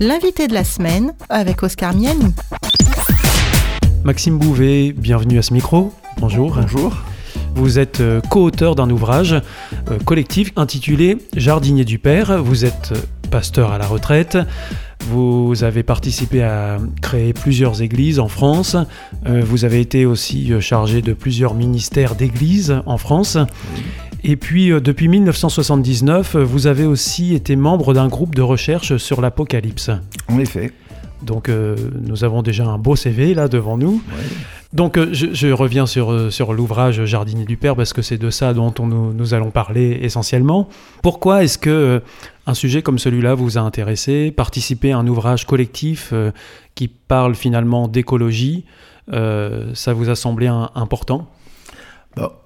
L'invité 0.00 0.46
de 0.46 0.54
la 0.54 0.62
semaine 0.62 1.12
avec 1.28 1.64
Oscar 1.64 1.92
Miani. 1.92 2.32
Maxime 4.04 4.38
Bouvet, 4.38 4.92
bienvenue 4.96 5.38
à 5.38 5.42
ce 5.42 5.52
micro. 5.52 5.92
Bonjour. 6.18 6.54
Bonjour. 6.54 6.96
Vous 7.56 7.80
êtes 7.80 8.00
euh, 8.00 8.20
co-auteur 8.20 8.76
d'un 8.76 8.88
ouvrage 8.90 9.32
euh, 9.90 9.98
collectif 10.04 10.52
intitulé 10.54 11.18
Jardinier 11.34 11.84
du 11.84 11.98
Père. 11.98 12.40
Vous 12.40 12.64
êtes 12.64 12.92
euh, 12.92 13.28
pasteur 13.32 13.72
à 13.72 13.78
la 13.78 13.88
retraite. 13.88 14.38
Vous 15.10 15.64
avez 15.64 15.82
participé 15.82 16.44
à 16.44 16.78
créer 17.02 17.32
plusieurs 17.32 17.82
églises 17.82 18.20
en 18.20 18.28
France. 18.28 18.76
Vous 19.24 19.64
avez 19.64 19.80
été 19.80 20.06
aussi 20.06 20.52
chargé 20.60 21.02
de 21.02 21.12
plusieurs 21.14 21.54
ministères 21.54 22.14
d'églises 22.14 22.74
en 22.84 22.98
France. 22.98 23.38
Et 24.24 24.36
puis, 24.36 24.70
depuis 24.80 25.08
1979, 25.08 26.36
vous 26.36 26.66
avez 26.66 26.84
aussi 26.84 27.34
été 27.34 27.56
membre 27.56 27.94
d'un 27.94 28.08
groupe 28.08 28.34
de 28.34 28.42
recherche 28.42 28.96
sur 28.96 29.20
l'Apocalypse. 29.20 29.90
En 30.28 30.38
effet. 30.38 30.72
Donc, 31.22 31.48
nous 31.48 32.24
avons 32.24 32.42
déjà 32.42 32.66
un 32.66 32.78
beau 32.78 32.96
CV 32.96 33.34
là 33.34 33.48
devant 33.48 33.76
nous. 33.78 34.02
Donc 34.72 34.98
euh, 34.98 35.08
je, 35.12 35.50
reviens 35.50 35.86
sur, 35.86 36.12
euh, 36.12 36.30
sur 36.30 36.52
l'ouvrage 36.52 37.04
Jardinier 37.06 37.46
du 37.46 37.56
Père 37.56 37.74
parce 37.74 37.94
que 37.94 38.02
c'est 38.02 38.18
de 38.18 38.28
ça 38.28 38.52
dont 38.52 38.74
nous, 38.86 39.34
allons 39.34 39.50
parler 39.50 39.98
essentiellement. 40.02 40.68
Pourquoi 41.02 41.42
est-ce 41.42 41.56
que 41.56 41.70
euh, 41.70 42.00
un 42.46 42.52
sujet 42.52 42.82
comme 42.82 42.98
celui-là 42.98 43.34
vous 43.34 43.56
a 43.56 43.62
intéressé? 43.62 44.30
Participer 44.30 44.92
à 44.92 44.98
un 44.98 45.06
ouvrage 45.06 45.46
collectif 45.46 46.12
qui 46.74 46.88
parle 46.88 47.34
finalement 47.34 47.88
d'écologie, 47.88 48.64
ça 49.10 49.92
vous 49.92 50.08
a 50.08 50.14
semblé 50.14 50.46
important? 50.46 51.28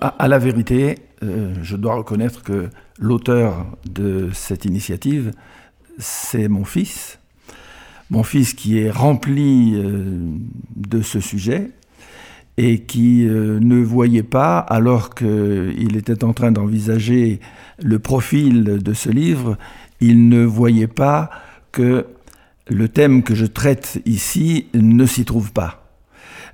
À, 0.00 0.28
la 0.28 0.38
vérité, 0.38 0.98
je 1.20 1.76
dois 1.76 1.94
reconnaître 1.94 2.42
que 2.42 2.68
l'auteur 2.98 3.66
de 3.88 4.30
cette 4.32 4.64
initiative, 4.64 5.32
c'est 5.98 6.48
mon 6.48 6.64
fils. 6.64 7.18
Mon 8.10 8.23
fils 8.23 8.54
qui 8.54 8.79
est 8.79 8.90
rempli 8.90 9.80
de 10.76 11.02
ce 11.02 11.20
sujet, 11.20 11.70
et 12.56 12.80
qui 12.80 13.26
euh, 13.26 13.59
ne 13.60 13.82
voyait 13.82 14.23
pas, 14.23 14.59
alors 14.59 15.14
qu'il 15.14 15.96
était 15.96 16.24
en 16.24 16.32
train 16.32 16.52
d'envisager 16.52 17.40
le 17.82 17.98
profil 17.98 18.64
de 18.64 18.92
ce 18.92 19.09
livre, 19.09 19.57
il 20.01 20.29
ne 20.29 20.45
voyait 20.45 20.86
pas 20.86 21.30
que 21.70 22.07
le 22.68 22.88
thème 22.88 23.23
que 23.23 23.34
je 23.34 23.46
traite 23.46 24.01
ici 24.04 24.66
ne 24.74 25.07
s'y 25.07 25.24
trouve 25.24 25.52
pas. 25.52 25.82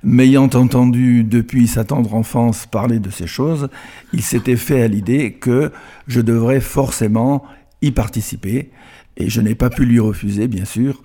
M'ayant 0.03 0.49
entendu 0.53 1.23
depuis 1.23 1.67
sa 1.67 1.83
tendre 1.83 2.13
enfance 2.13 2.65
parler 2.65 2.99
de 2.99 3.09
ces 3.09 3.27
choses, 3.27 3.69
il 4.13 4.21
s'était 4.21 4.55
fait 4.55 4.81
à 4.81 4.87
l'idée 4.87 5.33
que 5.33 5.71
je 6.07 6.21
devrais 6.21 6.61
forcément 6.61 7.43
y 7.81 7.91
participer, 7.91 8.71
et 9.17 9.29
je 9.29 9.41
n'ai 9.41 9.55
pas 9.55 9.69
pu 9.69 9.85
lui 9.85 9.99
refuser, 9.99 10.47
bien 10.47 10.65
sûr, 10.65 11.01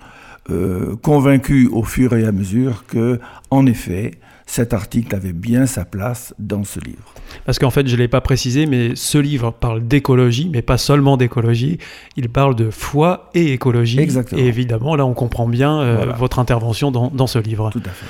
euh, 0.49 0.95
convaincu 0.97 1.67
au 1.67 1.83
fur 1.83 2.15
et 2.15 2.25
à 2.25 2.31
mesure 2.31 2.85
que, 2.87 3.19
en 3.49 3.65
effet, 3.65 4.11
cet 4.45 4.73
article 4.73 5.15
avait 5.15 5.33
bien 5.33 5.65
sa 5.65 5.85
place 5.85 6.33
dans 6.37 6.63
ce 6.63 6.79
livre. 6.79 7.13
Parce 7.45 7.59
qu'en 7.59 7.71
fait, 7.71 7.87
je 7.87 7.95
ne 7.95 8.01
l'ai 8.01 8.07
pas 8.07 8.21
précisé, 8.21 8.67
mais 8.67 8.95
ce 8.95 9.17
livre 9.17 9.51
parle 9.51 9.85
d'écologie, 9.87 10.49
mais 10.51 10.61
pas 10.61 10.77
seulement 10.77 11.17
d'écologie, 11.17 11.79
il 12.15 12.29
parle 12.29 12.55
de 12.55 12.69
foi 12.69 13.29
et 13.33 13.51
écologie. 13.51 13.99
Exactement. 13.99 14.39
Et 14.39 14.45
évidemment, 14.45 14.95
là, 14.95 15.05
on 15.05 15.13
comprend 15.13 15.47
bien 15.47 15.79
euh, 15.79 16.13
votre 16.17 16.39
intervention 16.39 16.91
dans, 16.91 17.09
dans, 17.09 17.27
ce 17.27 17.39
livre. 17.39 17.71
Tout 17.71 17.81
à 17.85 17.89
fait. 17.89 18.05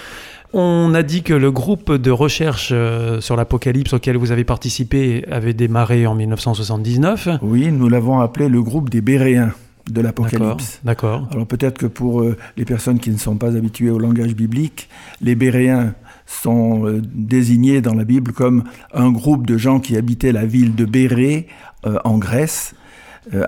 On 0.54 0.94
a 0.94 1.04
dit 1.04 1.24
que 1.24 1.34
le 1.34 1.52
groupe 1.52 1.92
de 1.92 2.12
recherche 2.12 2.70
euh, 2.72 3.20
sur 3.20 3.36
l'Apocalypse 3.36 3.94
auquel 3.94 4.18
vous 4.18 4.32
avez 4.32 4.44
participé 4.44 5.26
avait 5.30 5.54
démarré 5.54 6.08
en 6.08 6.16
1979. 6.16 7.30
Oui, 7.42 7.72
nous 7.72 7.90
l'avons 7.90 8.20
appelé 8.20 8.48
le 8.48 8.62
groupe 8.62 8.90
des 8.90 9.02
Béréens 9.02 9.52
de 9.90 10.02
l'Apocalypse. 10.02 10.80
D'accord. 10.84 11.28
Alors 11.32 11.46
peut-être 11.46 11.78
que 11.78 11.86
pour 11.86 12.22
euh, 12.22 12.38
les 12.58 12.66
personnes 12.66 13.00
qui 13.00 13.12
ne 13.12 13.18
sont 13.18 13.36
pas 13.36 13.56
habituées 13.56 13.90
au 13.90 14.00
langage 14.00 14.36
biblique, 14.36 14.90
les 15.22 15.36
Béréens 15.36 15.94
sont 16.26 16.88
euh, 16.88 17.02
désignés 17.14 17.82
dans 17.82 17.94
la 17.94 18.04
Bible 18.04 18.32
comme 18.32 18.64
un 18.94 19.12
groupe 19.12 19.46
de 19.46 19.58
gens 19.58 19.80
qui 19.80 19.96
habitaient 19.96 20.32
la 20.32 20.46
ville 20.46 20.76
de 20.76 20.86
Bérée 20.86 21.48
euh, 21.86 21.98
en 22.04 22.18
Grèce 22.18 22.74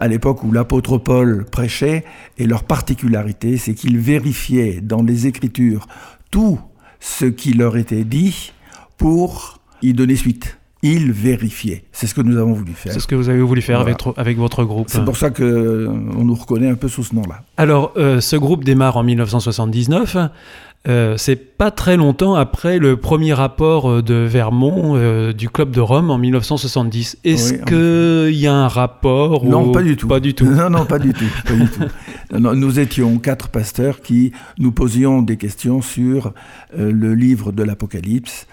à 0.02 0.08
l'époque 0.08 0.44
où 0.44 0.52
l'apôtre 0.52 0.98
Paul 0.98 1.46
prêchait, 1.46 2.04
et 2.40 2.48
leur 2.48 2.64
particularité, 2.64 3.58
c'est 3.58 3.76
qu'ils 3.76 4.00
vérifiaient 4.00 4.82
dans 4.82 5.04
les 5.04 5.28
Écritures 5.28 5.88
tout 6.32 6.60
ce 7.00 7.26
qui 7.26 7.54
leur 7.54 7.78
était 7.78 8.04
dit 8.04 8.54
pour 8.98 9.60
y 9.82 9.94
donner 9.94 10.16
suite 10.16 10.58
il 10.84 11.12
vérifiait. 11.12 11.84
C'est 11.92 12.08
ce 12.08 12.14
que 12.14 12.22
nous 12.22 12.38
avons 12.38 12.54
voulu 12.54 12.74
faire. 12.74 12.94
C'est 12.94 13.00
ce 13.00 13.08
que 13.08 13.16
vous 13.16 13.30
avez 13.30 13.42
voulu 13.42 13.62
faire 13.62 13.80
avec, 13.80 13.98
avec, 14.16 14.38
votre 14.38 14.64
groupe. 14.64 14.88
C'est 14.90 15.04
pour 15.04 15.18
ça 15.18 15.30
qu'on 15.30 15.44
euh, 15.44 15.88
nous 15.88 16.36
reconnaît 16.36 16.70
un 16.70 16.76
peu 16.76 16.88
sous 16.88 17.04
ce 17.04 17.16
nom-là. 17.16 17.42
Alors, 17.58 17.94
euh, 17.98 18.22
ce 18.22 18.36
groupe 18.36 18.64
démarre 18.64 18.98
en 18.98 19.04
1979. 19.04 20.18
Euh, 20.88 21.16
c'est 21.18 21.58
pas 21.58 21.72
très 21.72 21.98
longtemps 21.98 22.36
après 22.36 22.80
le 22.80 22.98
premier 22.98 23.34
rapport 23.34 24.02
de 24.02 24.14
Vermont 24.14 24.98
du 25.34 25.50
Club 25.50 25.72
de 25.72 25.82
Rome 25.82 26.10
en 26.10 26.18
1970. 26.18 27.18
Est-ce 27.24 27.54
qu'il 27.54 28.40
y 28.40 28.48
a 28.48 28.54
un 28.54 28.68
rapport 28.68 29.46
Non, 29.46 29.72
pas 29.72 29.84
du 29.84 29.98
tout. 29.98 30.08
Pas 30.08 30.20
du 30.20 30.34
tout. 30.34 30.46
non, 30.50 30.70
non, 30.70 30.86
pas 30.86 31.00
du 31.00 31.14
tout. 31.14 31.26
Pas 31.46 31.54
du 31.54 31.68
tout. 31.68 31.84
nous 32.38 32.80
étions 32.80 33.18
quatre 33.20 33.50
pasteurs 33.50 34.02
qui 34.02 34.32
nous 34.60 34.72
posions 34.72 35.22
des 35.22 35.38
questions 35.38 35.82
sur 35.82 36.34
le 36.78 37.14
livre 37.14 37.52
de 37.52 37.64
l'Apocalypse. 37.64 38.48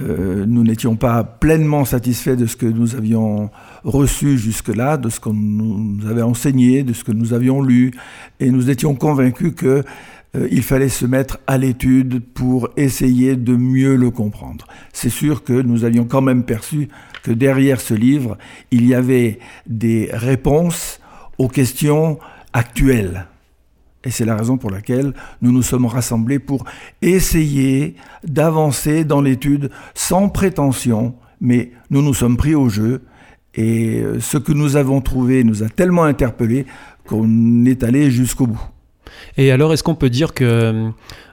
Euh, 0.00 0.44
nous 0.44 0.64
n'étions 0.64 0.96
pas 0.96 1.22
pleinement 1.22 1.84
satisfaits 1.84 2.34
de 2.34 2.46
ce 2.46 2.56
que 2.56 2.66
nous 2.66 2.96
avions 2.96 3.50
reçu 3.84 4.36
jusque-là, 4.38 4.96
de 4.96 5.08
ce 5.08 5.20
qu'on 5.20 5.34
nous 5.34 6.04
avait 6.08 6.22
enseigné, 6.22 6.82
de 6.82 6.92
ce 6.92 7.04
que 7.04 7.12
nous 7.12 7.32
avions 7.32 7.62
lu, 7.62 7.92
et 8.40 8.50
nous 8.50 8.70
étions 8.70 8.96
convaincus 8.96 9.54
qu'il 9.56 9.84
euh, 10.36 10.62
fallait 10.62 10.88
se 10.88 11.06
mettre 11.06 11.38
à 11.46 11.58
l'étude 11.58 12.20
pour 12.20 12.68
essayer 12.76 13.36
de 13.36 13.54
mieux 13.54 13.96
le 13.96 14.10
comprendre. 14.10 14.66
C'est 14.92 15.10
sûr 15.10 15.44
que 15.44 15.52
nous 15.52 15.84
avions 15.84 16.04
quand 16.04 16.22
même 16.22 16.44
perçu 16.44 16.88
que 17.22 17.32
derrière 17.32 17.80
ce 17.80 17.94
livre, 17.94 18.38
il 18.70 18.86
y 18.86 18.94
avait 18.94 19.38
des 19.66 20.08
réponses 20.12 21.00
aux 21.38 21.48
questions 21.48 22.18
actuelles 22.52 23.26
et 24.04 24.10
c'est 24.10 24.24
la 24.24 24.36
raison 24.36 24.56
pour 24.56 24.70
laquelle 24.70 25.14
nous 25.40 25.52
nous 25.52 25.62
sommes 25.62 25.86
rassemblés 25.86 26.38
pour 26.38 26.64
essayer 27.02 27.96
d'avancer 28.22 29.04
dans 29.04 29.22
l'étude 29.22 29.70
sans 29.94 30.28
prétention, 30.28 31.14
mais 31.40 31.72
nous 31.90 32.02
nous 32.02 32.14
sommes 32.14 32.36
pris 32.36 32.54
au 32.54 32.68
jeu. 32.68 33.02
Et 33.54 34.00
euh, 34.00 34.20
ce 34.20 34.36
que 34.36 34.52
nous 34.52 34.76
avons 34.76 35.00
trouvé 35.00 35.44
nous 35.44 35.62
a 35.62 35.68
tellement 35.68 36.04
interpellés 36.04 36.66
qu'on 37.06 37.64
est 37.64 37.82
allé 37.82 38.10
jusqu'au 38.10 38.46
bout. 38.46 38.73
Et 39.36 39.50
alors, 39.50 39.72
est-ce 39.72 39.82
qu'on 39.82 39.94
peut 39.94 40.10
dire 40.10 40.34
que 40.34 40.44
euh, 40.44 40.88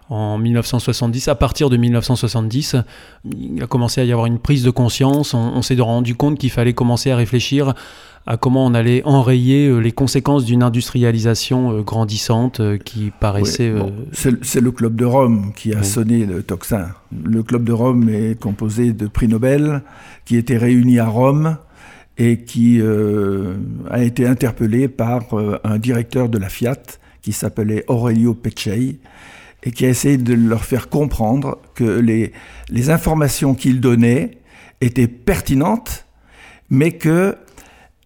en 0.10 0.38
1970, 0.38 1.28
à 1.28 1.36
partir 1.36 1.70
de 1.70 1.78
1970, 1.78 2.76
il 3.26 3.64
a 3.64 3.68
commencé 3.68 4.02
à 4.02 4.04
y 4.04 4.12
avoir 4.12 4.28
une 4.28 4.40
prise 4.40 4.64
de 4.64 4.70
conscience, 4.70 5.34
on 5.34 5.62
s'est 5.62 5.80
rendu 5.80 6.16
compte 6.16 6.38
qu'il 6.38 6.52
fallait 6.52 6.74
commencer 6.74 7.12
à 7.12 7.16
réfléchir 7.16 7.74
à 8.28 8.38
comment 8.38 8.66
on 8.68 8.76
allait 8.76 9.02
enrayer 9.04 9.68
euh, 9.68 9.80
les 9.80 9.92
conséquences 9.92 10.46
d'une 10.46 10.62
industrialisation 10.62 11.72
euh, 11.72 11.82
grandissante 11.82 12.62
qui 12.84 13.12
paraissait... 13.20 13.74
c'est 14.12 14.62
le 14.62 14.72
Club 14.72 14.96
de 14.96 15.06
Rome 15.06 15.54
qui 15.56 15.74
a 15.74 15.82
sonné 15.82 16.28
le 16.28 16.44
tocsin. 16.44 16.90
Le 17.24 17.42
Club 17.42 17.64
de 17.64 17.72
Rome 17.72 18.10
est 18.10 18.40
composé 18.40 18.94
de 18.94 19.08
prix 19.08 19.28
Nobel 19.28 19.82
qui 20.26 20.36
étaient 20.36 20.58
réunis 20.58 21.00
à 21.00 21.08
Rome 21.08 21.58
et 22.20 22.44
qui 22.44 22.80
a 23.90 24.04
été 24.04 24.28
interpellé 24.28 24.88
par 24.88 25.24
un 25.64 25.80
directeur 25.80 26.30
de 26.30 26.38
la 26.38 26.50
Fiat 26.50 27.00
qui 27.22 27.34
s'appelait 27.34 27.84
Aurelio 27.88 28.34
Peccei 28.34 29.00
et 29.64 29.72
qui 29.72 29.86
a 29.86 29.90
essayé 29.90 30.18
de 30.18 30.34
leur 30.34 30.66
faire 30.66 30.90
comprendre 30.90 31.60
que 31.76 31.84
les, 31.84 32.32
informations 32.90 33.54
qu'il 33.54 33.80
donnait 33.80 34.40
étaient 34.82 35.08
pertinentes, 35.08 36.06
mais 36.70 36.94
que 36.94 37.38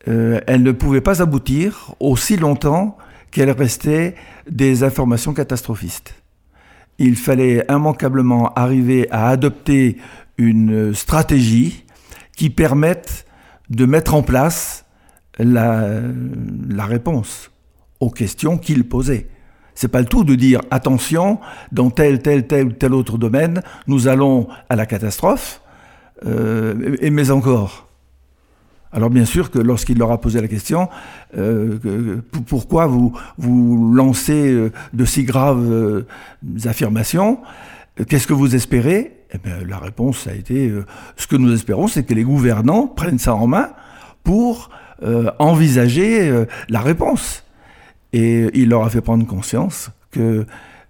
euh, 0.08 0.42
elle 0.48 0.64
ne 0.64 0.72
pouvait 0.72 1.02
pas 1.02 1.22
aboutir 1.22 1.96
aussi 2.00 2.36
longtemps 2.36 2.98
qu'elle 3.32 3.52
restait 3.52 4.16
des 4.50 4.84
informations 4.84 5.34
catastrophistes. 5.34 6.16
Il 7.00 7.16
fallait 7.16 7.66
immanquablement 7.70 8.54
arriver 8.54 9.08
à 9.12 9.30
adopter 9.30 9.98
une 10.38 10.94
stratégie 10.94 11.86
qui 12.36 12.50
permette 12.50 13.26
de 13.70 13.86
mettre 13.86 14.14
en 14.14 14.22
place 14.22 14.86
la, 15.40 16.02
la 16.70 16.86
réponse 16.86 17.52
aux 18.00 18.10
questions 18.10 18.58
qu'il 18.58 18.88
posait. 18.88 19.28
C'est 19.76 19.90
pas 19.90 20.00
le 20.00 20.06
tout 20.06 20.24
de 20.24 20.36
dire 20.36 20.62
attention, 20.72 21.40
dans 21.72 21.90
tel, 21.90 22.22
tel, 22.22 22.48
tel 22.48 22.68
ou 22.68 22.72
tel 22.72 22.94
autre 22.94 23.18
domaine, 23.18 23.62
nous 23.88 24.08
allons 24.08 24.48
à 24.70 24.78
la 24.78 24.86
catastrophe, 24.86 25.62
euh, 26.26 26.96
et, 27.02 27.10
mais 27.10 27.30
encore. 27.30 27.88
Alors 28.94 29.10
bien 29.10 29.26
sûr 29.26 29.52
que 29.52 29.60
lorsqu'il 29.60 29.98
leur 29.98 30.12
a 30.12 30.22
posé 30.22 30.40
la 30.40 30.48
question, 30.48 30.88
euh, 31.38 32.22
pourquoi 32.48 32.88
vous, 32.88 33.14
vous 33.38 33.94
lancez 33.94 34.54
euh, 34.54 34.72
de 34.94 35.04
si 35.04 35.26
graves 35.26 36.06
affirmations, 36.64 37.40
qu'est-ce 38.08 38.28
que 38.28 38.34
vous 38.34 38.56
espérez? 38.56 39.12
Eh 39.34 39.66
La 39.68 39.80
réponse 39.80 40.28
a 40.28 40.34
été, 40.34 40.72
ce 41.18 41.28
que 41.28 41.36
nous 41.36 41.54
espérons, 41.54 41.90
c'est 41.90 42.04
que 42.04 42.14
les 42.14 42.24
gouvernants 42.24 42.88
prennent 42.88 43.20
ça 43.20 43.36
en 43.36 43.48
main 43.48 43.72
pour 44.24 44.70
envisager 45.40 46.46
la 46.70 46.80
réponse. 46.80 47.45
Et 48.16 48.50
il 48.54 48.70
leur 48.70 48.86
a 48.86 48.90
fait 48.90 49.02
prendre 49.02 49.28
conscience 49.28 49.92
que 50.10 50.46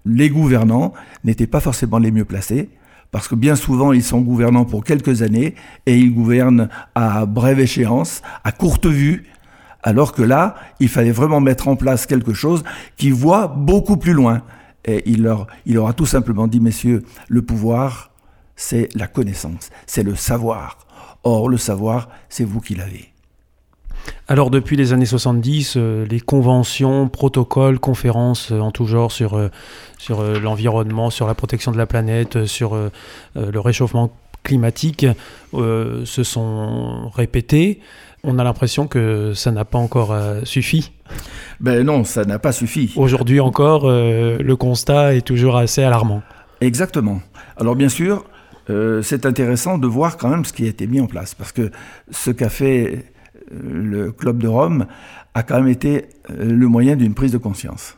les 0.05 0.29
gouvernants 0.29 0.93
n'étaient 1.23 1.47
pas 1.47 1.59
forcément 1.59 1.97
les 1.97 2.11
mieux 2.11 2.23
placés, 2.23 2.69
parce 3.09 3.27
que 3.27 3.33
bien 3.33 3.55
souvent 3.55 3.93
ils 3.93 4.03
sont 4.03 4.21
gouvernants 4.21 4.65
pour 4.65 4.83
quelques 4.83 5.23
années 5.23 5.55
et 5.87 5.97
ils 5.97 6.13
gouvernent 6.13 6.69
à 6.93 7.25
brève 7.25 7.59
échéance, 7.59 8.21
à 8.43 8.51
courte 8.51 8.85
vue, 8.85 9.25
alors 9.81 10.13
que 10.13 10.21
là, 10.21 10.53
il 10.79 10.87
fallait 10.87 11.11
vraiment 11.11 11.41
mettre 11.41 11.67
en 11.67 11.75
place 11.75 12.05
quelque 12.05 12.33
chose 12.33 12.63
qui 12.95 13.09
voit 13.09 13.47
beaucoup 13.47 13.97
plus 13.97 14.13
loin. 14.13 14.43
Et 14.83 15.01
il 15.09 15.23
leur, 15.23 15.47
il 15.65 15.73
leur 15.73 15.87
a 15.87 15.93
tout 15.93 16.05
simplement 16.05 16.45
dit, 16.45 16.59
messieurs, 16.59 17.01
le 17.27 17.41
pouvoir, 17.41 18.11
c'est 18.55 18.89
la 18.93 19.07
connaissance, 19.07 19.71
c'est 19.87 20.03
le 20.03 20.15
savoir. 20.15 20.77
Or, 21.23 21.49
le 21.49 21.57
savoir, 21.57 22.09
c'est 22.29 22.45
vous 22.45 22.61
qui 22.61 22.75
l'avez. 22.75 23.14
Alors 24.27 24.49
depuis 24.49 24.75
les 24.75 24.91
années 24.91 25.05
70, 25.05 25.75
euh, 25.77 26.05
les 26.09 26.19
conventions, 26.19 27.07
protocoles, 27.09 27.79
conférences 27.79 28.51
euh, 28.51 28.59
en 28.59 28.71
tout 28.71 28.87
genre 28.87 29.11
sur, 29.11 29.35
euh, 29.35 29.49
sur 29.99 30.23
l'environnement, 30.23 31.11
sur 31.11 31.27
la 31.27 31.35
protection 31.35 31.71
de 31.71 31.77
la 31.77 31.85
planète, 31.85 32.45
sur 32.45 32.75
le 33.35 33.59
réchauffement 33.59 34.11
climatique 34.43 35.05
se 35.53 36.23
sont 36.23 37.09
répétées. 37.09 37.79
On 38.23 38.37
a 38.37 38.43
l'impression 38.43 38.87
que 38.87 39.33
ça 39.33 39.51
n'a 39.51 39.65
pas 39.65 39.79
encore 39.79 40.15
suffi. 40.43 40.91
Ben 41.59 41.83
non, 41.83 42.03
ça 42.03 42.25
n'a 42.25 42.37
pas 42.37 42.51
suffi. 42.51 42.93
Aujourd'hui 42.95 43.39
encore, 43.39 43.87
le 43.89 44.53
constat 44.55 45.15
est 45.15 45.25
toujours 45.25 45.57
assez 45.57 45.81
alarmant. 45.81 46.21
Exactement. 46.61 47.21
Alors 47.57 47.75
bien 47.75 47.89
sûr, 47.89 48.25
c'est 49.01 49.25
intéressant 49.25 49.79
de 49.79 49.87
voir 49.87 50.17
quand 50.17 50.29
même 50.29 50.45
ce 50.45 50.53
qui 50.53 50.65
a 50.65 50.67
été 50.67 50.85
mis 50.85 50.99
en 50.99 51.07
place, 51.07 51.33
parce 51.33 51.51
que 51.51 51.71
ce 52.11 52.29
qu'a 52.29 52.49
fait 52.49 53.14
le 53.51 54.11
Club 54.11 54.39
de 54.39 54.47
Rome 54.47 54.85
a 55.33 55.43
quand 55.43 55.55
même 55.55 55.67
été 55.67 56.05
euh, 56.29 56.45
le 56.45 56.67
moyen 56.67 56.95
d'une 56.95 57.13
prise 57.13 57.31
de 57.31 57.37
conscience. 57.37 57.97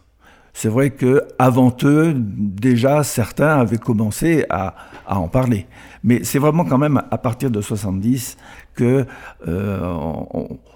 C'est 0.54 0.70
vrai 0.70 0.90
que 0.90 1.22
avant 1.38 1.76
eux, 1.84 2.16
déjà 2.16 3.04
certains 3.04 3.60
avaient 3.60 3.78
commencé 3.78 4.44
à, 4.50 4.74
en 5.06 5.28
parler, 5.28 5.68
mais 6.04 6.24
c'est 6.24 6.40
vraiment 6.40 6.66
quand 6.66 6.80
même 6.80 7.02
à 7.12 7.18
partir 7.20 7.52
de 7.52 7.62
70 7.62 8.38
que 8.74 9.06
euh, 9.48 9.94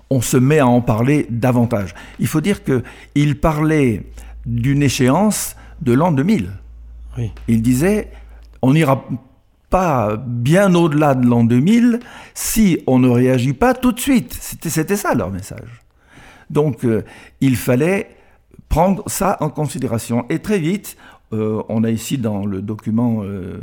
on, 0.09 0.21
se 0.21 0.37
met 0.37 0.59
à 0.59 0.67
en 0.67 0.81
parler 0.81 1.25
davantage. 1.31 1.95
Il 2.19 2.27
faut 2.27 2.41
dire 2.41 2.63
que 2.63 2.83
il 3.15 3.39
parlait 3.39 4.03
d'une 4.45 4.83
échéance 4.83 5.55
de 5.81 5.93
l'an 5.93 6.11
2000. 6.11 6.51
Il 7.47 7.61
disait 7.63 8.11
on 8.61 8.75
ira 8.75 9.03
pas 9.71 10.17
bien 10.17 10.75
au-delà 10.75 11.15
de 11.15 11.25
l'an 11.25 11.43
2000 11.45 11.99
si 12.35 12.77
on 12.85 12.99
ne 12.99 13.09
réagit 13.09 13.53
pas 13.53 13.73
tout 13.73 13.93
de 13.93 13.99
suite. 13.99 14.37
C'était 14.39 14.97
ça 14.97 15.15
leur 15.15 15.31
message. 15.31 15.81
Donc 16.51 16.83
euh, 16.83 17.03
il 17.39 17.55
fallait 17.55 18.09
prendre 18.69 19.03
ça 19.07 19.37
en 19.39 19.49
considération. 19.49 20.25
Et 20.29 20.39
très 20.39 20.59
vite, 20.59 20.97
euh, 21.33 21.63
on 21.69 21.85
a 21.85 21.89
ici 21.89 22.17
dans 22.17 22.45
le 22.45 22.61
document 22.61 23.23
euh, 23.23 23.61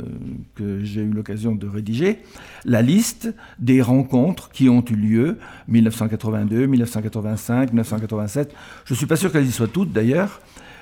que 0.55 0.83
j'ai 0.83 1.01
eu 1.01 1.11
l'occasion 1.11 1.53
de 1.53 1.67
rédiger 1.67 2.19
la 2.65 2.81
liste 2.81 3.31
des 3.59 3.83
rencontres 3.83 4.49
qui 4.49 4.67
ont 4.67 4.83
eu 4.89 4.95
lieu 4.95 5.37
1982, 5.67 6.65
1985, 6.65 7.71
1987. 7.71 8.55
Je 8.85 8.93
ne 8.93 8.97
suis 8.97 9.05
pas 9.05 9.15
sûr 9.15 9.31
qu'elles 9.31 9.45
y 9.45 9.51
soient 9.51 9.67
toutes 9.67 9.93
d'ailleurs. 9.93 10.41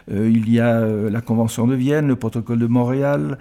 il 0.09 0.50
y 0.50 0.62
a 0.62 0.88
la 0.88 1.19
Convention 1.19 1.68
de 1.68 1.75
Vienne, 1.75 2.07
le 2.07 2.15
protocole 2.15 2.59
de 2.59 2.68
Montréal, 2.68 3.38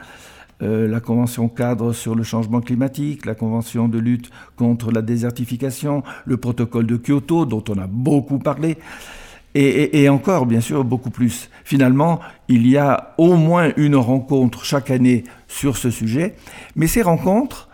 euh, 0.63 0.89
la 0.89 1.01
Convention 1.01 1.49
cadre 1.49 1.93
sur 1.93 2.15
le 2.15 2.23
changement 2.23 2.61
climatique, 2.61 3.27
la 3.27 3.35
Convention 3.35 3.89
de 3.89 3.99
lutte 3.99 4.31
contre 4.57 4.91
la 4.91 5.03
désertification, 5.03 6.03
le 6.25 6.37
protocole 6.37 6.87
de 6.87 6.97
Kyoto 6.97 7.45
dont 7.45 7.65
on 7.69 7.79
a 7.79 7.87
beaucoup 7.87 8.39
parlé, 8.39 8.79
et, 9.59 10.11
encore, 10.11 10.45
bien 10.45 10.61
sûr, 10.61 10.85
beaucoup 10.85 11.09
plus. 11.09 11.49
Finalement, 11.65 12.21
il 12.49 12.67
y 12.69 12.77
a 12.77 13.15
au 13.17 13.37
moins 13.37 13.73
une 13.79 13.97
rencontre 13.97 14.67
chaque 14.67 14.91
année 14.91 15.25
sur 15.49 15.79
ce 15.79 15.91
sujet, 15.91 16.35
mais 16.75 16.87
ces 16.87 17.01
rencontres, 17.01 17.71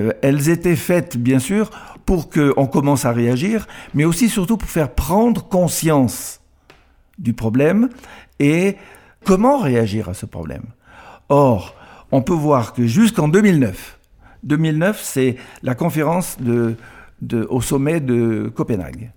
euh, 0.00 0.12
elles 0.22 0.48
étaient 0.48 0.74
faites, 0.74 1.16
bien 1.16 1.38
sûr, 1.38 1.70
pour 2.04 2.30
qu'on 2.30 2.66
commence 2.66 3.04
à 3.04 3.12
réagir, 3.12 3.68
mais 3.94 4.04
aussi 4.04 4.28
surtout 4.28 4.56
pour 4.56 4.68
faire 4.68 4.92
prendre 4.92 5.44
conscience 5.46 6.40
du 7.18 7.32
problème 7.32 7.90
et 8.40 8.76
comment 9.24 9.58
réagir 9.58 10.08
à 10.08 10.14
ce 10.14 10.26
problème. 10.26 10.64
Or, 11.28 11.76
on 12.12 12.22
peut 12.22 12.34
voir 12.34 12.72
que 12.72 12.86
jusqu'en 12.86 13.28
2009, 13.28 13.98
2009, 14.42 15.00
c'est 15.02 15.36
la 15.62 15.74
conférence 15.74 16.36
au 17.48 17.60
sommet 17.60 18.00
de 18.00 18.50
Copenhague. 18.54 19.12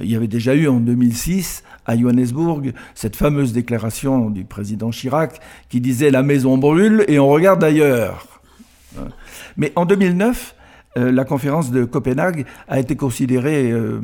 Il 0.00 0.10
y 0.10 0.16
avait 0.16 0.28
déjà 0.28 0.54
eu 0.54 0.66
en 0.66 0.80
2006 0.80 1.62
à 1.86 1.96
Johannesburg 1.96 2.72
cette 2.94 3.14
fameuse 3.14 3.52
déclaration 3.52 4.30
du 4.30 4.44
président 4.44 4.90
Chirac 4.90 5.40
qui 5.68 5.80
disait 5.80 6.10
la 6.10 6.22
maison 6.22 6.58
brûle 6.58 7.04
et 7.06 7.18
on 7.18 7.28
regarde 7.28 7.62
ailleurs. 7.62 8.40
Mais 9.56 9.72
en 9.76 9.86
2009, 9.86 10.54
euh, 10.96 11.12
la 11.12 11.24
conférence 11.24 11.70
de 11.70 11.84
Copenhague 11.84 12.46
a 12.68 12.78
été 12.78 12.96
considérée 12.96 13.70
euh, 13.70 14.00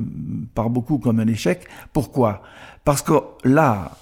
par 0.55 0.71
beaucoup 0.71 0.99
comme 0.99 1.21
un 1.21 1.27
échec. 1.27 1.67
Pourquoi? 1.93 2.43
Parce 2.85 3.03
que 3.03 3.15
là, 3.45 3.93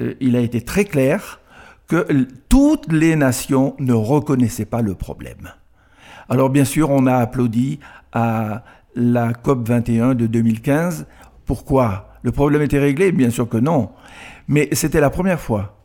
euh, 0.00 0.14
il 0.20 0.36
a 0.36 0.40
été 0.40 0.60
très 0.60 0.84
clair 0.84 1.40
que 1.86 2.26
toutes 2.48 2.92
les 2.92 3.16
nations 3.16 3.76
ne 3.78 3.92
reconnaissaient 3.92 4.64
pas 4.64 4.82
le 4.82 4.94
problème. 4.94 5.52
Alors 6.28 6.50
bien 6.50 6.64
sûr, 6.64 6.90
on 6.90 7.06
a 7.06 7.14
applaudi 7.14 7.78
à 8.12 8.64
la 8.94 9.32
COP 9.32 9.68
21 9.68 10.14
de 10.14 10.26
2015. 10.26 11.06
Pourquoi? 11.44 12.08
Le 12.22 12.32
problème 12.32 12.62
était 12.62 12.78
réglé 12.78 13.12
Bien 13.12 13.30
sûr 13.30 13.48
que 13.48 13.56
non. 13.56 13.90
Mais 14.48 14.68
c'était 14.72 15.00
la 15.00 15.10
première 15.10 15.40
fois 15.40 15.78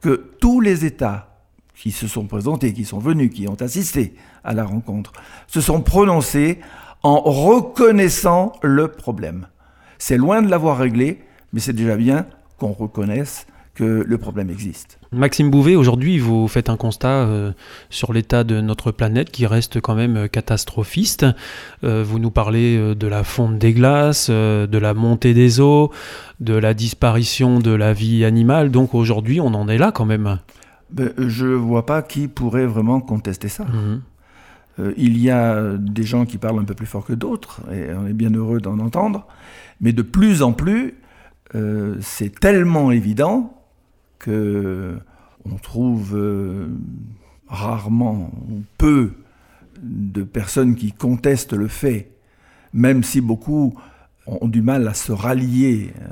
que 0.00 0.32
tous 0.40 0.60
les 0.60 0.84
États 0.84 1.28
qui 1.74 1.92
se 1.92 2.06
sont 2.06 2.26
présentés, 2.26 2.74
qui 2.74 2.84
sont 2.84 2.98
venus, 2.98 3.30
qui 3.32 3.48
ont 3.48 3.54
assisté 3.54 4.14
à 4.44 4.52
la 4.52 4.64
rencontre, 4.64 5.12
se 5.46 5.62
sont 5.62 5.80
prononcés 5.80 6.60
en 7.02 7.20
reconnaissant 7.20 8.52
le 8.62 8.88
problème. 8.88 9.46
C'est 9.96 10.18
loin 10.18 10.42
de 10.42 10.50
l'avoir 10.50 10.76
réglé, 10.76 11.22
mais 11.52 11.60
c'est 11.60 11.72
déjà 11.72 11.96
bien 11.96 12.26
qu'on 12.58 12.72
reconnaisse 12.72 13.46
que 13.80 14.04
le 14.06 14.18
problème 14.18 14.50
existe. 14.50 14.98
Maxime 15.10 15.50
Bouvet, 15.50 15.74
aujourd'hui, 15.74 16.18
vous 16.18 16.48
faites 16.48 16.68
un 16.68 16.76
constat 16.76 17.24
euh, 17.24 17.52
sur 17.88 18.12
l'état 18.12 18.44
de 18.44 18.60
notre 18.60 18.92
planète 18.92 19.30
qui 19.30 19.46
reste 19.46 19.80
quand 19.80 19.94
même 19.94 20.16
euh, 20.18 20.28
catastrophiste. 20.28 21.24
Euh, 21.82 22.04
vous 22.06 22.18
nous 22.18 22.30
parlez 22.30 22.94
de 22.94 23.06
la 23.06 23.24
fonte 23.24 23.58
des 23.58 23.72
glaces, 23.72 24.28
de 24.28 24.78
la 24.78 24.92
montée 24.92 25.32
des 25.32 25.60
eaux, 25.60 25.90
de 26.40 26.52
la 26.52 26.74
disparition 26.74 27.58
de 27.58 27.70
la 27.70 27.94
vie 27.94 28.26
animale. 28.26 28.70
Donc 28.70 28.94
aujourd'hui, 28.94 29.40
on 29.40 29.54
en 29.54 29.66
est 29.66 29.78
là 29.78 29.92
quand 29.92 30.04
même. 30.04 30.38
Ben, 30.90 31.12
je 31.16 31.46
ne 31.46 31.54
vois 31.54 31.86
pas 31.86 32.02
qui 32.02 32.28
pourrait 32.28 32.66
vraiment 32.66 33.00
contester 33.00 33.48
ça. 33.48 33.64
Mhm. 33.64 34.02
il 34.98 35.18
y 35.18 35.30
a 35.30 35.72
des 35.78 36.02
gens 36.02 36.26
qui 36.26 36.36
parlent 36.36 36.58
un 36.58 36.64
peu 36.64 36.74
plus 36.74 36.86
fort 36.86 37.06
que 37.06 37.14
d'autres, 37.14 37.62
et 37.72 37.94
on 37.94 38.06
est 38.06 38.12
bien 38.12 38.30
heureux 38.30 38.60
d'en 38.60 38.78
entendre. 38.78 39.26
Mais 39.80 39.92
de 39.92 40.02
plus 40.02 40.42
en 40.42 40.52
plus, 40.52 40.94
c'est 42.00 42.38
tellement 42.38 42.90
évident 42.90 43.59
que 44.20 44.96
on 45.44 45.56
trouve 45.56 46.16
euh, 46.16 46.68
rarement 47.48 48.30
ou 48.48 48.62
peu 48.78 49.12
de 49.82 50.22
personnes 50.22 50.76
qui 50.76 50.92
contestent 50.92 51.54
le 51.54 51.66
fait, 51.66 52.12
même 52.72 53.02
si 53.02 53.20
beaucoup 53.20 53.74
ont 54.26 54.46
du 54.46 54.62
mal 54.62 54.86
à 54.86 54.94
se 54.94 55.10
rallier 55.10 55.92
euh, 56.00 56.09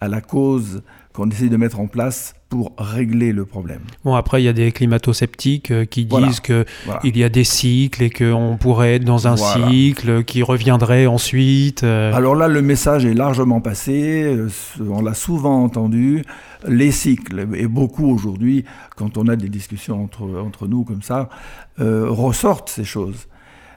à 0.00 0.08
la 0.08 0.20
cause 0.20 0.82
qu'on 1.12 1.28
essaie 1.28 1.48
de 1.48 1.56
mettre 1.56 1.80
en 1.80 1.86
place 1.86 2.34
pour 2.48 2.72
régler 2.78 3.32
le 3.32 3.44
problème. 3.44 3.80
Bon, 4.04 4.14
après, 4.14 4.42
il 4.42 4.44
y 4.44 4.48
a 4.48 4.52
des 4.52 4.72
climato-sceptiques 4.72 5.70
euh, 5.70 5.84
qui 5.84 6.04
disent 6.04 6.40
qu'il 6.40 6.64
il 7.04 7.16
y 7.16 7.24
a 7.24 7.28
des 7.28 7.44
cycles 7.44 8.02
et 8.02 8.10
qu'on 8.10 8.56
pourrait 8.60 8.96
être 8.96 9.04
dans 9.04 9.28
un 9.28 9.36
cycle 9.36 10.24
qui 10.24 10.42
reviendrait 10.42 11.06
ensuite. 11.06 11.84
Euh. 11.84 12.12
Alors 12.12 12.34
là, 12.34 12.48
le 12.48 12.62
message 12.62 13.04
est 13.06 13.14
largement 13.14 13.60
passé, 13.60 14.24
euh, 14.24 14.48
on 14.88 15.00
l'a 15.00 15.14
souvent 15.14 15.62
entendu. 15.62 16.24
Les 16.66 16.90
cycles, 16.90 17.46
et 17.54 17.66
beaucoup 17.66 18.06
aujourd'hui, 18.12 18.64
quand 18.96 19.16
on 19.16 19.28
a 19.28 19.36
des 19.36 19.48
discussions 19.48 20.02
entre, 20.02 20.22
entre 20.44 20.66
nous 20.66 20.84
comme 20.84 21.00
ça, 21.00 21.30
ressortent 21.78 22.68
ces 22.68 22.84
choses. 22.84 23.28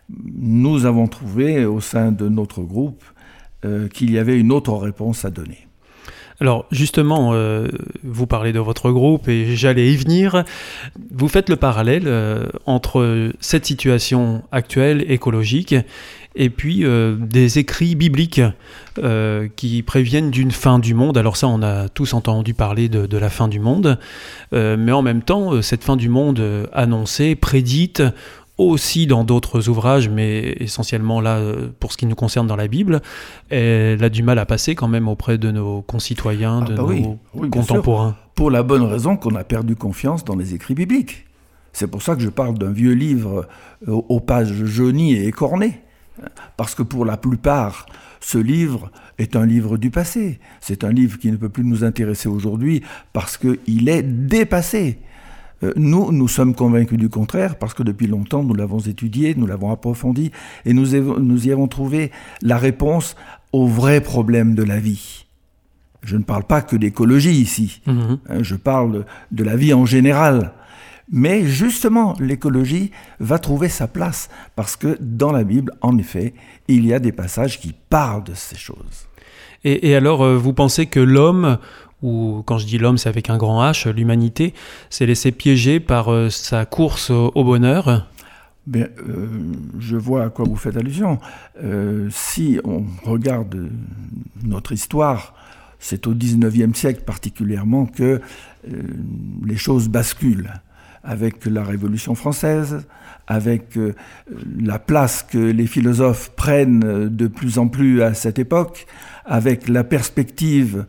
Nous 0.09 0.85
avons 0.85 1.07
trouvé 1.07 1.63
au 1.63 1.79
sein 1.79 2.11
de 2.11 2.27
notre 2.27 2.61
groupe 2.61 3.01
qu'il 3.93 4.11
y 4.11 4.19
avait 4.19 4.37
une 4.37 4.51
autre 4.51 4.73
réponse 4.73 5.23
à 5.23 5.29
donner. 5.29 5.69
Alors 6.41 6.65
justement, 6.71 7.31
euh, 7.33 7.67
vous 8.03 8.27
parlez 8.27 8.53
de 8.53 8.59
votre 8.59 8.91
groupe 8.91 9.27
et 9.27 9.55
j'allais 9.55 9.91
y 9.91 9.95
venir. 9.95 10.43
Vous 11.11 11.27
faites 11.27 11.49
le 11.49 11.55
parallèle 11.55 12.03
euh, 12.05 12.45
entre 12.65 13.31
cette 13.39 13.65
situation 13.65 14.43
actuelle 14.51 15.05
écologique 15.09 15.75
et 16.35 16.49
puis 16.49 16.83
euh, 16.83 17.15
des 17.19 17.59
écrits 17.59 17.95
bibliques 17.95 18.41
qui 19.55 19.81
préviennent 19.81 20.29
d'une 20.29 20.51
fin 20.51 20.77
du 20.77 20.93
monde. 20.93 21.17
Alors 21.17 21.35
ça, 21.35 21.47
on 21.47 21.63
a 21.63 21.89
tous 21.89 22.13
entendu 22.13 22.53
parler 22.53 22.89
de, 22.89 23.07
de 23.07 23.17
la 23.17 23.31
fin 23.31 23.47
du 23.47 23.59
monde, 23.59 23.97
mais 24.51 24.91
en 24.91 25.01
même 25.01 25.23
temps, 25.23 25.63
cette 25.63 25.83
fin 25.83 25.95
du 25.95 26.09
monde 26.09 26.69
annoncée, 26.73 27.33
prédite, 27.33 28.03
aussi 28.57 29.07
dans 29.07 29.23
d'autres 29.23 29.67
ouvrages, 29.69 30.09
mais 30.09 30.55
essentiellement 30.59 31.21
là, 31.21 31.37
euh, 31.37 31.69
pour 31.79 31.91
ce 31.91 31.97
qui 31.97 32.05
nous 32.05 32.15
concerne 32.15 32.47
dans 32.47 32.55
la 32.55 32.67
Bible, 32.67 33.01
elle 33.49 34.03
a 34.03 34.09
du 34.09 34.23
mal 34.23 34.37
à 34.39 34.45
passer 34.45 34.75
quand 34.75 34.87
même 34.87 35.07
auprès 35.07 35.37
de 35.37 35.51
nos 35.51 35.81
concitoyens, 35.81 36.61
Ah 36.63 36.69
de 36.69 36.75
bah 36.75 36.83
nos 36.83 36.87
oui, 36.89 37.01
bien 37.33 37.49
contemporains. 37.49 38.15
Pour 38.35 38.51
la 38.51 38.63
bonne 38.63 38.83
raison 38.83 39.17
qu'on 39.17 39.35
a 39.35 39.43
perdu 39.43 39.75
confiance 39.75 40.23
dans 40.23 40.35
les 40.35 40.53
écrits 40.53 40.75
bibliques. 40.75 41.25
C'est 41.71 41.87
pour 41.87 42.03
ça 42.03 42.15
que 42.15 42.21
je 42.21 42.29
parle 42.29 42.57
d'un 42.57 42.71
vieux 42.71 42.93
livre 42.93 43.47
euh, 43.87 43.91
aux 43.91 44.19
pages 44.19 44.53
jaunies 44.65 45.13
et 45.13 45.27
écornées. 45.27 45.81
Parce 46.57 46.75
que 46.75 46.83
pour 46.83 47.05
la 47.05 47.17
plupart, 47.17 47.87
ce 48.19 48.37
livre 48.37 48.91
est 49.17 49.35
un 49.35 49.45
livre 49.47 49.77
du 49.77 49.89
passé. 49.89 50.39
C'est 50.61 50.83
un 50.83 50.91
livre 50.91 51.17
qui 51.17 51.31
ne 51.31 51.37
peut 51.37 51.49
plus 51.49 51.63
nous 51.63 51.83
intéresser 51.83 52.29
aujourd'hui 52.29 52.83
parce 53.13 53.37
qu'il 53.37 53.89
est 53.89 54.03
dépassé. 54.03 54.99
Euh, 55.63 55.71
Nous, 55.75 56.11
nous 56.11 56.27
sommes 56.27 56.53
convaincus 56.55 56.97
du 56.97 57.09
contraire 57.09 57.57
parce 57.57 57.73
que 57.73 57.83
depuis 57.83 58.07
longtemps, 58.07 58.43
nous 58.43 58.53
l'avons 58.53 58.79
étudié, 58.79 59.33
nous 59.35 59.47
l'avons 59.47 59.71
approfondi 59.71 60.31
et 60.65 60.73
nous, 60.73 60.95
y 60.95 61.51
avons 61.51 61.67
trouvé 61.67 62.11
la 62.41 62.57
réponse 62.57 63.15
aux 63.51 63.67
vrais 63.67 64.01
problèmes 64.01 64.55
de 64.55 64.63
la 64.63 64.79
vie. 64.79 65.25
Je 66.03 66.17
ne 66.17 66.23
parle 66.23 66.43
pas 66.43 66.61
que 66.61 66.75
d'écologie 66.75 67.31
ici, 67.33 67.81
Mhm. 67.87 68.17
hein, 68.29 68.43
je 68.43 68.55
parle 68.55 69.05
de 69.31 69.43
la 69.43 69.55
vie 69.55 69.73
en 69.73 69.85
général. 69.85 70.51
Mais 71.11 71.45
justement, 71.45 72.13
l'écologie 72.19 72.91
va 73.19 73.37
trouver 73.37 73.69
sa 73.69 73.87
place 73.87 74.29
parce 74.55 74.75
que 74.75 74.97
dans 74.99 75.31
la 75.31 75.43
Bible, 75.43 75.71
en 75.81 75.97
effet, 75.97 76.33
il 76.67 76.85
y 76.85 76.93
a 76.93 76.99
des 76.99 77.11
passages 77.11 77.59
qui 77.59 77.73
parlent 77.89 78.23
de 78.23 78.33
ces 78.33 78.55
choses. 78.57 79.07
Et, 79.65 79.89
et 79.89 79.95
alors, 79.95 80.23
euh, 80.23 80.35
vous 80.37 80.53
pensez 80.53 80.87
que 80.87 80.99
l'homme, 80.99 81.57
ou 82.03 82.43
quand 82.45 82.59
je 82.59 82.67
dis 82.67 82.77
l'homme, 82.77 82.97
c'est 82.97 83.09
avec 83.09 83.29
un 83.29 83.37
grand 83.37 83.63
H, 83.63 83.89
l'humanité, 83.89 84.53
s'est 84.89 85.05
laissé 85.07 85.31
piéger 85.31 85.79
par 85.79 86.11
euh, 86.11 86.29
sa 86.29 86.65
course 86.65 87.09
au, 87.09 87.43
bonheur 87.43 88.07
Bien, 88.67 88.87
euh, 89.07 89.27
je 89.79 89.97
vois 89.97 90.25
à 90.25 90.29
quoi 90.29 90.45
vous 90.45 90.55
faites 90.55 90.77
allusion. 90.77 91.19
Euh, 91.63 92.07
si 92.11 92.59
on 92.63 92.83
regarde 93.03 93.69
notre 94.43 94.73
histoire, 94.73 95.33
c'est 95.79 96.05
au 96.07 96.13
XIXe 96.13 96.77
siècle 96.77 97.03
particulièrement 97.05 97.85
que 97.85 98.21
les 99.45 99.57
choses 99.57 99.89
basculent. 99.89 100.53
Avec 101.05 101.45
la 101.45 101.65
Révolution 101.65 102.15
française, 102.15 102.87
avec 103.27 103.77
la 104.57 104.79
place 104.79 105.21
que 105.21 105.37
les 105.37 105.67
philosophes 105.67 106.31
prennent 106.37 107.09
de 107.09 107.27
plus 107.27 107.57
en 107.57 107.67
plus 107.67 108.01
à 108.01 108.13
cette 108.13 108.39
époque, 108.39 108.87
avec 109.25 109.67
la 109.67 109.83
perspective 109.83 110.85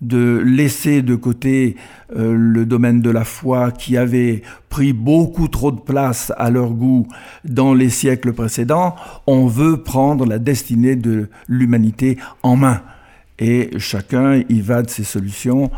de 0.00 0.38
laisser 0.38 1.02
de 1.02 1.16
côté 1.16 1.76
euh, 2.16 2.32
le 2.34 2.64
domaine 2.64 3.02
de 3.02 3.10
la 3.10 3.24
foi 3.24 3.72
qui 3.72 3.96
avait 3.96 4.42
pris 4.68 4.92
beaucoup 4.92 5.48
trop 5.48 5.72
de 5.72 5.80
place 5.80 6.32
à 6.36 6.50
leur 6.50 6.70
goût 6.70 7.08
dans 7.44 7.74
les 7.74 7.90
siècles 7.90 8.32
précédents, 8.32 8.94
on 9.26 9.46
veut 9.46 9.82
prendre 9.82 10.24
la 10.24 10.38
destinée 10.38 10.94
de 10.94 11.28
l'humanité 11.48 12.16
en 12.42 12.56
main. 12.56 12.82
Et 13.40 13.70
chacun 13.78 14.42
y 14.48 14.60
va 14.60 14.82
de 14.82 14.90
ses 14.90 15.04
solutions, 15.04 15.70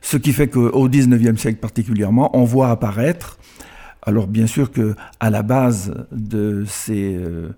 ce 0.00 0.16
qui 0.16 0.32
fait 0.32 0.48
qu'au 0.48 0.88
XIXe 0.88 1.40
siècle 1.40 1.58
particulièrement, 1.58 2.36
on 2.36 2.44
voit 2.44 2.70
apparaître, 2.70 3.38
alors 4.02 4.26
bien 4.26 4.46
sûr 4.46 4.70
que 4.72 4.94
à 5.20 5.30
la 5.30 5.42
base 5.42 5.92
de 6.12 6.64
ces 6.66 7.14
euh, 7.16 7.50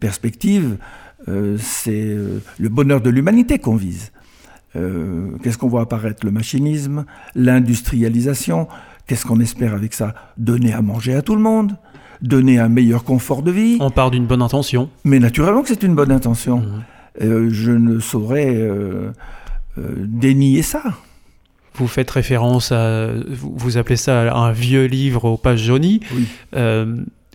perspectives, 0.00 0.76
euh, 1.28 1.56
c'est 1.58 1.92
euh, 1.92 2.40
le 2.58 2.68
bonheur 2.68 3.00
de 3.00 3.10
l'humanité 3.10 3.58
qu'on 3.58 3.76
vise. 3.76 4.12
Euh, 4.76 5.28
Qu'est-ce 5.42 5.58
qu'on 5.58 5.68
voit 5.68 5.82
apparaître? 5.82 6.24
Le 6.24 6.32
machinisme, 6.32 7.04
l'industrialisation. 7.34 8.68
Qu'est-ce 9.06 9.26
qu'on 9.26 9.40
espère 9.40 9.74
avec 9.74 9.94
ça? 9.94 10.14
Donner 10.38 10.72
à 10.72 10.82
manger 10.82 11.14
à 11.14 11.22
tout 11.22 11.34
le 11.34 11.42
monde, 11.42 11.76
donner 12.22 12.58
un 12.58 12.68
meilleur 12.68 13.04
confort 13.04 13.42
de 13.42 13.50
vie. 13.50 13.76
On 13.80 13.90
part 13.90 14.10
d'une 14.10 14.26
bonne 14.26 14.42
intention. 14.42 14.88
Mais 15.04 15.18
naturellement 15.18 15.62
que 15.62 15.68
c'est 15.68 15.82
une 15.82 15.94
bonne 15.94 16.12
intention. 16.12 16.58
Mhm. 16.60 16.82
Euh, 17.22 17.48
je 17.50 17.70
ne 17.70 18.00
saurais 18.00 18.54
euh, 18.56 19.12
euh, 19.78 19.94
dénier 19.98 20.62
ça. 20.62 20.82
Vous 21.74 21.86
faites 21.86 22.10
référence 22.10 22.72
à, 22.72 23.08
vous, 23.40 23.76
appelez 23.76 23.96
ça 23.96 24.32
un 24.34 24.52
vieux 24.52 24.86
livre 24.86 25.24
aux 25.24 25.36
pages 25.36 25.62
jaunies. 25.62 26.00
Oui. 26.14 26.26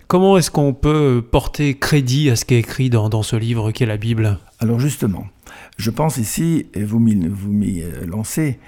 Comment 0.08 0.38
est-ce 0.38 0.50
qu'on 0.50 0.74
peut 0.74 1.24
porter 1.30 1.76
crédit 1.76 2.32
à 2.32 2.36
ce 2.36 2.44
qui 2.44 2.56
est 2.56 2.60
écrit 2.60 2.90
dans, 2.90 3.10
dans 3.10 3.22
ce 3.22 3.36
livre 3.36 3.72
qui 3.72 3.84
est 3.84 3.86
la 3.86 3.98
Bible? 3.98 4.40
Alors 4.60 4.80
justement, 4.80 5.28
je 5.80 5.90
pense 5.92 6.18
ici, 6.18 6.68
et 6.74 6.84
vous 6.84 7.00
m'y 7.00 7.82
euh, 7.82 8.06
lancez, 8.06 8.60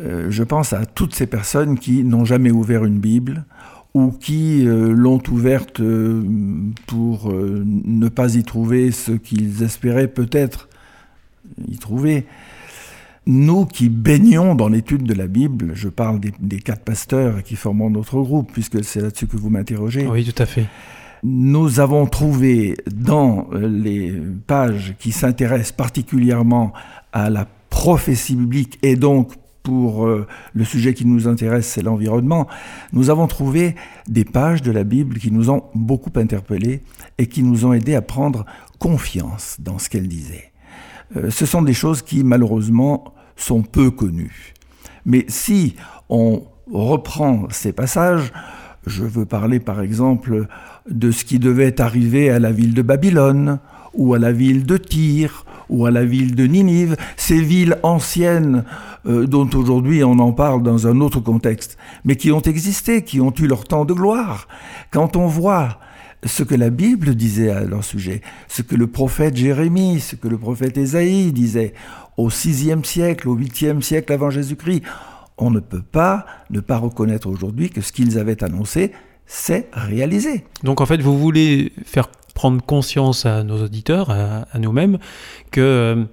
euh, 0.00 0.30
je 0.30 0.42
pense 0.42 0.72
à 0.72 0.86
toutes 0.86 1.14
ces 1.14 1.26
personnes 1.26 1.78
qui 1.78 2.02
n'ont 2.02 2.24
jamais 2.24 2.50
ouvert 2.50 2.84
une 2.84 2.98
Bible 2.98 3.44
ou 3.92 4.10
qui 4.10 4.66
euh, 4.66 4.92
l'ont 4.92 5.22
ouverte 5.30 5.82
pour 6.86 7.32
ne 7.32 8.08
pas 8.08 8.34
y 8.34 8.42
trouver 8.42 8.90
ce 8.90 9.12
qu'ils 9.12 9.62
espéraient 9.62 10.08
peut-être 10.08 10.68
y 11.68 11.76
trouver. 11.76 12.26
Nous 13.26 13.66
qui 13.66 13.88
baignons 13.88 14.54
dans 14.54 14.68
l'étude 14.68 15.02
de 15.02 15.14
la 15.14 15.26
Bible, 15.26 15.72
je 15.74 15.88
parle 15.88 16.20
des, 16.20 16.32
des 16.40 16.60
quatre 16.60 16.84
pasteurs 16.84 17.42
qui 17.42 17.56
forment 17.56 17.92
notre 17.92 18.20
groupe, 18.22 18.50
puisque 18.52 18.82
c'est 18.82 19.00
là-dessus 19.00 19.26
que 19.26 19.36
vous 19.36 19.50
m'interrogez, 19.50 20.06
Oui, 20.06 20.24
tout 20.24 20.42
à 20.42 20.46
fait. 20.46 20.66
Nous 21.22 21.80
avons 21.80 22.06
trouvé 22.06 22.76
dans 22.92 23.48
euh, 23.52 23.68
les 23.68 24.12
pages 24.46 24.94
qui 24.98 25.12
s'intéressent 25.12 25.72
particulièrement 25.72 26.72
à 27.12 27.30
la 27.30 27.46
prophétie 27.70 28.36
biblique 28.36 28.78
et 28.82 28.96
donc 28.96 29.32
pour 29.62 30.06
euh, 30.06 30.28
le 30.54 30.64
sujet 30.64 30.94
qui 30.94 31.04
nous 31.04 31.26
intéresse, 31.26 31.66
c'est 31.66 31.82
l'environnement, 31.82 32.46
nous 32.92 33.10
avons 33.10 33.26
trouvé 33.26 33.74
des 34.06 34.24
pages 34.24 34.62
de 34.62 34.70
la 34.70 34.84
Bible 34.84 35.18
qui 35.18 35.32
nous 35.32 35.50
ont 35.50 35.64
beaucoup 35.74 36.12
interpellés 36.14 36.82
et 37.18 37.26
qui 37.26 37.42
nous 37.42 37.66
ont 37.66 37.72
aidés 37.72 37.96
à 37.96 38.02
prendre 38.02 38.46
confiance 38.78 39.56
dans 39.58 39.80
ce 39.80 39.88
qu'elle 39.88 40.06
disait. 40.06 40.52
Euh, 41.16 41.30
ce 41.30 41.46
sont 41.46 41.62
des 41.62 41.74
choses 41.74 42.02
qui 42.02 42.22
malheureusement 42.22 43.12
sont 43.34 43.62
peu 43.62 43.90
connues. 43.90 44.54
Mais 45.04 45.24
si 45.28 45.74
on 46.08 46.44
reprend 46.70 47.48
ces 47.50 47.72
passages, 47.72 48.32
je 48.86 49.02
veux 49.02 49.26
parler 49.26 49.60
par 49.60 49.80
exemple 49.80 50.46
de 50.88 51.10
ce 51.10 51.24
qui 51.24 51.38
devait 51.38 51.80
arriver 51.80 52.30
à 52.30 52.38
la 52.38 52.52
ville 52.52 52.74
de 52.74 52.82
Babylone, 52.82 53.58
ou 53.94 54.14
à 54.14 54.18
la 54.18 54.32
ville 54.32 54.64
de 54.64 54.76
Tyr, 54.76 55.44
ou 55.68 55.86
à 55.86 55.90
la 55.90 56.04
ville 56.04 56.34
de 56.34 56.44
Ninive, 56.46 56.96
ces 57.16 57.40
villes 57.40 57.78
anciennes 57.82 58.64
euh, 59.06 59.26
dont 59.26 59.48
aujourd'hui 59.54 60.04
on 60.04 60.18
en 60.18 60.32
parle 60.32 60.62
dans 60.62 60.86
un 60.86 61.00
autre 61.00 61.20
contexte, 61.20 61.76
mais 62.04 62.16
qui 62.16 62.30
ont 62.30 62.42
existé, 62.42 63.02
qui 63.02 63.20
ont 63.20 63.32
eu 63.38 63.46
leur 63.46 63.64
temps 63.64 63.84
de 63.84 63.94
gloire. 63.94 64.48
Quand 64.90 65.16
on 65.16 65.26
voit 65.26 65.80
ce 66.24 66.42
que 66.42 66.54
la 66.54 66.70
Bible 66.70 67.14
disait 67.14 67.50
à 67.50 67.64
leur 67.64 67.84
sujet, 67.84 68.20
ce 68.48 68.62
que 68.62 68.76
le 68.76 68.86
prophète 68.86 69.36
Jérémie, 69.36 70.00
ce 70.00 70.16
que 70.16 70.28
le 70.28 70.38
prophète 70.38 70.76
Ésaïe 70.76 71.32
disait 71.32 71.74
au 72.16 72.28
VIe 72.28 72.84
siècle, 72.84 73.28
au 73.28 73.36
8e 73.36 73.82
siècle 73.82 74.12
avant 74.12 74.30
Jésus-Christ, 74.30 74.82
on 75.38 75.50
ne 75.50 75.60
peut 75.60 75.82
pas 75.82 76.26
ne 76.50 76.60
pas 76.60 76.78
reconnaître 76.78 77.28
aujourd'hui 77.28 77.70
que 77.70 77.80
ce 77.80 77.92
qu'ils 77.92 78.18
avaient 78.18 78.42
annoncé 78.42 78.92
s'est 79.26 79.68
réalisé. 79.72 80.44
Donc 80.62 80.80
en 80.80 80.86
fait, 80.86 81.00
vous 81.00 81.18
voulez 81.18 81.72
faire 81.84 82.08
prendre 82.34 82.62
conscience 82.62 83.26
à 83.26 83.42
nos 83.42 83.62
auditeurs, 83.64 84.10
à, 84.10 84.46
à 84.52 84.58
nous-mêmes, 84.58 84.98
que 85.50 85.60
euh, 85.60 86.04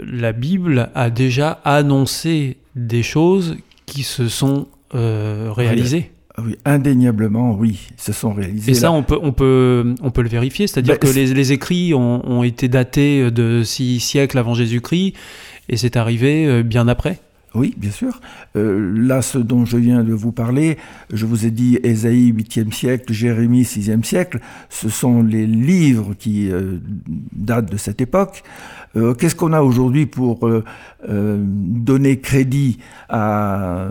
la 0.00 0.32
Bible 0.32 0.90
a 0.94 1.10
déjà 1.10 1.60
annoncé 1.64 2.58
des 2.76 3.02
choses 3.02 3.56
qui 3.86 4.02
se 4.02 4.28
sont 4.28 4.68
euh, 4.94 5.50
réalisées. 5.52 6.10
Ah 6.36 6.42
Oui, 6.44 6.56
indéniablement, 6.64 7.54
oui, 7.54 7.80
se 7.96 8.12
sont 8.12 8.32
réalisés. 8.32 8.72
Et 8.72 8.74
ça, 8.74 8.88
là. 8.88 8.92
on 8.92 9.02
peut, 9.02 9.18
on 9.20 9.32
peut, 9.32 9.94
on 10.02 10.10
peut 10.10 10.22
le 10.22 10.28
vérifier, 10.28 10.66
c'est-à-dire 10.66 10.98
Ben, 11.00 11.08
que 11.08 11.14
les, 11.14 11.32
les 11.32 11.52
écrits 11.52 11.94
ont, 11.94 12.28
ont 12.28 12.42
été 12.42 12.68
datés 12.68 13.30
de 13.30 13.62
six 13.62 13.98
siècles 14.00 14.38
avant 14.38 14.54
Jésus-Christ, 14.54 15.14
et 15.68 15.76
c'est 15.76 15.96
arrivé 15.96 16.46
euh, 16.46 16.62
bien 16.62 16.86
après. 16.88 17.18
Oui, 17.54 17.74
bien 17.76 17.90
sûr. 17.90 18.20
Euh, 18.54 18.92
là, 18.96 19.22
ce 19.22 19.36
dont 19.36 19.64
je 19.64 19.76
viens 19.76 20.04
de 20.04 20.12
vous 20.12 20.30
parler, 20.30 20.78
je 21.12 21.26
vous 21.26 21.46
ai 21.46 21.50
dit 21.50 21.80
Ésaïe 21.82 22.32
8e 22.32 22.72
siècle, 22.72 23.12
Jérémie 23.12 23.62
6e 23.62 24.04
siècle, 24.04 24.38
ce 24.68 24.88
sont 24.88 25.24
les 25.24 25.46
livres 25.46 26.14
qui 26.14 26.48
euh, 26.50 26.78
datent 27.32 27.70
de 27.70 27.76
cette 27.76 28.00
époque. 28.00 28.44
Euh, 28.96 29.14
Qu'est-ce 29.14 29.34
qu'on 29.34 29.52
a 29.52 29.62
aujourd'hui 29.62 30.06
pour 30.06 30.48
donner 31.02 32.20
crédit 32.20 32.78
à 33.08 33.88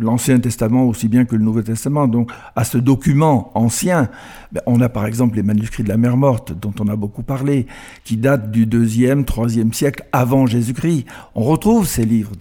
l'Ancien 0.00 0.40
Testament 0.40 0.86
aussi 0.86 1.08
bien 1.08 1.26
que 1.26 1.36
le 1.36 1.44
Nouveau 1.44 1.62
Testament, 1.62 2.08
donc 2.08 2.32
à 2.56 2.64
ce 2.64 2.78
document 2.78 3.50
ancien 3.54 4.08
ben, 4.52 4.62
On 4.66 4.80
a 4.80 4.88
par 4.88 5.06
exemple 5.06 5.36
les 5.36 5.42
manuscrits 5.42 5.82
de 5.82 5.88
la 5.88 5.96
mer 5.96 6.16
morte, 6.16 6.52
dont 6.58 6.72
on 6.80 6.88
a 6.88 6.96
beaucoup 6.96 7.22
parlé, 7.22 7.66
qui 8.04 8.16
datent 8.16 8.50
du 8.50 8.66
2e, 8.66 9.24
3e 9.24 9.72
siècle 9.72 10.04
avant 10.12 10.46
Jésus-Christ. 10.46 11.04
On 11.34 11.42
retrouve 11.42 11.86
ces 11.86 12.04
livres. 12.04 12.32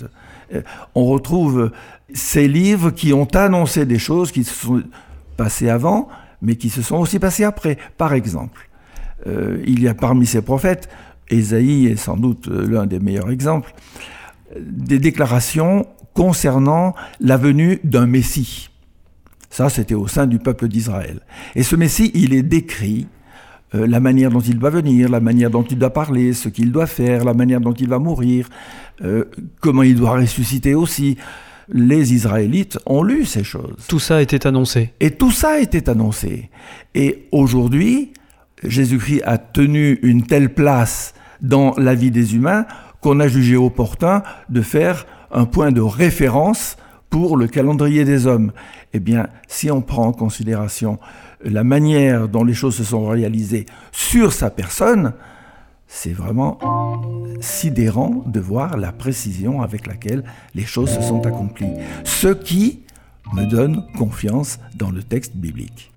On 0.96 1.06
retrouve 1.06 1.72
ces 2.14 2.48
livres 2.48 2.92
qui 2.92 3.14
ont 3.14 3.28
annoncé 3.34 3.86
des 3.86 4.00
choses 4.00 4.32
qui 4.32 4.44
se 4.44 4.54
sont 4.54 4.84
passées 5.38 5.70
avant, 5.70 6.08
mais 6.42 6.56
qui 6.56 6.70
se 6.70 6.82
sont 6.82 6.98
aussi 6.98 7.20
passées 7.20 7.44
après. 7.44 7.78
Par 7.98 8.14
exemple, 8.14 8.70
euh, 9.28 9.64
il 9.66 9.82
y 9.82 9.88
a 9.88 9.94
parmi 9.94 10.26
ces 10.26 10.42
prophètes, 10.42 10.90
Ésaïe 11.30 11.88
est 11.88 11.96
sans 11.96 12.18
doute 12.18 12.48
euh, 12.48 12.68
l'un 12.68 12.86
des 12.86 13.00
meilleurs 13.00 13.32
exemples, 13.32 13.74
des 14.60 15.00
déclarations 15.00 15.88
concernant 16.14 16.94
la 17.20 17.38
venue 17.38 17.80
d'un 17.84 18.06
Messie. 18.06 18.70
Ça, 19.50 19.70
c'était 19.70 19.96
au 19.96 20.08
sein 20.08 20.28
du 20.28 20.40
peuple 20.40 20.68
d'Israël. 20.68 21.22
Et 21.56 21.64
ce 21.64 21.76
Messie, 21.76 22.12
il 22.14 22.34
est 22.34 22.44
décrit, 22.44 23.08
euh, 23.76 23.88
la 23.88 24.00
manière 24.00 24.30
dont 24.30 24.40
il 24.40 24.60
va 24.60 24.70
venir, 24.70 25.10
la 25.10 25.20
manière 25.20 25.50
dont 25.50 25.64
il 25.64 25.78
doit 25.78 25.92
parler, 25.92 26.34
ce 26.34 26.50
qu'il 26.50 26.72
doit 26.72 26.86
faire, 26.88 27.24
la 27.24 27.34
manière 27.34 27.60
dont 27.60 27.74
il 27.74 27.88
va 27.88 28.00
mourir, 28.00 28.48
euh, 29.04 29.26
comment 29.60 29.84
il 29.84 29.96
doit 29.96 30.12
ressusciter 30.12 30.76
aussi. 30.76 31.18
Les 31.70 32.14
Israélites 32.14 32.78
ont 32.86 33.04
lu 33.04 33.26
ces 33.26 33.44
choses. 33.44 33.86
Tout 33.88 34.00
ça 34.00 34.22
était 34.22 34.46
annoncé. 34.46 34.94
Et 35.00 35.12
tout 35.12 35.32
ça 35.32 35.60
était 35.60 35.90
annoncé. 35.90 36.50
Et 36.94 37.28
aujourd'hui, 37.32 38.12
Jésus-Christ 38.64 39.22
a 39.26 39.38
tenu 39.38 40.00
une 40.04 40.24
telle 40.24 40.54
place 40.54 41.14
dans 41.42 41.74
la 41.78 41.96
vie 41.96 42.12
des 42.12 42.36
humains 42.36 42.66
qu'on 43.02 43.20
a 43.20 43.28
jugé 43.28 43.56
opportun 43.56 44.24
de 44.50 44.62
faire 44.62 45.06
un 45.32 45.46
point 45.46 45.72
de 45.72 45.82
référence 45.82 46.78
pour 47.10 47.38
le 47.38 47.48
calendrier 47.48 48.06
des 48.06 48.28
hommes. 48.28 48.52
Eh 48.94 49.00
bien, 49.00 49.28
si 49.48 49.70
on 49.70 49.82
prend 49.82 50.08
en 50.08 50.14
considération 50.14 51.00
la 51.44 51.64
manière 51.64 52.28
dont 52.28 52.44
les 52.44 52.54
choses 52.54 52.76
se 52.76 52.84
sont 52.84 53.08
réalisées 53.08 53.66
sur 53.92 54.34
sa 54.34 54.50
personne, 54.50 55.14
c'est 55.88 56.14
vraiment 56.14 56.58
sidérant 57.42 58.24
de 58.26 58.40
voir 58.40 58.78
la 58.78 58.92
précision 58.92 59.62
avec 59.62 59.86
laquelle 59.86 60.24
les 60.56 60.66
choses 60.66 60.90
se 60.90 61.02
sont 61.02 61.26
accomplies. 61.26 61.74
Ce 62.04 62.30
qui 62.30 62.82
me 63.34 63.46
donne 63.46 63.86
confiance 63.98 64.60
dans 64.76 64.92
le 64.92 65.04
texte 65.04 65.36
biblique. 65.36 65.92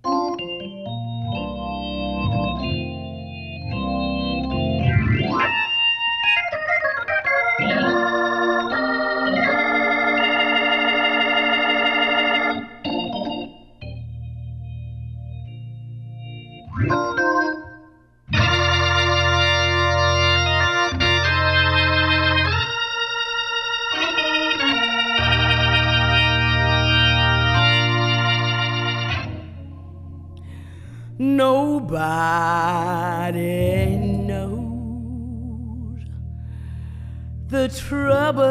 The 37.49 37.69
trouble 37.69 38.43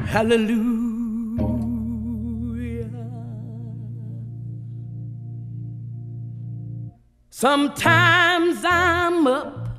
hallelujah. 0.06 0.78
Sometimes 7.32 8.64
I'm 8.64 9.28
up, 9.28 9.70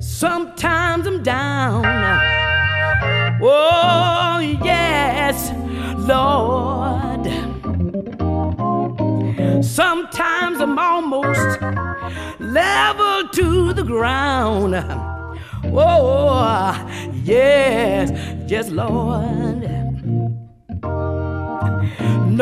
sometimes 0.00 1.06
I'm 1.06 1.22
down. 1.22 1.84
Oh, 3.42 4.38
yes, 4.64 5.52
Lord. 6.10 7.24
Sometimes 9.64 10.60
I'm 10.60 10.76
almost 10.76 11.60
level 12.40 13.28
to 13.28 13.72
the 13.72 13.84
ground. 13.84 14.74
Oh, 15.66 16.74
yes, 17.22 18.10
yes, 18.50 18.70
Lord. 18.70 19.62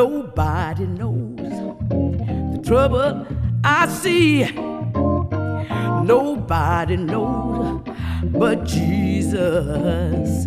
Nobody 0.00 0.86
knows 0.86 1.36
the 1.36 2.62
trouble 2.64 3.26
I 3.64 3.86
see. 3.88 4.44
Nobody 6.04 6.96
knows 6.96 7.82
but 8.24 8.64
Jesus. 8.64 10.46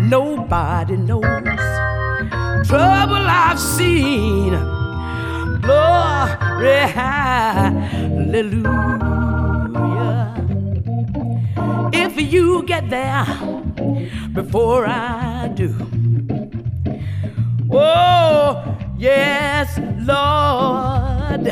Nobody 0.00 0.96
knows 0.96 1.47
trouble 2.68 3.24
I've 3.26 3.58
seen. 3.58 4.50
Glory, 5.62 6.80
hallelujah. 7.00 7.94
If 11.94 12.20
you 12.20 12.62
get 12.64 12.90
there 12.90 13.24
before 14.34 14.84
I 14.86 15.48
do, 15.54 15.74
oh, 17.72 18.62
yes, 18.98 19.78
Lord. 20.00 21.50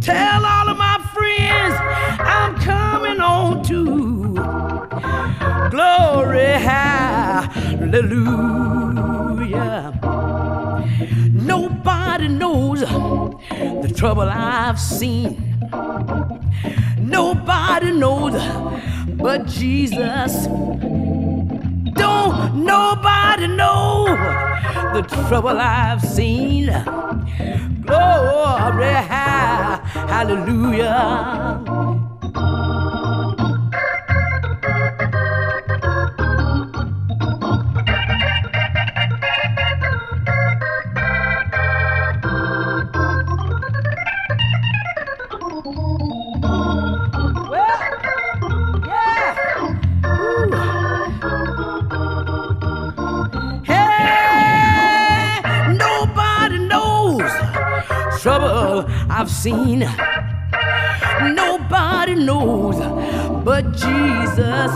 Tell 0.00 0.46
all 0.46 0.68
of 0.70 0.78
my 0.78 0.98
friends 1.12 1.74
I'm 2.20 2.54
coming 2.56 3.20
on 3.20 3.62
too. 3.62 4.34
Glory, 5.70 6.52
hallelujah. 6.70 8.06
Nobody 11.32 12.28
knows 12.28 12.80
the 12.80 13.92
trouble 13.94 14.28
I've 14.28 14.80
seen. 14.80 15.58
Nobody 16.98 17.92
knows 17.92 18.34
but 19.16 19.46
Jesus. 19.46 20.46
Don't 21.96 22.64
nobody 22.64 23.46
know 23.46 24.06
the 24.92 25.02
trouble 25.02 25.58
I've 25.58 26.02
seen. 26.02 26.66
Glory, 27.86 28.92
hallelujah. 30.12 31.62
Seen. 59.46 59.80
Nobody 61.40 62.14
knows 62.16 62.78
but 63.44 63.64
Jesus. 63.82 64.72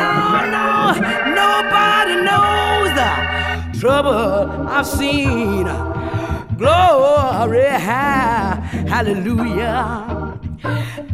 No, 0.00 0.12
no, 0.56 0.68
nobody 1.42 2.14
knows 2.28 2.90
the 3.00 3.10
trouble 3.80 4.68
I've 4.76 4.86
seen. 4.86 5.66
Glory, 6.58 7.70
hallelujah. 8.92 9.80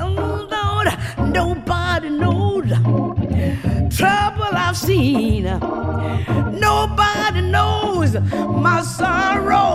Oh, 0.00 0.48
Lord, 0.54 0.88
nobody 1.38 2.10
knows 2.10 2.70
trouble 3.96 4.52
I've 4.66 4.76
seen. 4.76 5.44
Nobody 6.66 7.40
knows 7.54 8.10
my 8.64 8.82
sorrow. 8.82 9.74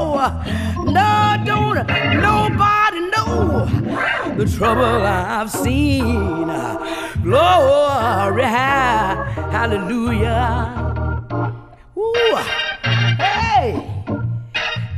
No, 0.83 1.37
don't 1.45 1.87
nobody 2.27 2.78
the 4.37 4.45
trouble 4.57 5.05
I've 5.05 5.49
seen. 5.51 6.47
Glory, 7.23 8.43
hallelujah. 9.55 10.33
Ooh, 11.97 12.35
hey, 13.17 13.65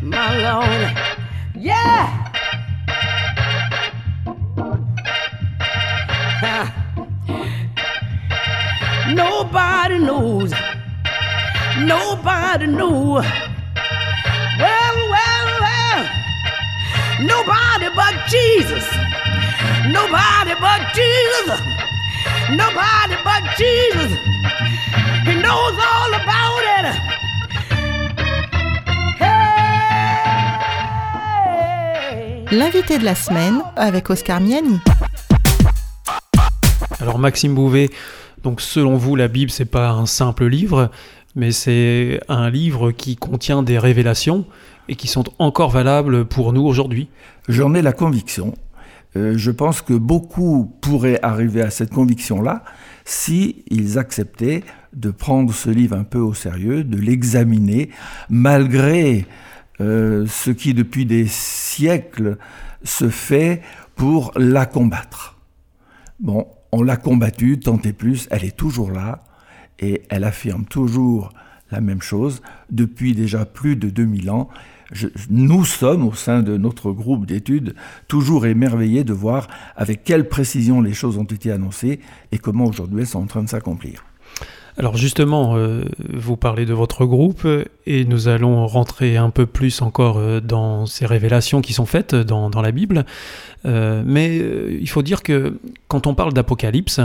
my 0.01 0.37
Lord, 0.37 0.97
yeah. 1.55 2.17
Nobody 9.13 9.97
knows. 9.99 10.53
Nobody 11.79 12.67
knows 12.67 13.25
nobody 17.21 17.89
but 17.95 18.15
Jesus. 18.27 18.85
Nobody 19.87 20.53
but 20.59 20.81
Jesus. 20.93 21.61
Nobody 22.51 23.15
but 23.23 23.43
Jesus. 23.57 24.11
He 25.25 25.35
knows 25.35 25.77
all 25.77 26.13
about 26.13 26.63
it. 26.77 26.85
Hey. 29.19 29.51
L'invité 32.51 32.97
de 32.97 33.05
la 33.05 33.15
semaine 33.15 33.61
avec 33.75 34.09
Oscar 34.09 34.41
Miani. 34.41 34.79
Alors 36.99 37.17
Maxime 37.19 37.55
Bouvet, 37.55 37.89
donc 38.43 38.61
selon 38.61 38.97
vous, 38.97 39.15
la 39.15 39.27
Bible, 39.27 39.51
c'est 39.51 39.65
pas 39.65 39.89
un 39.89 40.05
simple 40.05 40.45
livre, 40.45 40.91
mais 41.35 41.51
c'est 41.51 42.19
un 42.27 42.49
livre 42.49 42.91
qui 42.91 43.15
contient 43.15 43.63
des 43.63 43.79
révélations 43.79 44.45
et 44.91 44.95
qui 44.95 45.07
sont 45.07 45.23
encore 45.39 45.69
valables 45.69 46.25
pour 46.25 46.51
nous 46.51 46.63
aujourd'hui. 46.63 47.07
J'en 47.47 47.73
ai 47.73 47.81
la 47.81 47.93
conviction. 47.93 48.53
Euh, 49.15 49.37
je 49.37 49.49
pense 49.49 49.81
que 49.81 49.93
beaucoup 49.93 50.75
pourraient 50.81 51.19
arriver 51.23 51.61
à 51.61 51.69
cette 51.69 51.93
conviction-là 51.93 52.65
si 53.05 53.63
ils 53.69 53.97
acceptaient 53.97 54.65
de 54.91 55.09
prendre 55.09 55.53
ce 55.53 55.69
livre 55.69 55.95
un 55.95 56.03
peu 56.03 56.19
au 56.19 56.33
sérieux, 56.33 56.83
de 56.83 56.97
l'examiner, 56.97 57.89
malgré 58.29 59.25
euh, 59.79 60.25
ce 60.27 60.51
qui 60.51 60.73
depuis 60.73 61.05
des 61.05 61.25
siècles 61.25 62.37
se 62.83 63.07
fait 63.07 63.61
pour 63.95 64.33
la 64.35 64.65
combattre. 64.65 65.37
Bon, 66.19 66.47
on 66.73 66.83
l'a 66.83 66.97
combattue 66.97 67.59
tant 67.59 67.79
et 67.79 67.93
plus, 67.93 68.27
elle 68.29 68.43
est 68.43 68.57
toujours 68.57 68.91
là, 68.91 69.23
et 69.79 70.03
elle 70.09 70.25
affirme 70.25 70.65
toujours 70.65 71.31
la 71.71 71.79
même 71.79 72.01
chose 72.01 72.41
depuis 72.69 73.15
déjà 73.15 73.45
plus 73.45 73.77
de 73.77 73.89
2000 73.89 74.29
ans. 74.29 74.49
Nous 75.29 75.65
sommes, 75.65 76.07
au 76.07 76.13
sein 76.13 76.41
de 76.41 76.57
notre 76.57 76.91
groupe 76.91 77.25
d'études, 77.25 77.75
toujours 78.07 78.45
émerveillés 78.45 79.03
de 79.03 79.13
voir 79.13 79.47
avec 79.75 80.03
quelle 80.03 80.27
précision 80.27 80.81
les 80.81 80.93
choses 80.93 81.17
ont 81.17 81.23
été 81.23 81.51
annoncées 81.51 81.99
et 82.31 82.37
comment 82.37 82.65
aujourd'hui 82.65 83.01
elles 83.01 83.07
sont 83.07 83.21
en 83.21 83.27
train 83.27 83.43
de 83.43 83.49
s'accomplir. 83.49 84.03
Alors 84.77 84.95
justement, 84.95 85.57
euh, 85.57 85.83
vous 86.13 86.37
parlez 86.37 86.65
de 86.65 86.73
votre 86.73 87.05
groupe 87.05 87.45
et 87.85 88.05
nous 88.05 88.27
allons 88.27 88.65
rentrer 88.67 89.17
un 89.17 89.29
peu 89.29 89.45
plus 89.45 89.81
encore 89.81 90.17
euh, 90.17 90.39
dans 90.39 90.85
ces 90.85 91.05
révélations 91.05 91.61
qui 91.61 91.73
sont 91.73 91.85
faites 91.85 92.15
dans, 92.15 92.49
la 92.49 92.71
Bible. 92.71 93.05
Euh, 93.65 94.01
mais 94.05 94.37
il 94.37 94.89
faut 94.89 95.01
dire 95.03 95.23
que 95.23 95.59
quand 95.87 96.07
on 96.07 96.15
parle 96.15 96.33
d'Apocalypse, 96.33 97.01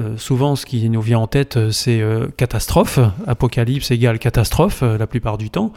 euh, 0.00 0.16
souvent 0.16 0.56
ce 0.56 0.66
qui 0.66 0.90
nous 0.90 1.00
vient 1.00 1.20
en 1.20 1.28
tête 1.28 1.56
euh, 1.56 1.70
c'est 1.70 2.00
euh, 2.00 2.26
catastrophe. 2.36 2.98
Apocalypse 3.28 3.92
égale 3.92 4.18
catastrophe 4.18 4.82
la 4.82 5.06
plupart 5.06 5.38
du 5.38 5.50
temps. 5.50 5.72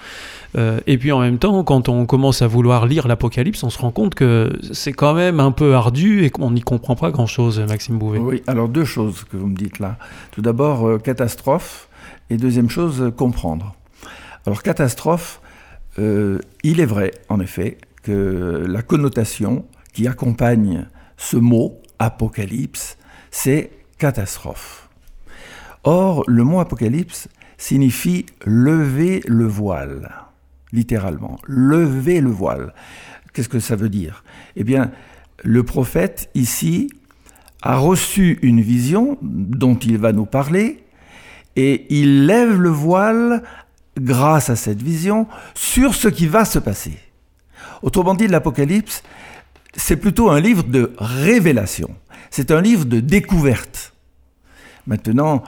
Et 0.87 0.97
puis 0.97 1.11
en 1.11 1.19
même 1.19 1.37
temps, 1.37 1.63
quand 1.63 1.87
on 1.87 2.07
commence 2.07 2.41
à 2.41 2.47
vouloir 2.47 2.87
lire 2.87 3.07
l'Apocalypse, 3.07 3.61
on 3.61 3.69
se 3.69 3.77
rend 3.77 3.91
compte 3.91 4.15
que 4.15 4.57
c'est 4.71 4.91
quand 4.91 5.13
même 5.13 5.39
un 5.39 5.51
peu 5.51 5.75
ardu 5.75 6.23
et 6.23 6.31
qu'on 6.31 6.49
n'y 6.49 6.61
comprend 6.61 6.95
pas 6.95 7.11
grand-chose, 7.11 7.59
Maxime 7.59 7.99
Bouvet. 7.99 8.17
Oui, 8.17 8.41
alors 8.47 8.67
deux 8.67 8.85
choses 8.85 9.23
que 9.25 9.37
vous 9.37 9.45
me 9.45 9.55
dites 9.55 9.77
là. 9.77 9.97
Tout 10.31 10.41
d'abord, 10.41 10.99
catastrophe, 11.03 11.89
et 12.31 12.37
deuxième 12.37 12.71
chose, 12.71 13.11
comprendre. 13.15 13.75
Alors 14.47 14.63
catastrophe, 14.63 15.41
il 15.99 16.79
est 16.79 16.85
vrai, 16.85 17.11
en 17.29 17.39
effet, 17.39 17.77
que 18.01 18.65
la 18.67 18.81
connotation 18.81 19.63
qui 19.93 20.07
accompagne 20.07 20.87
ce 21.17 21.37
mot, 21.37 21.79
apocalypse, 21.99 22.97
c'est 23.29 23.76
catastrophe. 23.97 24.89
Or, 25.83 26.23
le 26.27 26.43
mot 26.43 26.59
apocalypse 26.59 27.27
signifie 27.57 28.25
lever 28.45 29.21
le 29.25 29.45
voile, 29.45 30.11
littéralement, 30.71 31.37
lever 31.47 32.21
le 32.21 32.29
voile. 32.29 32.73
Qu'est-ce 33.33 33.49
que 33.49 33.59
ça 33.59 33.75
veut 33.75 33.89
dire? 33.89 34.23
Eh 34.55 34.63
bien, 34.63 34.91
le 35.43 35.63
prophète, 35.63 36.29
ici, 36.35 36.89
a 37.61 37.77
reçu 37.77 38.39
une 38.41 38.61
vision 38.61 39.17
dont 39.21 39.75
il 39.75 39.97
va 39.97 40.11
nous 40.11 40.25
parler, 40.25 40.83
et 41.55 41.87
il 41.89 42.25
lève 42.25 42.59
le 42.59 42.69
voile 42.69 43.43
grâce 43.99 44.49
à 44.49 44.55
cette 44.55 44.81
vision 44.81 45.27
sur 45.55 45.95
ce 45.95 46.07
qui 46.07 46.27
va 46.27 46.45
se 46.45 46.59
passer. 46.59 46.97
Autrement 47.81 48.13
dit, 48.13 48.27
l'Apocalypse, 48.27 49.03
c'est 49.75 49.97
plutôt 49.97 50.29
un 50.29 50.39
livre 50.39 50.63
de 50.63 50.93
révélation, 50.97 51.89
c'est 52.29 52.51
un 52.51 52.61
livre 52.61 52.85
de 52.85 52.99
découverte. 52.99 53.93
Maintenant, 54.85 55.43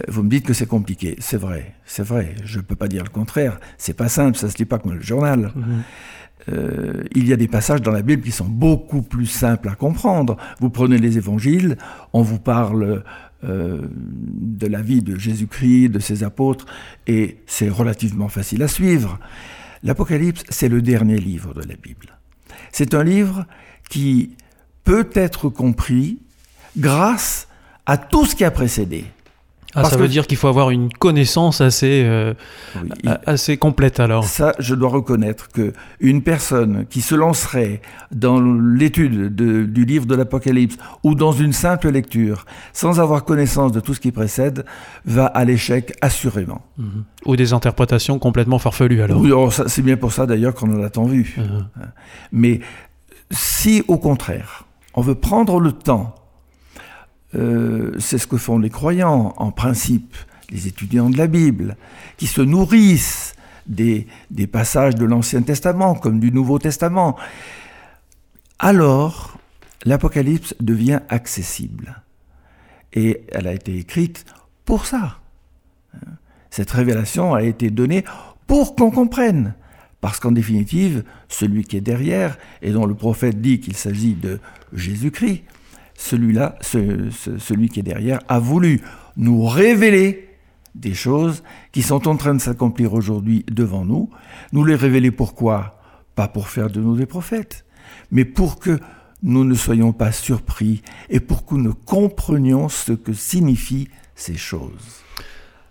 euh, 0.00 0.04
vous 0.08 0.22
me 0.22 0.30
dites 0.30 0.46
que 0.46 0.54
c'est 0.54 0.66
compliqué, 0.66 1.16
c'est 1.18 1.36
vrai, 1.36 1.74
c'est 1.84 2.02
vrai, 2.02 2.34
je 2.44 2.58
ne 2.58 2.62
peux 2.62 2.76
pas 2.76 2.88
dire 2.88 3.04
le 3.04 3.10
contraire, 3.10 3.60
c'est 3.78 3.96
pas 3.96 4.08
simple, 4.08 4.36
ça 4.36 4.48
se 4.48 4.58
lit 4.58 4.64
pas 4.64 4.78
comme 4.78 4.94
le 4.94 5.02
journal. 5.02 5.52
Euh, 6.48 7.04
il 7.14 7.28
y 7.28 7.32
a 7.32 7.36
des 7.36 7.48
passages 7.48 7.82
dans 7.82 7.92
la 7.92 8.02
Bible 8.02 8.22
qui 8.22 8.32
sont 8.32 8.46
beaucoup 8.46 9.02
plus 9.02 9.26
simples 9.26 9.68
à 9.68 9.74
comprendre. 9.74 10.36
Vous 10.58 10.70
prenez 10.70 10.98
les 10.98 11.18
évangiles, 11.18 11.76
on 12.12 12.22
vous 12.22 12.38
parle 12.38 13.04
euh, 13.44 13.80
de 13.92 14.66
la 14.66 14.80
vie 14.82 15.02
de 15.02 15.18
Jésus-Christ, 15.18 15.90
de 15.90 15.98
ses 15.98 16.24
apôtres, 16.24 16.66
et 17.06 17.38
c'est 17.46 17.68
relativement 17.68 18.28
facile 18.28 18.62
à 18.62 18.68
suivre. 18.68 19.18
L'Apocalypse, 19.82 20.44
c'est 20.48 20.68
le 20.68 20.82
dernier 20.82 21.18
livre 21.18 21.54
de 21.54 21.66
la 21.66 21.74
Bible. 21.76 22.18
C'est 22.72 22.94
un 22.94 23.02
livre 23.02 23.46
qui 23.88 24.36
peut 24.84 25.08
être 25.14 25.48
compris 25.48 26.18
grâce 26.76 27.48
à 27.86 27.96
tout 27.96 28.24
ce 28.26 28.34
qui 28.34 28.44
a 28.44 28.50
précédé. 28.50 29.04
Ah, 29.72 29.82
Parce 29.82 29.90
ça 29.90 29.96
que- 29.98 30.02
veut 30.02 30.08
dire 30.08 30.26
qu'il 30.26 30.36
faut 30.36 30.48
avoir 30.48 30.70
une 30.70 30.92
connaissance 30.92 31.60
assez, 31.60 32.02
euh, 32.04 32.34
Oui, 32.82 32.90
assez 33.24 33.56
complète 33.56 34.00
alors. 34.00 34.24
Ça, 34.24 34.52
je 34.58 34.74
dois 34.74 34.88
reconnaître 34.88 35.46
que 35.48 35.72
une 36.00 36.22
personne 36.22 36.86
qui 36.90 37.00
se 37.02 37.14
lancerait 37.14 37.80
dans 38.10 38.40
l'étude 38.40 39.32
de- 39.32 39.62
du 39.62 39.84
livre 39.84 40.06
de 40.06 40.16
l'Apocalypse 40.16 40.76
ou 41.04 41.14
dans 41.14 41.30
une 41.30 41.52
simple 41.52 41.88
lecture, 41.88 42.46
sans 42.72 42.98
avoir 42.98 43.24
connaissance 43.24 43.70
de 43.70 43.78
tout 43.78 43.94
ce 43.94 44.00
qui 44.00 44.10
précède, 44.10 44.64
va 45.04 45.26
à 45.26 45.44
l'échec 45.44 45.96
assurément. 46.00 46.62
Mhm. 46.76 47.04
Ou 47.26 47.36
des 47.36 47.52
interprétations 47.52 48.18
complètement 48.18 48.58
farfelues 48.58 49.02
alors. 49.02 49.20
Oui, 49.20 49.30
ça- 49.52 49.68
C'est 49.68 49.82
bien 49.82 49.96
pour 49.96 50.12
ça 50.12 50.26
d'ailleurs 50.26 50.54
qu'on 50.56 50.80
en 50.80 50.82
a 50.82 50.90
tant 50.90 51.04
vu. 51.04 51.36
Euh, 51.38 51.60
Mais 52.32 52.58
si 53.30 53.84
au 53.86 53.98
contraire, 53.98 54.64
on 54.94 55.00
veut 55.00 55.14
prendre 55.14 55.60
le 55.60 55.72
temps, 55.72 56.14
euh, 57.34 57.94
c'est 57.98 58.18
ce 58.18 58.26
que 58.26 58.36
font 58.36 58.58
les 58.58 58.70
croyants 58.70 59.34
en 59.36 59.52
principe, 59.52 60.16
les 60.50 60.66
étudiants 60.66 61.10
de 61.10 61.16
la 61.16 61.26
Bible, 61.26 61.76
qui 62.16 62.26
se 62.26 62.40
nourrissent 62.40 63.34
des, 63.66 64.06
des 64.30 64.46
passages 64.46 64.96
de 64.96 65.04
l'Ancien 65.04 65.42
Testament 65.42 65.94
comme 65.94 66.18
du 66.18 66.32
Nouveau 66.32 66.58
Testament, 66.58 67.16
alors 68.58 69.38
l'Apocalypse 69.84 70.54
devient 70.60 71.00
accessible. 71.08 72.02
Et 72.92 73.24
elle 73.32 73.46
a 73.46 73.52
été 73.52 73.78
écrite 73.78 74.24
pour 74.64 74.86
ça. 74.86 75.18
Cette 76.50 76.70
révélation 76.70 77.34
a 77.34 77.42
été 77.42 77.70
donnée 77.70 78.04
pour 78.46 78.74
qu'on 78.74 78.90
comprenne. 78.90 79.54
Parce 80.00 80.18
qu'en 80.18 80.32
définitive, 80.32 81.04
celui 81.28 81.64
qui 81.64 81.76
est 81.76 81.82
derrière, 81.82 82.38
et 82.62 82.70
dont 82.72 82.86
le 82.86 82.94
prophète 82.94 83.40
dit 83.40 83.60
qu'il 83.60 83.76
s'agit 83.76 84.14
de 84.14 84.40
Jésus-Christ, 84.72 85.42
celui-là, 85.94 86.56
ce- 86.62 87.10
ce- 87.10 87.38
celui 87.38 87.68
qui 87.68 87.80
est 87.80 87.84
derrière, 87.84 88.20
a 88.28 88.38
voulu 88.38 88.80
nous 89.16 89.44
révéler 89.44 90.28
des 90.74 90.94
choses 90.94 91.42
qui 91.72 91.82
sont 91.82 92.08
en 92.08 92.16
train 92.16 92.34
de 92.34 92.40
s'accomplir 92.40 92.94
aujourd'hui 92.94 93.44
devant 93.50 93.84
nous. 93.84 94.08
Nous 94.52 94.64
les 94.64 94.76
révéler 94.76 95.10
pourquoi? 95.10 95.78
Pas 96.14 96.28
pour 96.28 96.48
faire 96.48 96.70
de 96.70 96.80
nous 96.80 96.96
des 96.96 97.06
prophètes, 97.06 97.64
mais 98.10 98.24
pour 98.24 98.58
que 98.58 98.78
nous 99.22 99.44
ne 99.44 99.54
soyons 99.54 99.92
pas 99.92 100.12
surpris 100.12 100.80
et 101.10 101.20
pour 101.20 101.44
que 101.44 101.54
nous 101.56 101.74
comprenions 101.74 102.68
ce 102.70 102.92
que 102.92 103.12
signifient 103.12 103.88
ces 104.14 104.36
choses. 104.36 105.02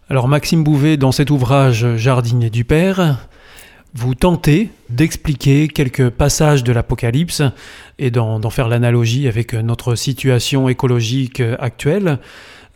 Alors 0.09 0.27
Maxime 0.27 0.63
Bouvet, 0.63 0.97
dans 0.97 1.11
cet 1.11 1.31
ouvrage 1.31 1.95
Jardinier 1.95 2.49
du 2.49 2.63
Père, 2.65 3.28
vous 3.93 4.15
tentez 4.15 4.69
d'expliquer 4.89 5.67
quelques 5.67 6.09
passages 6.09 6.63
de 6.63 6.71
l'Apocalypse 6.71 7.41
et 7.97 8.11
d'en 8.11 8.49
faire 8.49 8.67
l'analogie 8.67 9.27
avec 9.27 9.53
notre 9.53 9.95
situation 9.95 10.69
écologique 10.69 11.41
actuelle. 11.59 12.19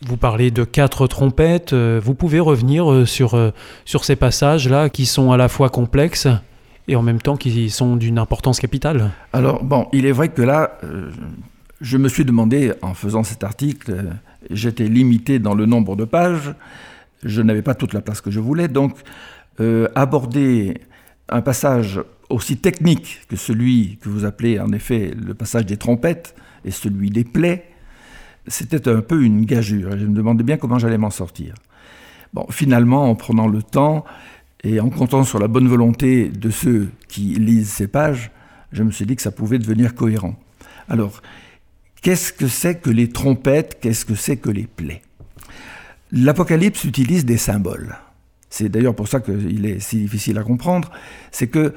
Vous 0.02 0.16
parlez 0.16 0.50
de 0.50 0.64
quatre 0.64 1.06
trompettes. 1.06 1.72
Vous 1.72 2.14
pouvez 2.14 2.40
revenir 2.40 2.90
euh, 2.90 3.06
sur, 3.06 3.34
euh, 3.34 3.52
sur 3.84 4.04
ces 4.04 4.16
passages-là 4.16 4.90
qui 4.90 5.06
sont 5.06 5.32
à 5.32 5.36
la 5.36 5.48
fois 5.48 5.70
complexes 5.70 6.28
et 6.88 6.96
en 6.96 7.02
même 7.02 7.20
temps 7.20 7.36
qui 7.36 7.70
sont 7.70 7.96
d'une 7.96 8.18
importance 8.18 8.60
capitale. 8.60 9.10
Alors, 9.32 9.64
bon, 9.64 9.86
il 9.92 10.04
est 10.04 10.12
vrai 10.12 10.28
que 10.28 10.42
là, 10.42 10.78
euh, 10.84 11.10
je 11.80 11.96
me 11.96 12.08
suis 12.08 12.26
demandé, 12.26 12.72
en 12.82 12.92
faisant 12.92 13.22
cet 13.22 13.44
article, 13.44 14.04
j'étais 14.50 14.88
limité 14.88 15.38
dans 15.38 15.54
le 15.54 15.64
nombre 15.64 15.96
de 15.96 16.04
pages, 16.04 16.52
je 17.22 17.40
n'avais 17.40 17.62
pas 17.62 17.74
toute 17.74 17.94
la 17.94 18.02
place 18.02 18.20
que 18.20 18.30
je 18.30 18.40
voulais, 18.40 18.68
donc 18.68 18.96
aborder 19.94 20.74
un 21.28 21.42
passage 21.42 22.00
aussi 22.30 22.56
technique 22.56 23.20
que 23.28 23.36
celui 23.36 23.98
que 23.98 24.08
vous 24.08 24.24
appelez 24.24 24.58
en 24.60 24.72
effet 24.72 25.12
le 25.14 25.34
passage 25.34 25.66
des 25.66 25.76
trompettes 25.76 26.34
et 26.64 26.70
celui 26.70 27.10
des 27.10 27.24
plaies, 27.24 27.70
c'était 28.46 28.88
un 28.88 29.00
peu 29.00 29.22
une 29.22 29.44
gageure, 29.44 29.98
je 29.98 30.06
me 30.06 30.14
demandais 30.14 30.44
bien 30.44 30.56
comment 30.56 30.78
j'allais 30.78 30.98
m'en 30.98 31.10
sortir. 31.10 31.54
Bon, 32.32 32.46
finalement, 32.50 33.08
en 33.08 33.14
prenant 33.14 33.46
le 33.46 33.62
temps 33.62 34.04
et 34.62 34.80
en 34.80 34.90
comptant 34.90 35.24
sur 35.24 35.38
la 35.38 35.48
bonne 35.48 35.68
volonté 35.68 36.28
de 36.28 36.50
ceux 36.50 36.88
qui 37.08 37.34
lisent 37.34 37.70
ces 37.70 37.86
pages, 37.86 38.30
je 38.72 38.82
me 38.82 38.90
suis 38.90 39.06
dit 39.06 39.16
que 39.16 39.22
ça 39.22 39.30
pouvait 39.30 39.58
devenir 39.58 39.94
cohérent. 39.94 40.34
Alors, 40.88 41.22
qu'est-ce 42.02 42.32
que 42.32 42.48
c'est 42.48 42.80
que 42.80 42.90
les 42.90 43.08
trompettes? 43.08 43.78
Qu'est-ce 43.80 44.04
que 44.04 44.14
c'est 44.14 44.36
que 44.36 44.50
les 44.50 44.66
plaies? 44.66 45.02
L'Apocalypse 46.12 46.84
utilise 46.84 47.24
des 47.24 47.38
symboles. 47.38 47.96
C'est 48.56 48.68
d'ailleurs 48.68 48.94
pour 48.94 49.08
ça 49.08 49.18
qu'il 49.18 49.66
est 49.66 49.80
si 49.80 49.96
difficile 49.96 50.38
à 50.38 50.44
comprendre. 50.44 50.92
C'est 51.32 51.48
que 51.48 51.74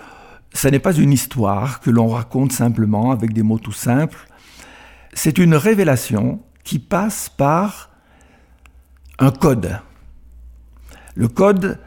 ça 0.53 0.69
n'est 0.69 0.77
pas 0.77 0.93
une 0.93 1.11
histoire 1.11 1.79
que 1.79 1.89
l'on 1.89 2.07
raconte 2.07 2.51
simplement 2.51 3.09
avec 3.09 3.33
des 3.33 3.41
mots 3.41 3.57
tout 3.57 3.71
simples. 3.71 4.27
C'est 5.11 5.39
une 5.39 5.55
révélation 5.55 6.39
qui 6.63 6.77
passe 6.77 7.29
par 7.29 7.89
un 9.17 9.31
code. 9.31 9.79
Le 11.15 11.27
code, 11.27 11.79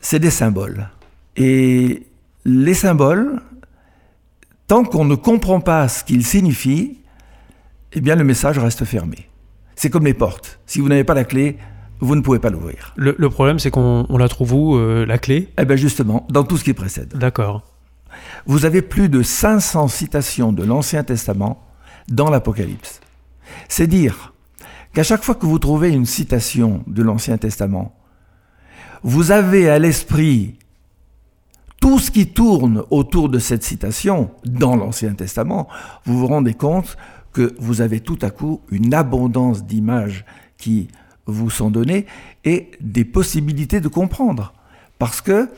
c'est 0.00 0.18
des 0.18 0.30
symboles. 0.30 0.88
Et 1.36 2.06
les 2.46 2.72
symboles, 2.72 3.42
tant 4.66 4.82
qu'on 4.82 5.04
ne 5.04 5.14
comprend 5.14 5.60
pas 5.60 5.88
ce 5.88 6.04
qu'ils 6.04 6.24
signifient, 6.24 7.02
eh 7.92 8.00
bien 8.00 8.16
le 8.16 8.24
message 8.24 8.58
reste 8.58 8.86
fermé. 8.86 9.28
C'est 9.76 9.90
comme 9.90 10.06
les 10.06 10.14
portes. 10.14 10.58
Si 10.64 10.80
vous 10.80 10.88
n'avez 10.88 11.04
pas 11.04 11.12
la 11.12 11.24
clé, 11.24 11.58
vous 12.00 12.14
ne 12.14 12.20
pouvez 12.20 12.38
pas 12.38 12.50
l'ouvrir. 12.50 12.92
Le, 12.96 13.14
problème, 13.28 13.58
c'est 13.58 13.70
qu'on 13.70 14.06
la 14.18 14.28
trouve 14.28 14.52
où, 14.52 14.76
euh, 14.76 15.04
la 15.06 15.18
clé? 15.18 15.48
Eh 15.58 15.64
bien 15.64 15.76
justement, 15.76 16.26
dans 16.30 16.44
tout 16.44 16.56
ce 16.56 16.64
qui 16.64 16.74
précède. 16.74 17.14
D'accord. 17.16 17.62
Vous 18.46 18.64
avez 18.64 18.82
plus 18.82 19.08
de 19.08 19.22
500 19.22 19.88
citations 19.88 20.52
de 20.52 20.64
l'Ancien 20.64 21.04
Testament 21.04 21.62
dans 22.08 22.30
l'Apocalypse. 22.30 23.00
C'est 23.68 23.86
dire 23.86 24.32
qu'à 24.92 25.02
chaque 25.02 25.22
fois 25.22 25.34
que 25.34 25.46
vous 25.46 25.58
trouvez 25.58 25.90
une 25.90 26.06
citation 26.06 26.82
de 26.86 27.02
l'Ancien 27.02 27.38
Testament, 27.38 27.94
vous 29.02 29.30
avez 29.30 29.68
à 29.68 29.78
l'esprit 29.78 30.58
tout 31.80 31.98
ce 31.98 32.10
qui 32.10 32.26
tourne 32.26 32.82
autour 32.90 33.28
de 33.28 33.38
cette 33.38 33.62
citation 33.62 34.30
dans 34.44 34.76
l'Ancien 34.76 35.14
Testament, 35.14 35.68
vous 36.04 36.18
vous 36.18 36.26
rendez 36.26 36.54
compte 36.54 36.96
que 37.32 37.54
vous 37.60 37.80
avez 37.80 38.00
tout 38.00 38.18
à 38.22 38.30
coup 38.30 38.62
une 38.70 38.94
abondance 38.94 39.64
d'images 39.64 40.24
qui 40.56 40.88
vous 41.28 41.50
sont 41.50 41.70
données 41.70 42.06
et 42.44 42.70
des 42.80 43.04
possibilités 43.04 43.80
de 43.80 43.88
comprendre. 43.88 44.52
Parce 44.98 45.20
que 45.20 45.48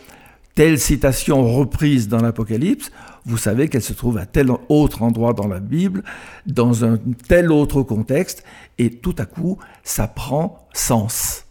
telle 0.54 0.78
citation 0.78 1.42
reprise 1.42 2.08
dans 2.08 2.20
l'Apocalypse, 2.20 2.90
vous 3.24 3.38
savez 3.38 3.68
qu'elle 3.68 3.82
se 3.82 3.92
trouve 3.92 4.18
à 4.18 4.26
tel 4.26 4.50
autre 4.68 5.02
endroit 5.02 5.32
dans 5.32 5.48
la 5.48 5.60
Bible, 5.60 6.02
dans 6.46 6.84
un 6.84 6.98
tel 7.28 7.52
autre 7.52 7.82
contexte, 7.82 8.44
et 8.78 8.90
tout 8.90 9.14
à 9.18 9.24
coup, 9.24 9.58
ça 9.84 10.08
prend 10.08 10.68
sens. 10.74 11.46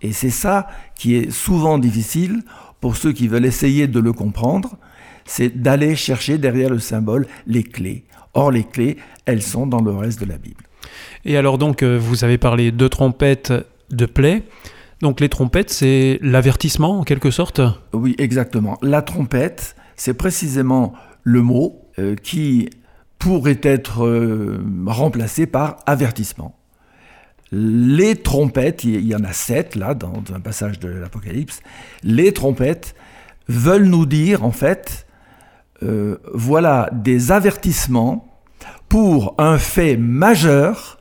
Et 0.00 0.12
c'est 0.12 0.30
ça 0.30 0.68
qui 0.96 1.14
est 1.14 1.30
souvent 1.30 1.78
difficile 1.78 2.42
pour 2.80 2.96
ceux 2.96 3.12
qui 3.12 3.28
veulent 3.28 3.46
essayer 3.46 3.86
de 3.86 4.00
le 4.00 4.12
comprendre, 4.12 4.76
c'est 5.24 5.62
d'aller 5.62 5.94
chercher 5.94 6.38
derrière 6.38 6.70
le 6.70 6.80
symbole 6.80 7.28
les 7.46 7.62
clés. 7.62 8.04
Or, 8.34 8.50
les 8.50 8.64
clés, 8.64 8.96
elles 9.26 9.42
sont 9.42 9.66
dans 9.66 9.82
le 9.82 9.92
reste 9.92 10.20
de 10.20 10.26
la 10.26 10.38
Bible. 10.38 10.64
Et 11.24 11.36
alors 11.36 11.58
donc, 11.58 11.82
euh, 11.82 11.98
vous 11.98 12.24
avez 12.24 12.38
parlé 12.38 12.72
de 12.72 12.88
trompettes, 12.88 13.52
de 13.90 14.06
plaies. 14.06 14.42
Donc 15.00 15.20
les 15.20 15.28
trompettes, 15.28 15.70
c'est 15.70 16.18
l'avertissement 16.22 17.00
en 17.00 17.02
quelque 17.04 17.30
sorte? 17.30 17.60
Oui, 17.92 18.14
exactement. 18.18 18.78
La 18.82 19.02
trompette, 19.02 19.74
c'est 19.96 20.14
précisément 20.14 20.92
le 21.22 21.42
mot 21.42 21.88
euh, 21.98 22.14
qui 22.14 22.70
pourrait 23.18 23.60
être 23.62 24.04
euh, 24.04 24.64
remplacé 24.86 25.46
par 25.46 25.76
avertissement. 25.86 26.56
Les 27.52 28.16
trompettes, 28.16 28.84
il 28.84 29.04
y 29.04 29.14
en 29.14 29.24
a 29.24 29.32
sept 29.32 29.76
là 29.76 29.94
dans 29.94 30.22
un 30.34 30.40
passage 30.40 30.78
de 30.78 30.88
l'Apocalypse, 30.88 31.60
les 32.02 32.32
trompettes 32.32 32.94
veulent 33.46 33.84
nous 33.84 34.06
dire 34.06 34.42
en 34.42 34.52
fait, 34.52 35.06
voilà 36.32 36.88
des 36.92 37.30
avertissements 37.30 38.31
pour 38.92 39.34
un 39.38 39.56
fait 39.56 39.96
majeur 39.96 41.00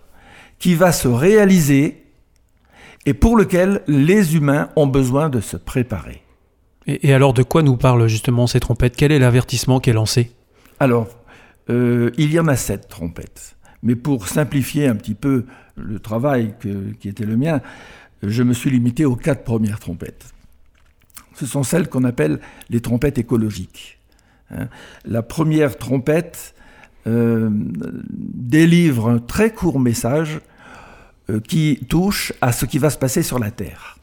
qui 0.60 0.76
va 0.76 0.94
se 0.94 1.10
réaliser 1.10 2.06
et 3.06 3.14
pour 3.14 3.36
lequel 3.36 3.82
les 3.86 4.38
humains 4.38 4.70
ont 4.78 4.88
besoin 4.88 5.28
de 5.28 5.42
se 5.42 5.58
préparer. 5.58 6.24
Et, 6.88 7.14
alors 7.14 7.34
de 7.34 7.44
quoi 7.44 7.64
nous 7.64 7.76
parlent 7.76 8.08
justement 8.08 8.48
ces 8.48 8.62
trompettes? 8.62 8.96
Quel 8.96 9.12
est 9.12 9.20
l'avertissement 9.20 9.82
qui 9.82 9.90
est 9.90 9.94
lancé? 9.94 10.32
Alors, 10.80 11.10
euh, 11.70 12.12
il 12.18 12.32
y 12.32 12.40
en 12.40 12.48
a 12.48 12.56
sept 12.56 12.88
trompettes. 12.88 13.58
Mais 13.84 13.98
pour 13.98 14.30
simplifier 14.30 14.88
un 14.88 14.96
petit 14.96 15.14
peu 15.14 15.44
le 15.76 16.00
travail 16.00 16.54
qui 16.98 17.10
était 17.10 17.26
le 17.26 17.36
mien, 17.36 17.60
je 18.24 18.42
me 18.42 18.54
suis 18.54 18.70
limité 18.70 19.04
aux 19.04 19.18
quatre 19.18 19.44
premières 19.44 19.80
trompettes. 19.82 20.34
Ce 21.36 21.46
sont 21.46 21.64
celles 21.64 21.90
qu'on 21.90 22.06
appelle 22.06 22.40
les 22.70 22.80
trompettes 22.80 23.18
écologiques. 23.18 24.00
Hein. 24.50 24.70
La 25.04 25.24
première 25.24 25.78
trompette 25.78 26.56
euh, 27.08 27.50
délivre 27.52 29.10
un 29.10 29.18
très 29.18 29.52
court 29.52 29.80
message 29.80 30.40
euh, 31.32 31.40
qui 31.40 31.80
touche 31.90 32.32
à 32.42 32.52
ce 32.52 32.66
qui 32.68 32.78
va 32.78 32.92
se 32.92 32.98
passer 32.98 33.24
sur 33.24 33.40
la 33.40 33.50
Terre. 33.50 33.98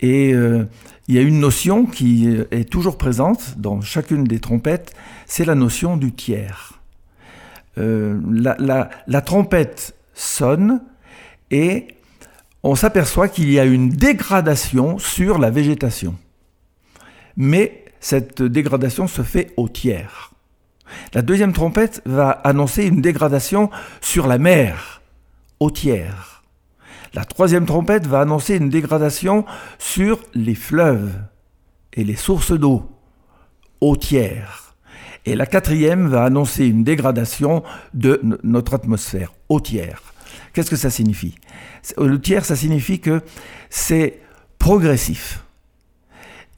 Et 0.00 0.32
euh, 0.32 0.64
il 1.08 1.14
y 1.14 1.18
a 1.18 1.20
une 1.20 1.40
notion 1.40 1.84
qui 1.84 2.26
est 2.50 2.70
toujours 2.70 2.96
présente 2.96 3.58
dans 3.58 3.82
chacune 3.82 4.24
des 4.24 4.40
trompettes, 4.40 4.94
c'est 5.26 5.44
la 5.44 5.54
notion 5.54 5.96
du 5.96 6.12
tiers. 6.12 6.72
La, 7.76 9.20
trompette 9.20 9.94
sonne 10.14 10.80
et 11.50 11.88
on 12.62 12.74
s'aperçoit 12.74 13.28
qu'il 13.28 13.52
y 13.52 13.60
a 13.60 13.64
une 13.66 13.90
dégradation 13.90 14.98
sur 14.98 15.38
la 15.38 15.50
végétation. 15.50 16.16
Mais 17.36 17.84
cette 18.00 18.42
dégradation 18.42 19.06
se 19.06 19.22
fait 19.22 19.52
au 19.58 19.68
tiers. 19.68 20.32
La 21.14 21.22
deuxième 21.22 21.52
trompette 21.52 22.02
va 22.04 22.30
annoncer 22.30 22.86
une 22.86 23.00
dégradation 23.00 23.70
sur 24.00 24.26
la 24.26 24.38
mer, 24.38 25.02
au 25.60 25.70
tiers. 25.70 26.42
La 27.14 27.24
troisième 27.24 27.66
trompette 27.66 28.06
va 28.06 28.20
annoncer 28.20 28.56
une 28.56 28.68
dégradation 28.68 29.44
sur 29.78 30.20
les 30.34 30.54
fleuves 30.54 31.12
et 31.94 32.04
les 32.04 32.16
sources 32.16 32.52
d'eau, 32.52 32.90
au 33.80 33.96
tiers. 33.96 34.74
Et 35.24 35.34
la 35.34 35.46
quatrième 35.46 36.08
va 36.08 36.24
annoncer 36.24 36.66
une 36.66 36.84
dégradation 36.84 37.62
de 37.94 38.20
notre 38.42 38.74
atmosphère, 38.74 39.32
au 39.48 39.60
tiers. 39.60 40.02
Qu'est-ce 40.52 40.70
que 40.70 40.76
ça 40.76 40.90
signifie? 40.90 41.34
Le 41.98 42.20
tiers, 42.20 42.44
ça 42.44 42.54
signifie 42.54 43.00
que 43.00 43.22
c'est 43.70 44.20
progressif. 44.58 45.45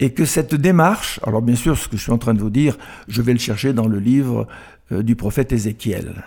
Et 0.01 0.11
que 0.11 0.25
cette 0.25 0.55
démarche, 0.55 1.21
alors 1.25 1.43
bien 1.43 1.57
sûr, 1.57 1.77
ce 1.77 1.89
que 1.89 1.97
je 1.97 2.03
suis 2.03 2.13
en 2.13 2.19
train 2.19 2.35
de 2.35 2.41
vous 2.41 2.51
dire, 2.51 2.79
je 3.09 3.21
vais 3.23 3.33
le 3.33 3.39
chercher 3.39 3.73
dans 3.73 3.89
le 3.89 3.99
livre 3.99 4.47
euh, 4.93 5.03
du 5.03 5.17
prophète 5.17 5.53
Ézéchiel. 5.53 6.23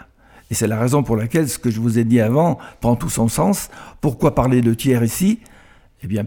Et 0.50 0.54
c'est 0.54 0.68
la 0.68 0.78
raison 0.78 1.04
pour 1.04 1.16
laquelle 1.16 1.48
ce 1.48 1.58
que 1.58 1.72
je 1.72 1.80
vous 1.80 1.98
ai 1.98 2.04
dit 2.04 2.20
avant 2.20 2.58
prend 2.82 2.98
tout 2.98 3.10
son 3.10 3.30
sens. 3.30 3.70
Pourquoi 4.02 4.36
parler 4.36 4.62
de 4.62 4.74
tiers 4.74 5.04
ici? 5.04 5.40
Eh 6.04 6.08
bien, 6.08 6.26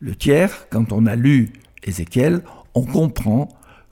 le 0.00 0.14
tiers, 0.14 0.66
quand 0.68 0.92
on 0.92 1.06
a 1.06 1.16
lu 1.16 1.52
Ézéchiel, 1.82 2.42
on 2.74 2.82
comprend 2.82 3.48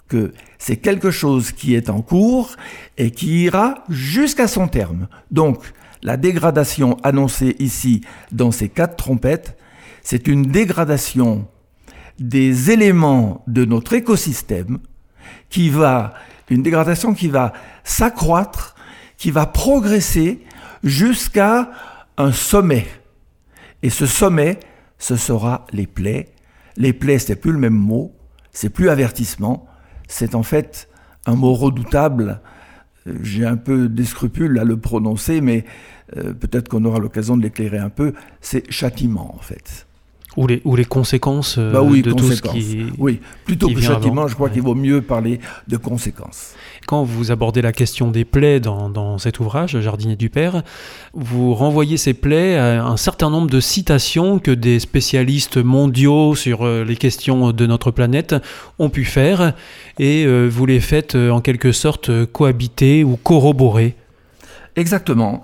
que 0.08 0.32
c'est 0.58 0.76
quelque 0.76 1.10
chose 1.10 1.52
qui 1.52 1.74
est 1.74 1.88
en 1.88 2.02
cours 2.02 2.56
et 2.98 3.10
qui 3.10 3.44
ira 3.44 3.84
jusqu'à 3.88 4.48
son 4.48 4.68
terme. 4.68 5.08
Donc, 5.30 5.72
la 6.02 6.16
dégradation 6.16 6.96
annoncée 7.02 7.56
ici 7.58 8.02
dans 8.32 8.50
ces 8.50 8.68
quatre 8.68 8.96
trompettes, 8.96 9.56
c'est 10.02 10.28
une 10.28 10.42
dégradation 10.42 11.46
des 12.20 12.70
éléments 12.70 13.42
de 13.46 13.64
notre 13.64 13.94
écosystème 13.94 14.78
qui 15.48 15.70
va, 15.70 16.14
une 16.48 16.62
dégradation 16.62 17.14
qui 17.14 17.28
va 17.28 17.52
s'accroître 17.82 18.76
qui 19.20 19.30
va 19.30 19.44
progresser 19.44 20.40
jusqu'à 20.82 21.70
un 22.16 22.32
sommet. 22.32 22.86
Et 23.82 23.90
ce 23.90 24.06
sommet, 24.06 24.58
ce 24.98 25.14
sera 25.14 25.66
les 25.72 25.86
plaies. 25.86 26.28
Les 26.78 26.94
plaies, 26.94 27.18
c'est 27.18 27.36
plus 27.36 27.52
le 27.52 27.58
même 27.58 27.74
mot, 27.74 28.14
c'est 28.50 28.70
plus 28.70 28.88
avertissement, 28.88 29.66
c'est 30.08 30.34
en 30.34 30.42
fait 30.42 30.88
un 31.26 31.34
mot 31.34 31.52
redoutable. 31.52 32.40
J'ai 33.22 33.44
un 33.44 33.58
peu 33.58 33.90
des 33.90 34.06
scrupules 34.06 34.58
à 34.58 34.64
le 34.64 34.78
prononcer, 34.78 35.42
mais 35.42 35.66
euh, 36.16 36.32
peut-être 36.32 36.68
qu'on 36.68 36.84
aura 36.86 36.98
l'occasion 36.98 37.36
de 37.36 37.42
l'éclairer 37.42 37.78
un 37.78 37.90
peu. 37.90 38.14
C'est 38.40 38.70
châtiment, 38.70 39.34
en 39.36 39.42
fait. 39.42 39.86
Ou 40.36 40.46
les, 40.46 40.62
ou 40.64 40.76
les 40.76 40.84
conséquences 40.84 41.56
euh, 41.58 41.72
bah 41.72 41.82
de 41.82 42.12
tout 42.12 42.30
ce 42.30 42.40
qui. 42.40 42.86
Oui, 42.98 43.20
plutôt 43.44 43.68
que 43.68 43.80
châtiment, 43.80 44.28
je 44.28 44.36
crois 44.36 44.48
qu'il 44.48 44.62
vaut 44.62 44.76
mieux 44.76 45.02
parler 45.02 45.40
de 45.66 45.76
conséquences. 45.76 46.54
Quand 46.86 47.02
vous 47.02 47.32
abordez 47.32 47.62
la 47.62 47.72
question 47.72 48.12
des 48.12 48.24
plaies 48.24 48.60
dans, 48.60 48.88
dans 48.90 49.18
cet 49.18 49.40
ouvrage, 49.40 49.78
Jardinier 49.80 50.14
du 50.14 50.30
Père, 50.30 50.62
vous 51.14 51.52
renvoyez 51.52 51.96
ces 51.96 52.14
plaies 52.14 52.56
à 52.56 52.84
un 52.84 52.96
certain 52.96 53.28
nombre 53.28 53.50
de 53.50 53.58
citations 53.58 54.38
que 54.38 54.52
des 54.52 54.78
spécialistes 54.78 55.56
mondiaux 55.56 56.36
sur 56.36 56.64
euh, 56.64 56.84
les 56.84 56.96
questions 56.96 57.50
de 57.50 57.66
notre 57.66 57.90
planète 57.90 58.36
ont 58.78 58.88
pu 58.88 59.04
faire, 59.04 59.54
et 59.98 60.24
euh, 60.24 60.46
vous 60.46 60.64
les 60.64 60.80
faites 60.80 61.16
en 61.16 61.40
quelque 61.40 61.72
sorte 61.72 62.26
cohabiter 62.26 63.02
ou 63.02 63.16
corroborer. 63.16 63.96
Exactement. 64.76 65.42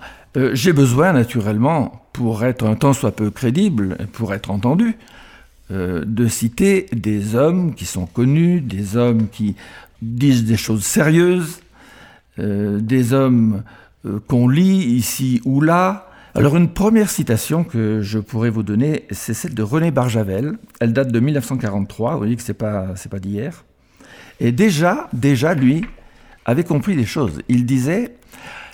J'ai 0.53 0.73
besoin 0.75 1.13
naturellement 1.13 2.07
pour 2.13 2.45
être 2.45 2.67
un 2.67 2.75
tant 2.75 2.93
soit 2.93 3.15
peu 3.15 3.31
crédible, 3.31 3.97
pour 4.13 4.35
être 4.35 4.51
entendu, 4.51 4.97
euh, 5.73 6.05
de 6.07 6.29
citer 6.29 6.87
des 6.93 7.35
hommes 7.35 7.75
qui 7.75 7.87
sont 7.87 8.07
connus, 8.07 8.61
des 8.61 8.97
hommes 8.97 9.29
qui 9.29 9.57
disent 10.01 10.45
des 10.45 10.57
choses 10.57 10.85
sérieuses, 10.85 11.61
euh, 12.39 12.79
des 12.79 13.13
hommes 13.13 13.65
euh, 14.05 14.21
qu'on 14.29 14.47
lit 14.47 14.85
ici 14.85 15.41
ou 15.45 15.61
là. 15.61 16.09
Alors 16.37 16.57
une 16.57 16.69
première 16.69 17.11
citation 17.11 17.65
que 17.65 18.01
je 18.01 18.21
pourrais 18.21 18.51
vous 18.51 18.63
donner, 18.63 19.07
c'est 19.11 19.35
celle 19.35 19.55
de 19.55 19.63
René 19.63 19.91
Barjavel. 19.91 20.57
Elle 20.79 20.93
date 20.93 21.11
de 21.11 21.19
1943, 21.19 22.13
vous 22.13 22.19
voyez 22.19 22.37
que 22.37 22.43
ce 22.43 22.53
n'est 22.53 22.59
pas, 22.59 22.95
pas 23.11 23.19
d'hier. 23.19 23.65
Et 24.39 24.53
déjà, 24.53 25.09
déjà, 25.13 25.55
lui, 25.55 25.85
avait 26.45 26.63
compris 26.63 26.95
des 26.95 27.07
choses. 27.07 27.43
Il 27.49 27.67
disait 27.67 28.15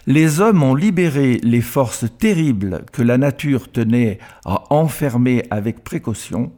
Les 0.06 0.40
hommes 0.40 0.62
ont 0.62 0.74
libéré 0.74 1.38
les 1.42 1.60
forces 1.60 2.06
terribles 2.18 2.84
que 2.92 3.02
la 3.02 3.18
nature 3.18 3.70
tenait 3.70 4.18
à 4.44 4.64
enfermer 4.72 5.44
avec 5.50 5.84
précaution. 5.84 6.52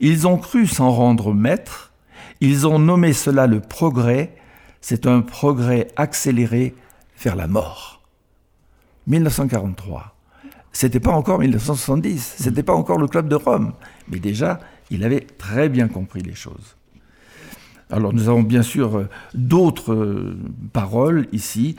Ils 0.00 0.26
ont 0.26 0.36
cru 0.36 0.66
s'en 0.66 0.90
rendre 0.90 1.32
maîtres. 1.32 1.92
Ils 2.40 2.66
ont 2.66 2.78
nommé 2.78 3.12
cela 3.12 3.46
le 3.46 3.60
progrès. 3.60 4.34
C'est 4.80 5.06
un 5.06 5.20
progrès 5.20 5.88
accéléré 5.96 6.74
vers 7.22 7.36
la 7.36 7.46
mort. 7.46 8.02
1943. 9.06 10.16
C'était 10.72 11.00
pas 11.00 11.12
encore 11.12 11.38
1970, 11.38 12.34
c'était 12.38 12.62
pas 12.62 12.74
encore 12.74 12.98
le 12.98 13.06
club 13.06 13.28
de 13.28 13.34
Rome, 13.34 13.72
mais 14.10 14.18
déjà, 14.18 14.60
il 14.90 15.04
avait 15.04 15.20
très 15.20 15.70
bien 15.70 15.88
compris 15.88 16.20
les 16.20 16.34
choses. 16.34 16.76
Alors 17.88 18.12
nous 18.12 18.28
avons 18.28 18.42
bien 18.42 18.62
sûr 18.62 18.98
euh, 18.98 19.08
d'autres 19.32 19.94
euh, 19.94 20.36
paroles 20.72 21.28
ici 21.32 21.76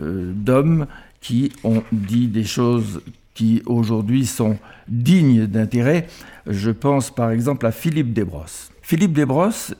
d'hommes 0.00 0.86
qui 1.20 1.52
ont 1.64 1.82
dit 1.92 2.28
des 2.28 2.44
choses 2.44 3.02
qui 3.34 3.62
aujourd'hui 3.66 4.26
sont 4.26 4.58
dignes 4.88 5.46
d'intérêt. 5.46 6.06
Je 6.46 6.70
pense 6.70 7.10
par 7.10 7.30
exemple 7.30 7.66
à 7.66 7.72
Philippe 7.72 8.12
Desbrosses. 8.12 8.70
Philippe 8.82 9.12
Desbrosses 9.12 9.74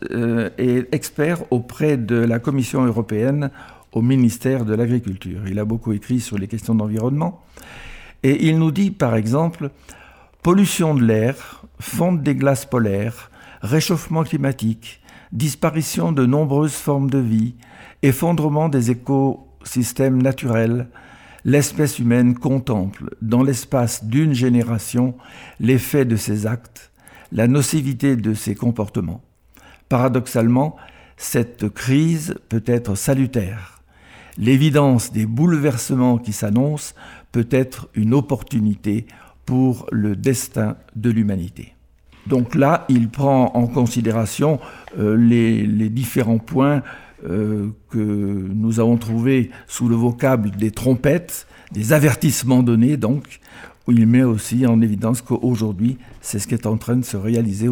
est 0.59 0.95
expert 0.95 1.41
auprès 1.51 1.97
de 1.97 2.17
la 2.17 2.39
Commission 2.39 2.85
européenne 2.85 3.51
au 3.93 4.03
ministère 4.03 4.65
de 4.65 4.75
l'Agriculture. 4.75 5.43
Il 5.49 5.59
a 5.59 5.65
beaucoup 5.65 5.93
écrit 5.93 6.21
sur 6.21 6.39
les 6.39 6.47
questions 6.47 6.75
d'environnement. 6.75 7.43
Et 8.23 8.49
il 8.49 8.59
nous 8.59 8.71
dit 8.71 8.91
par 8.91 9.17
exemple 9.17 9.71
pollution 10.43 10.95
de 10.95 11.05
l'air, 11.05 11.65
fonte 11.81 12.23
des 12.23 12.35
glaces 12.35 12.67
polaires, 12.67 13.31
réchauffement 13.63 14.25
climatique, 14.25 15.01
disparition 15.33 16.13
de 16.13 16.25
nombreuses 16.27 16.73
formes 16.73 17.11
de 17.11 17.19
vie, 17.19 17.55
effondrement 18.03 18.69
des 18.69 18.91
écosystèmes 19.61 20.23
naturels, 20.23 20.89
l'espèce 21.45 21.99
humaine 21.99 22.35
contemple, 22.35 23.15
dans 23.23 23.43
l'espace 23.43 24.05
d'une 24.05 24.35
génération, 24.35 25.15
l'effet 25.59 26.05
de 26.05 26.17
ses 26.17 26.47
actes, 26.47 26.91
la 27.33 27.47
nocivité 27.47 28.17
de 28.17 28.35
ses 28.35 28.55
comportements. 28.55 29.23
Paradoxalement, 29.89 30.77
cette 31.17 31.69
crise 31.69 32.35
peut 32.49 32.63
être 32.67 32.95
salutaire. 32.95 33.83
L'évidence 34.39 35.13
des 35.13 35.27
bouleversements 35.27 36.19
qui 36.19 36.33
s'annoncent 36.33 36.95
peut 37.33 37.49
être 37.51 37.89
une 37.95 38.15
opportunité 38.15 39.07
pour 39.45 39.87
le 39.93 40.17
destin 40.17 40.77
de 40.97 41.11
l'humanité. 41.11 41.75
Donc 42.27 42.55
là, 42.55 42.85
il 42.89 43.09
prend 43.09 43.51
en 43.55 43.67
considération 43.67 44.61
euh, 44.99 45.17
les, 45.17 45.89
différents 45.89 46.39
points 46.39 46.83
euh, 47.29 47.69
que 47.91 47.99
nous 47.99 48.81
avons 48.81 48.97
trouvés 48.97 49.51
sous 49.67 49.89
le 49.89 49.97
vocable 49.97 50.51
des 50.53 50.71
trompettes, 50.71 51.47
des 51.73 51.93
avertissements 51.93 52.63
donnés, 52.63 52.97
donc, 52.97 53.41
où 53.87 53.93
il 53.93 54.07
met 54.07 54.23
aussi 54.23 54.67
en 54.67 54.81
évidence 54.81 55.23
qu'aujourd'hui, 55.23 55.99
c'est 56.21 56.39
ce 56.39 56.47
qui 56.47 56.55
est 56.55 56.67
en 56.67 56.77
train 56.77 56.97
de 56.97 57.05
se 57.05 57.17
réaliser 57.17 57.69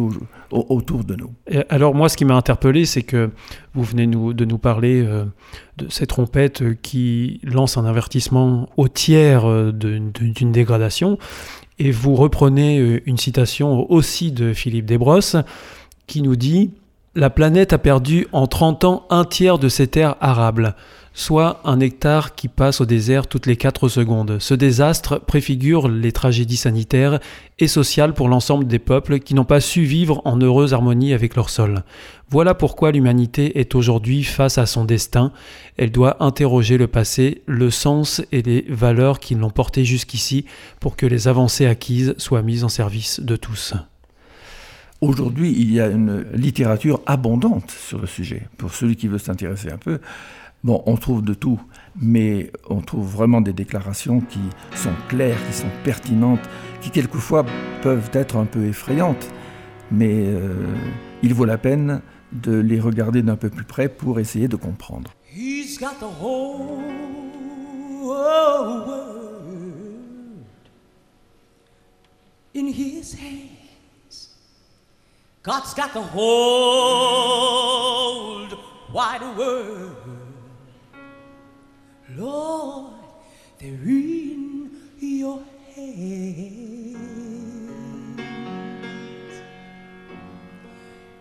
autour 0.51 1.03
de 1.03 1.15
nous. 1.15 1.31
alors 1.69 1.93
moi, 1.93 2.09
ce 2.09 2.17
qui 2.17 2.25
m'a 2.25 2.35
interpellé, 2.35 2.85
c'est 2.85 3.03
que 3.03 3.29
vous 3.73 3.83
venez 3.83 4.07
de 4.07 4.45
nous 4.45 4.57
parler 4.57 5.03
euh, 5.05 5.25
de 5.77 5.87
ces 5.89 6.07
trompettes 6.07 6.81
qui 6.81 7.39
lancent 7.43 7.77
un 7.77 7.85
avertissement 7.85 8.69
au 8.77 8.87
tiers 8.87 9.71
d'une 9.73 10.51
dégradation. 10.51 11.17
Et 11.79 11.91
vous 11.91 12.15
reprenez 12.15 12.79
euh, 12.79 13.01
une 13.05 13.17
citation 13.17 13.89
aussi 13.89 14.31
de 14.31 14.53
Philippe 14.53 14.85
Desbrosses 14.85 15.37
qui 16.07 16.21
nous 16.21 16.35
dit 16.35 16.71
La 17.15 17.31
planète 17.31 17.73
a 17.73 17.79
perdu 17.79 18.27
en 18.33 18.45
30 18.45 18.83
ans 18.83 19.07
un 19.09 19.25
tiers 19.25 19.57
de 19.57 19.67
ses 19.67 19.87
terres 19.87 20.15
arables, 20.21 20.75
soit 21.15 21.59
un 21.65 21.79
hectare 21.79 22.35
qui 22.35 22.47
passe 22.47 22.81
au 22.81 22.85
désert 22.85 23.25
toutes 23.25 23.47
les 23.47 23.57
4 23.57 23.89
secondes. 23.89 24.37
Ce 24.39 24.53
désastre 24.53 25.17
préfigure 25.17 25.87
les 25.87 26.11
tragédies 26.11 26.55
sanitaires 26.55 27.19
et 27.57 27.67
sociales 27.67 28.13
pour 28.13 28.29
l'ensemble 28.29 28.67
des 28.67 28.77
peuples 28.77 29.17
qui 29.17 29.33
n'ont 29.33 29.43
pas 29.43 29.59
su 29.59 29.85
vivre 29.85 30.21
en 30.23 30.39
heureuse 30.39 30.75
harmonie 30.75 31.13
avec 31.13 31.35
leur 31.35 31.49
sol. 31.49 31.83
Voilà 32.29 32.53
pourquoi 32.53 32.91
l'humanité 32.91 33.59
est 33.59 33.73
aujourd'hui 33.73 34.23
face 34.23 34.59
à 34.59 34.67
son 34.67 34.85
destin. 34.85 35.31
Elle 35.77 35.91
doit 35.91 36.23
interroger 36.23 36.77
le 36.77 36.85
passé, 36.85 37.41
le 37.47 37.71
sens 37.71 38.21
et 38.31 38.43
les 38.43 38.65
valeurs 38.69 39.19
qui 39.19 39.33
l'ont 39.33 39.49
porté 39.49 39.83
jusqu'ici 39.83 40.45
pour 40.79 40.95
que 40.95 41.07
les 41.07 41.27
avancées 41.27 41.65
acquises 41.65 42.13
soient 42.19 42.43
mises 42.43 42.63
en 42.63 42.69
service 42.69 43.19
de 43.19 43.35
tous. 43.35 43.73
Aujourd'hui, 45.01 45.55
il 45.57 45.71
y 45.71 45.79
a 45.79 45.87
une 45.87 46.25
littérature 46.33 47.01
abondante 47.05 47.71
sur 47.71 47.99
le 47.99 48.07
sujet. 48.07 48.49
Pour 48.57 48.73
celui 48.73 48.97
qui 48.97 49.07
veut 49.07 49.17
s'intéresser 49.17 49.71
un 49.71 49.77
peu, 49.77 49.99
bon, 50.65 50.83
on 50.85 50.97
trouve 50.97 51.23
de 51.23 51.33
tout, 51.33 51.61
mais 51.95 52.51
on 52.69 52.81
trouve 52.81 53.07
vraiment 53.07 53.39
des 53.39 53.53
déclarations 53.53 54.19
qui 54.19 54.41
sont 54.75 54.91
claires, 55.07 55.37
qui 55.47 55.53
sont 55.53 55.69
pertinentes, 55.85 56.41
qui 56.81 56.89
quelquefois 56.89 57.45
peuvent 57.81 58.09
être 58.11 58.35
un 58.35 58.43
peu 58.43 58.65
effrayantes, 58.65 59.29
mais 59.89 60.25
euh, 60.25 60.65
il 61.23 61.33
vaut 61.33 61.45
la 61.45 61.57
peine 61.57 62.01
de 62.33 62.59
les 62.59 62.81
regarder 62.81 63.21
d'un 63.21 63.37
peu 63.37 63.49
plus 63.49 63.63
près 63.63 63.87
pour 63.87 64.19
essayer 64.19 64.49
de 64.49 64.57
comprendre. 64.57 65.13
God's 75.41 75.73
got 75.73 75.93
the 75.93 76.01
whole 76.01 77.39
wide 78.91 79.21
world. 79.37 79.95
Lord, 82.15 82.93
they're 83.57 83.69
in 83.69 84.71
your 84.99 85.41
hands. 85.73 86.97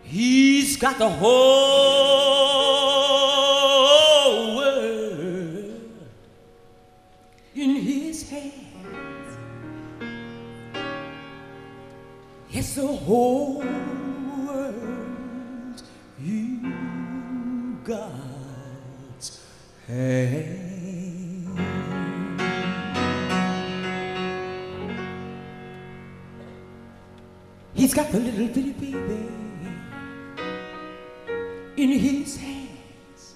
He's 0.03 0.77
got 0.77 0.99
the 0.99 1.09
whole 1.09 1.37
world 4.57 5.93
in 7.55 7.77
his 7.77 8.29
hands. 8.29 9.39
Yes, 12.51 12.75
the 12.75 12.87
whole 12.87 13.63
God's 17.89 19.41
hands. 19.87 20.69
He's 27.73 27.95
got 27.95 28.13
the 28.13 28.21
little 28.21 28.49
bitty 28.49 28.73
baby 28.73 29.29
in 31.79 31.89
his 31.99 32.37
hands. 32.37 33.35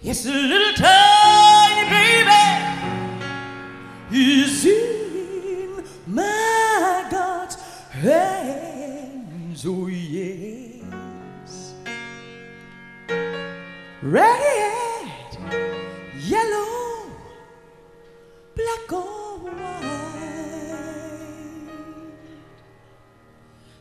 Yes, 0.00 0.26
a 0.26 0.30
little 0.30 0.74
tiny 0.74 1.90
baby 1.90 2.30
is 4.12 4.64
in 4.64 5.82
my 6.06 7.08
God's 7.10 7.56
hands. 7.90 9.66
Oh, 9.66 9.88
yes. 9.88 10.61
Red, 14.04 15.38
yellow, 16.18 17.06
black 18.56 18.92
or 18.92 19.38
white. 19.38 19.52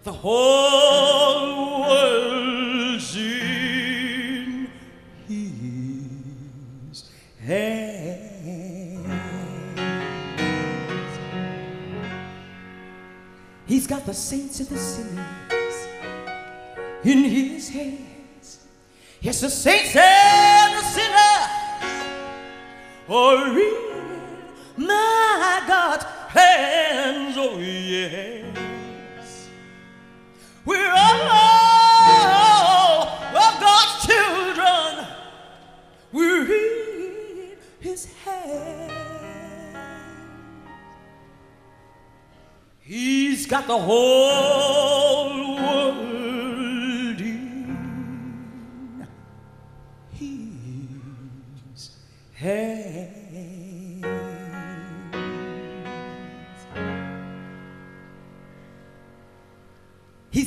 The 0.04 0.12
whole 0.12 1.82
world's 1.90 3.16
in 3.16 4.68
his 5.28 7.10
hands. 7.40 8.30
He's 13.66 13.88
got 13.88 14.06
the 14.06 14.14
saints 14.14 14.60
and 14.60 14.70
the 14.70 14.78
sinners 14.78 15.88
in 17.04 17.24
his 17.24 17.70
hands. 17.70 18.11
Yes, 19.22 19.42
the 19.42 19.52
saints 19.52 19.96
and 19.96 20.74
the 20.74 20.82
sinner 20.82 21.48
are 23.08 23.60
in 23.60 24.88
my 24.88 25.64
God's 25.68 26.04
hands. 26.30 27.36
Oh, 27.38 27.60
yes. 27.60 29.48
We're 30.66 30.92
all 30.92 32.00
of 33.38 33.60
God's 33.60 34.06
children. 34.08 35.06
We're 36.12 36.52
in 36.52 37.58
His 37.80 38.06
hands. 38.26 38.92
He's 42.80 43.46
got 43.46 43.68
the 43.68 43.78
whole 43.78 45.11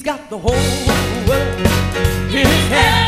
got 0.04 0.28
the 0.28 0.36
whole 0.36 0.52
world 1.26 1.60
in 2.28 2.46
his 2.46 2.68
hands. 2.68 3.03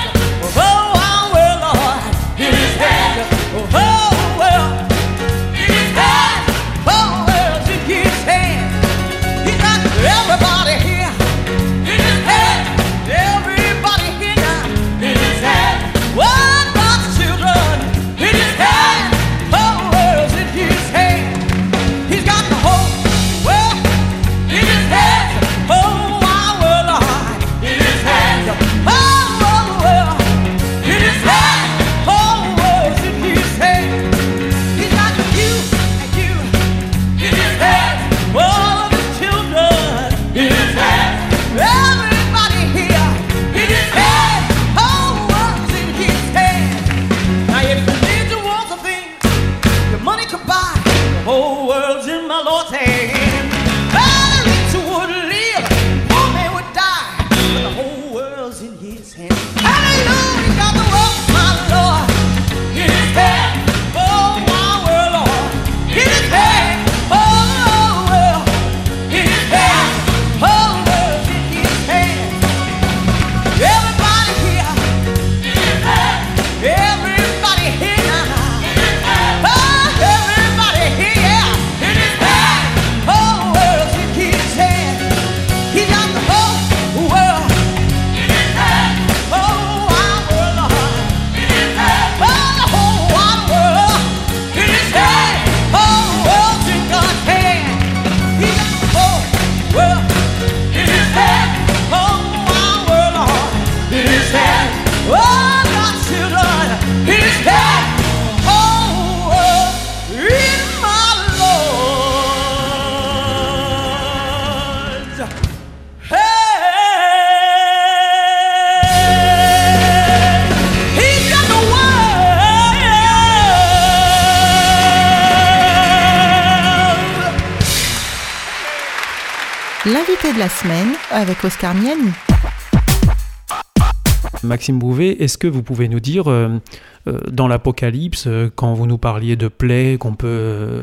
Est-ce 134.69 135.39
que 135.39 135.47
vous 135.47 135.63
pouvez 135.63 135.89
nous 135.89 136.01
dire, 136.01 136.29
euh, 136.29 136.59
euh, 137.07 137.21
dans 137.31 137.47
l'Apocalypse, 137.47 138.25
euh, 138.27 138.51
quand 138.55 138.75
vous 138.75 138.87
nous 138.87 138.99
parliez 138.99 139.37
de 139.37 139.49
plaies 139.49 139.97
qu'on 139.99 140.15
peut 140.15 140.83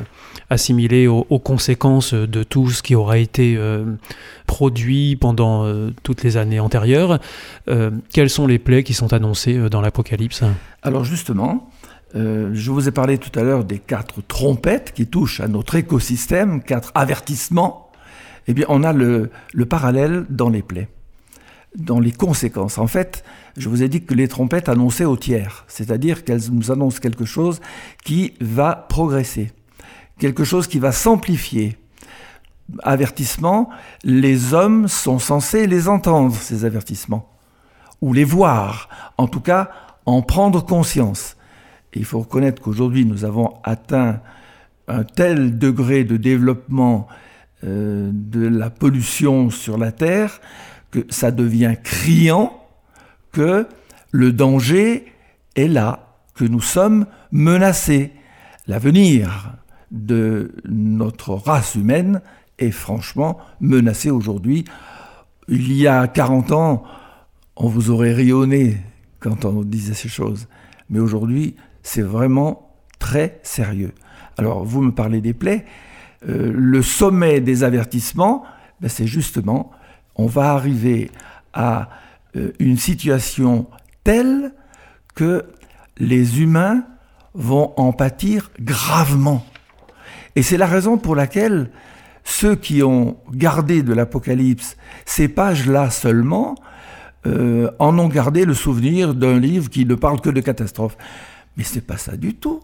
assimiler 0.50 1.08
aux, 1.08 1.24
conséquences 1.40 2.14
de 2.14 2.44
tout 2.44 2.70
ce 2.70 2.84
qui 2.84 2.96
aura 2.96 3.18
été 3.18 3.58
produit 4.46 5.16
pendant 5.16 5.66
toutes 6.04 6.24
les 6.24 6.38
années 6.38 6.60
antérieures, 6.60 7.20
quelles 8.12 8.30
sont 8.30 8.46
les 8.46 8.60
plaies 8.60 8.84
qui 8.84 8.94
sont 8.94 9.14
annoncées 9.14 9.70
dans 9.70 9.82
l'Apocalypse? 9.82 10.44
Alors 10.84 11.06
justement, 11.06 11.72
je 12.14 12.72
vous 12.72 12.88
ai 12.88 12.92
parlé 12.92 13.18
tout 13.18 13.38
à 13.38 13.44
l'heure 13.44 13.64
des 13.64 13.80
quatre 13.80 14.22
trompettes 14.28 14.94
qui 14.94 15.08
touchent 15.08 15.40
à 15.40 15.48
notre 15.48 15.76
écosystème, 15.76 16.62
quatre 16.62 16.92
avertissements. 16.94 17.90
Eh 18.48 18.54
bien, 18.54 18.66
on 18.70 18.84
a 18.84 18.94
le 18.94 19.30
parallèle 19.68 20.26
dans 20.30 20.50
les 20.50 20.62
plaies, 20.62 20.90
dans 21.76 22.00
les 22.00 22.12
conséquences. 22.12 22.78
En 22.78 22.88
fait, 22.88 23.24
je 23.58 23.70
vous 23.70 23.84
ai 23.84 23.90
dit 23.90 24.04
que 24.04 24.14
les 24.14 24.28
trompettes 24.28 24.70
annonçaient 24.70 25.06
au 25.06 25.18
tiers, 25.18 25.66
c'est-à-dire 25.68 26.24
qu'elles 26.24 26.52
nous 26.52 26.72
annoncent 26.72 27.00
quelque 27.00 27.26
chose 27.26 27.62
qui 28.04 28.34
va 28.40 28.76
progresser, 28.76 29.52
quelque 30.20 30.44
chose 30.44 30.68
qui 30.68 30.80
va 30.80 30.92
s'amplifier. 30.92 31.78
Avertissement, 32.84 33.70
les 34.04 34.54
hommes 34.54 34.88
sont 34.88 35.20
censés 35.20 35.68
les 35.68 35.88
entendre, 35.88 36.36
ces 36.36 36.66
avertissements, 36.66 37.30
ou 38.02 38.14
les 38.14 38.24
voir, 38.24 38.90
en 39.18 39.28
tout 39.28 39.42
cas 39.42 39.70
en 40.06 40.22
prendre 40.22 40.66
conscience. 40.66 41.38
Il 41.94 42.06
faut 42.06 42.20
reconnaître 42.20 42.62
qu'aujourd'hui, 42.62 43.06
nous 43.06 43.26
avons 43.26 43.54
atteint 43.64 44.20
un 44.88 45.04
tel 45.04 45.58
degré 45.58 46.04
de 46.04 46.18
développement 46.18 47.08
euh, 47.64 48.10
de 48.14 48.46
la 48.46 48.70
pollution 48.70 49.50
sur 49.50 49.78
la 49.78 49.92
Terre 49.92 50.42
que 50.94 51.00
ça 51.10 51.32
devient 51.32 51.76
criant 51.84 52.54
que 53.32 53.68
le 54.12 54.32
danger 54.32 55.12
est 55.56 55.68
là, 55.68 56.20
que 56.36 56.46
nous 56.46 56.62
sommes 56.62 57.08
menacés. 57.32 58.12
L'avenir 58.68 59.56
de 59.90 60.54
notre 60.66 61.34
race 61.34 61.74
humaine 61.74 62.22
est 62.60 62.72
franchement 62.72 63.40
menacé 63.60 64.12
aujourd'hui. 64.12 64.66
Il 65.48 65.74
y 65.74 65.88
a 65.88 66.08
40 66.08 66.52
ans, 66.52 66.84
on 67.56 67.68
vous 67.68 67.90
aurait 67.90 68.14
rionné 68.14 68.78
quand 69.20 69.46
on 69.46 69.64
disait 69.64 69.96
ces 69.96 70.10
choses. 70.10 70.48
Mais 70.92 71.00
aujourd'hui, 71.00 71.56
c'est 71.82 72.04
vraiment 72.04 72.70
très 73.00 73.40
sérieux. 73.42 73.94
Alors, 74.38 74.64
vous 74.64 74.82
me 74.84 74.92
parlez 74.92 75.22
des 75.22 75.34
plaies. 75.34 75.66
Euh, 76.30 76.52
le 76.54 76.82
sommet 76.84 77.42
des 77.42 77.64
avertissements, 77.64 78.44
ben, 78.80 78.90
c'est 78.90 79.08
justement, 79.08 79.72
on 80.16 80.28
va 80.28 80.54
arriver 80.54 81.12
à 81.54 81.90
euh, 82.36 82.52
une 82.60 82.78
situation 82.78 83.68
telle 84.04 84.52
que 85.16 85.46
les 85.98 86.42
humains 86.42 86.84
vont 87.34 87.74
en 87.78 87.94
pâtir 87.94 88.52
gravement. 88.60 89.46
Et 90.36 90.44
c'est 90.44 90.58
la 90.58 90.68
raison 90.68 90.98
pour 90.98 91.16
laquelle 91.16 91.70
ceux 92.24 92.56
qui 92.56 92.84
ont 92.84 93.18
gardé 93.32 93.84
de 93.84 93.94
l'Apocalypse 93.94 94.78
ces 95.06 95.28
pages-là 95.28 95.90
seulement 95.90 96.56
euh, 97.26 97.70
en 97.80 97.98
ont 98.00 98.08
gardé 98.08 98.46
le 98.46 98.54
souvenir 98.54 99.14
d'un 99.14 99.40
livre 99.40 99.70
qui 99.70 99.86
ne 99.86 99.96
parle 99.96 100.22
que 100.22 100.30
de 100.30 100.42
catastrophes. 100.42 100.98
Mais 101.56 101.64
c'est 101.64 101.82
pas 101.82 101.98
ça 101.98 102.18
du 102.18 102.34
tout. 102.34 102.62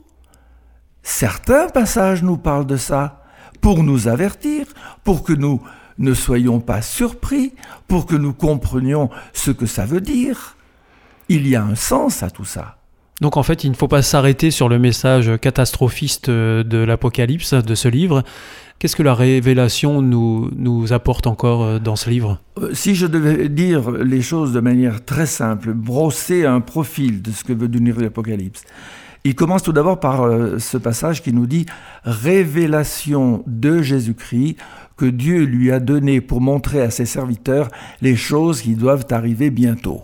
Certains 1.04 1.68
passages 1.68 2.24
nous 2.24 2.38
parlent 2.38 2.66
de 2.66 2.78
ça 2.78 3.24
pour 3.62 3.84
nous 3.84 4.08
avertir, 4.08 4.66
pour 5.04 5.24
que 5.24 5.34
nous 5.34 5.62
ne 6.00 6.14
soyons 6.14 6.60
pas 6.60 6.82
surpris, 6.82 7.54
pour 7.88 8.06
que 8.06 8.16
nous 8.16 8.34
comprenions 8.34 9.10
ce 9.34 9.52
que 9.52 9.66
ça 9.66 9.86
veut 9.86 10.02
dire. 10.02 10.56
Il 11.28 11.48
y 11.48 11.56
a 11.56 11.64
un 11.64 11.76
sens 11.76 12.24
à 12.24 12.30
tout 12.30 12.46
ça. 12.46 12.80
Donc 13.22 13.36
en 13.36 13.44
fait, 13.44 13.64
il 13.64 13.72
ne 13.72 13.76
faut 13.76 13.90
pas 13.90 14.02
s'arrêter 14.02 14.50
sur 14.50 14.70
le 14.70 14.80
message 14.80 15.32
catastrophiste 15.42 16.30
euh, 16.30 16.64
de 16.64 16.78
l'Apocalypse, 16.78 17.54
de 17.54 17.76
ce 17.76 17.90
livre. 17.90 18.24
Qu'est-ce 18.80 18.96
que 18.96 19.04
la 19.04 19.14
révélation 19.14 20.02
nous, 20.02 20.50
nous 20.56 20.94
apporte 20.94 21.28
encore 21.28 21.64
euh, 21.64 21.80
dans 21.80 21.98
ce 21.98 22.10
livre? 22.10 22.40
Euh, 22.60 22.70
Si 22.74 22.96
je 22.96 23.06
devais 23.06 23.50
dire 23.50 23.92
les 23.92 24.22
choses 24.22 24.54
de 24.54 24.62
manière 24.62 25.04
très 25.04 25.26
simple, 25.26 25.74
brosser 25.74 26.46
un 26.46 26.62
profil 26.62 27.22
de 27.22 27.32
ce 27.32 27.44
que 27.44 27.52
veut 27.52 27.68
dire 27.68 28.00
l'Apocalypse, 28.00 28.64
il 29.26 29.36
commence 29.36 29.64
tout 29.64 29.74
d'abord 29.74 30.00
par 30.00 30.30
ce 30.60 30.78
passage 30.78 31.22
qui 31.22 31.34
nous 31.34 31.46
dit 31.46 31.66
révélation 32.06 33.44
de 33.48 33.82
Jésus-Christ 33.82 34.56
que 35.00 35.06
Dieu 35.06 35.46
lui 35.46 35.72
a 35.72 35.80
donné 35.80 36.20
pour 36.20 36.42
montrer 36.42 36.82
à 36.82 36.92
ses 36.92 37.06
serviteurs 37.06 37.70
les 38.02 38.18
choses 38.18 38.62
qui 38.62 38.76
doivent 38.76 39.06
arriver 39.12 39.50
bientôt. 39.50 40.04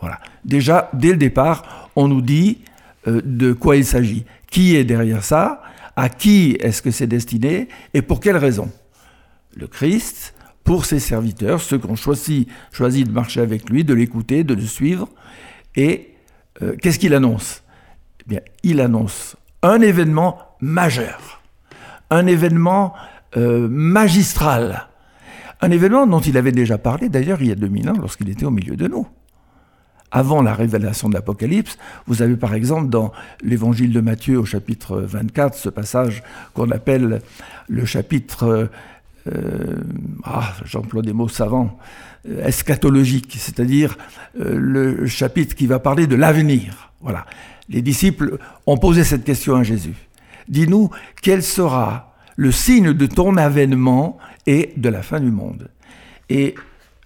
Voilà. 0.00 0.18
Déjà, 0.44 0.90
dès 0.92 1.12
le 1.12 1.16
départ, 1.16 1.90
on 1.94 2.08
nous 2.08 2.20
dit 2.20 2.58
euh, 3.06 3.22
de 3.24 3.52
quoi 3.52 3.76
il 3.76 3.84
s'agit. 3.84 4.24
Qui 4.50 4.74
est 4.74 4.82
derrière 4.82 5.22
ça? 5.22 5.62
À 5.94 6.08
qui 6.08 6.56
est-ce 6.58 6.82
que 6.82 6.90
c'est 6.90 7.06
destiné? 7.06 7.68
Et 7.94 8.02
pour 8.02 8.18
quelle 8.18 8.36
raison? 8.36 8.72
Le 9.54 9.68
Christ, 9.68 10.34
pour 10.64 10.84
ses 10.84 10.98
serviteurs, 10.98 11.60
ceux 11.60 11.78
qui 11.78 11.86
ont 11.86 11.96
choisi, 11.96 12.48
choisi 12.72 13.04
de 13.04 13.12
marcher 13.12 13.40
avec 13.40 13.70
lui, 13.70 13.84
de 13.84 13.94
l'écouter, 13.94 14.42
de 14.42 14.54
le 14.54 14.66
suivre. 14.66 15.08
Et 15.76 16.14
euh, 16.60 16.74
qu'est-ce 16.82 16.98
qu'il 16.98 17.14
annonce? 17.14 17.62
Eh 18.22 18.24
bien, 18.28 18.40
il 18.64 18.80
annonce 18.80 19.36
un 19.62 19.80
événement 19.80 20.38
majeur, 20.60 21.40
un 22.10 22.26
événement 22.26 22.94
euh, 23.36 23.68
magistral, 23.68 24.88
un 25.60 25.70
événement 25.70 26.06
dont 26.06 26.20
il 26.20 26.36
avait 26.36 26.52
déjà 26.52 26.78
parlé 26.78 27.08
d'ailleurs 27.08 27.40
il 27.40 27.48
y 27.48 27.52
a 27.52 27.54
2000 27.54 27.90
ans 27.90 27.96
lorsqu'il 28.00 28.28
était 28.28 28.44
au 28.44 28.50
milieu 28.50 28.76
de 28.76 28.88
nous. 28.88 29.06
Avant 30.10 30.42
la 30.42 30.52
révélation 30.52 31.08
de 31.08 31.14
l'Apocalypse, 31.14 31.78
vous 32.06 32.20
avez 32.20 32.36
par 32.36 32.54
exemple 32.54 32.90
dans 32.90 33.12
l'évangile 33.42 33.92
de 33.92 34.00
Matthieu 34.00 34.38
au 34.38 34.44
chapitre 34.44 35.00
24 35.00 35.56
ce 35.56 35.68
passage 35.70 36.22
qu'on 36.52 36.70
appelle 36.70 37.22
le 37.68 37.84
chapitre, 37.86 38.68
euh, 39.26 39.80
ah, 40.24 40.52
j'emploie 40.66 41.00
des 41.00 41.14
mots 41.14 41.28
savants, 41.28 41.78
euh, 42.28 42.44
eschatologique, 42.44 43.36
c'est-à-dire 43.38 43.96
le 44.34 45.06
chapitre 45.06 45.54
qui 45.54 45.66
va 45.66 45.78
parler 45.78 46.06
de 46.06 46.16
l'avenir. 46.16 46.92
Voilà. 47.00 47.24
Les 47.70 47.80
disciples 47.80 48.38
ont 48.66 48.76
posé 48.76 49.04
cette 49.04 49.24
question 49.24 49.56
à 49.56 49.62
Jésus. 49.62 49.96
Dis-nous, 50.48 50.90
quel 51.22 51.42
sera 51.42 52.11
le 52.36 52.52
signe 52.52 52.92
de 52.92 53.06
ton 53.06 53.36
avènement 53.36 54.18
et 54.46 54.72
de 54.76 54.88
la 54.88 55.02
fin 55.02 55.20
du 55.20 55.30
monde. 55.30 55.68
Et 56.28 56.54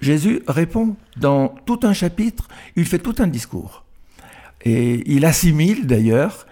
Jésus 0.01 0.43
répond 0.47 0.97
dans 1.17 1.49
tout 1.67 1.81
un 1.83 1.93
chapitre, 1.93 2.49
il 2.77 2.85
fait 2.85 2.99
tout 2.99 3.15
un 3.19 3.27
discours. 3.27 3.85
Et 4.65 5.03
il 5.13 5.25
assimile 5.25 5.87
d'ailleurs 5.87 6.47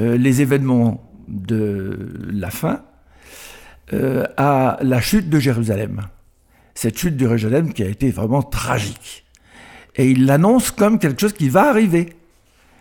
euh, 0.00 0.16
les 0.16 0.42
événements 0.42 1.02
de 1.28 2.12
la 2.30 2.50
fin 2.50 2.82
euh, 3.92 4.24
à 4.36 4.78
la 4.82 5.00
chute 5.00 5.28
de 5.28 5.38
Jérusalem. 5.38 6.02
Cette 6.74 6.98
chute 6.98 7.16
de 7.16 7.26
Jérusalem 7.26 7.72
qui 7.72 7.82
a 7.82 7.88
été 7.88 8.10
vraiment 8.10 8.42
tragique. 8.42 9.24
Et 9.96 10.10
il 10.10 10.26
l'annonce 10.26 10.70
comme 10.70 10.98
quelque 10.98 11.20
chose 11.20 11.32
qui 11.32 11.48
va 11.48 11.68
arriver. 11.68 12.14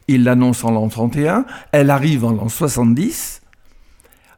Il 0.07 0.23
l'annonce 0.23 0.63
en 0.63 0.71
l'an 0.71 0.89
31, 0.89 1.45
elle 1.71 1.89
arrive 1.89 2.25
en 2.25 2.31
l'an 2.31 2.49
70, 2.49 3.42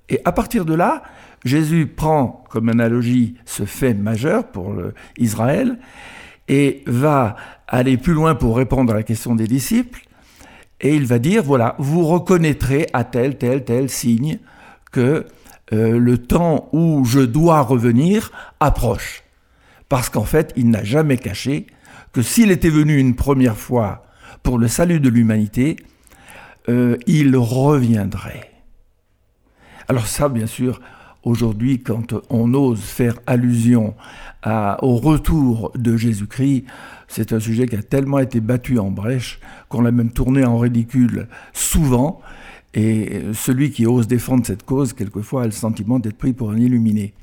et 0.10 0.20
à 0.26 0.32
partir 0.32 0.66
de 0.66 0.74
là, 0.74 1.04
Jésus 1.44 1.88
prend 1.88 2.44
comme 2.50 2.70
analogie 2.70 3.36
ce 3.46 3.66
fait 3.66 3.94
majeur 3.94 4.48
pour 4.48 4.76
Israël 5.18 5.78
et 6.48 6.84
va 6.88 7.36
aller 7.68 7.98
plus 7.98 8.14
loin 8.14 8.36
pour 8.36 8.58
répondre 8.58 8.94
à 8.94 8.96
la 8.96 9.04
question 9.04 9.36
des 9.36 9.48
disciples. 9.48 10.02
Et 10.82 10.96
il 10.96 11.06
va 11.06 11.20
dire, 11.20 11.44
voilà, 11.44 11.76
vous 11.80 12.06
reconnaîtrez 12.06 12.88
à 12.94 13.04
tel, 13.04 13.38
tel, 13.38 13.64
tel 13.64 13.90
signe 13.90 14.40
que 14.92 15.26
euh, 15.74 15.98
le 15.98 16.18
temps 16.18 16.70
où 16.74 17.06
je 17.06 17.22
dois 17.22 17.62
revenir 17.62 18.32
approche. 18.60 19.24
Parce 19.90 20.10
qu'en 20.10 20.24
fait, 20.24 20.54
il 20.56 20.70
n'a 20.70 20.84
jamais 20.84 21.18
caché 21.18 21.68
que 22.14 22.22
s'il 22.22 22.52
était 22.52 22.70
venu 22.70 22.98
une 22.98 23.16
première 23.16 23.58
fois 23.58 24.04
pour 24.44 24.58
le 24.58 24.68
salut 24.68 25.00
de 25.00 25.10
l'humanité, 25.10 25.78
euh, 26.70 26.98
il 27.08 27.36
reviendrait. 27.36 28.55
Alors 29.88 30.08
ça, 30.08 30.30
bien 30.30 30.48
sûr, 30.48 30.82
aujourd'hui, 31.24 31.80
quand 31.80 32.14
on 32.30 32.54
ose 32.54 32.82
faire 32.82 33.16
allusion 33.28 33.94
au 34.46 34.96
retour 34.98 35.72
de 35.76 35.98
Jésus-Christ, 35.98 36.66
c'est 37.08 37.34
un 37.34 37.40
sujet 37.40 37.68
qui 37.68 37.76
a 37.76 37.84
tellement 37.84 38.20
été 38.20 38.40
battu 38.40 38.80
en 38.80 38.92
brèche 38.92 39.40
qu'on 39.70 39.82
l'a 39.82 39.92
même 39.92 40.12
tourné 40.12 40.44
en 40.46 40.58
ridicule 40.58 41.28
souvent. 41.54 42.22
Et 42.74 43.22
celui 43.34 43.72
qui 43.72 43.86
ose 43.86 44.06
défendre 44.08 44.46
cette 44.46 44.64
cause, 44.64 44.94
quelquefois, 44.94 45.44
a 45.44 45.46
le 45.46 45.52
sentiment 45.52 45.98
d'être 45.98 46.18
pris 46.18 46.34
pour 46.34 46.52
un 46.52 46.58
illuminé. 46.58 47.14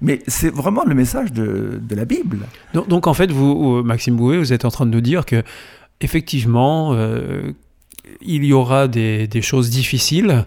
Mais 0.00 0.20
c'est 0.26 0.48
vraiment 0.48 0.84
le 0.84 0.94
message 0.94 1.32
de, 1.32 1.80
la 1.90 2.04
Bible. 2.04 2.38
Donc, 2.72 3.06
en 3.06 3.14
fait, 3.14 3.30
vous, 3.30 3.82
Maxime 3.82 4.16
Bouet, 4.16 4.38
vous 4.38 4.52
êtes 4.52 4.64
en 4.64 4.70
train 4.70 4.86
de 4.86 4.90
nous 4.90 5.02
dire 5.02 5.26
que, 5.26 5.42
effectivement, 6.00 6.94
euh, 6.94 7.52
il 8.22 8.44
y 8.44 8.54
aura 8.54 8.88
des 8.88 9.28
choses 9.42 9.68
difficiles 9.68 10.46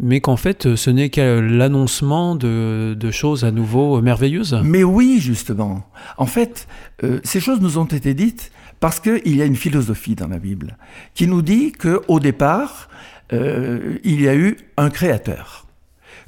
mais 0.00 0.20
qu'en 0.20 0.36
fait 0.36 0.76
ce 0.76 0.90
n'est 0.90 1.10
que 1.10 1.40
l'annoncement 1.40 2.36
de, 2.36 3.10
choses 3.10 3.44
à 3.44 3.50
nouveau 3.50 4.00
merveilleuses. 4.00 4.60
Mais 4.64 4.84
oui, 4.84 5.18
justement. 5.20 5.88
En 6.18 6.26
fait, 6.26 6.68
euh, 7.02 7.20
ces 7.24 7.40
choses 7.40 7.60
nous 7.60 7.78
ont 7.78 7.84
été 7.84 8.14
dites 8.14 8.52
parce 8.80 9.00
qu'il 9.00 9.36
y 9.36 9.42
a 9.42 9.44
une 9.44 9.56
philosophie 9.56 10.14
dans 10.14 10.28
la 10.28 10.38
Bible 10.38 10.76
qui 11.14 11.26
nous 11.26 11.42
dit 11.42 11.72
qu'au 11.72 12.20
départ, 12.20 12.88
euh, 13.32 13.98
il 14.04 14.20
y 14.20 14.28
a 14.28 14.34
eu 14.34 14.56
un 14.76 14.90
créateur. 14.90 15.66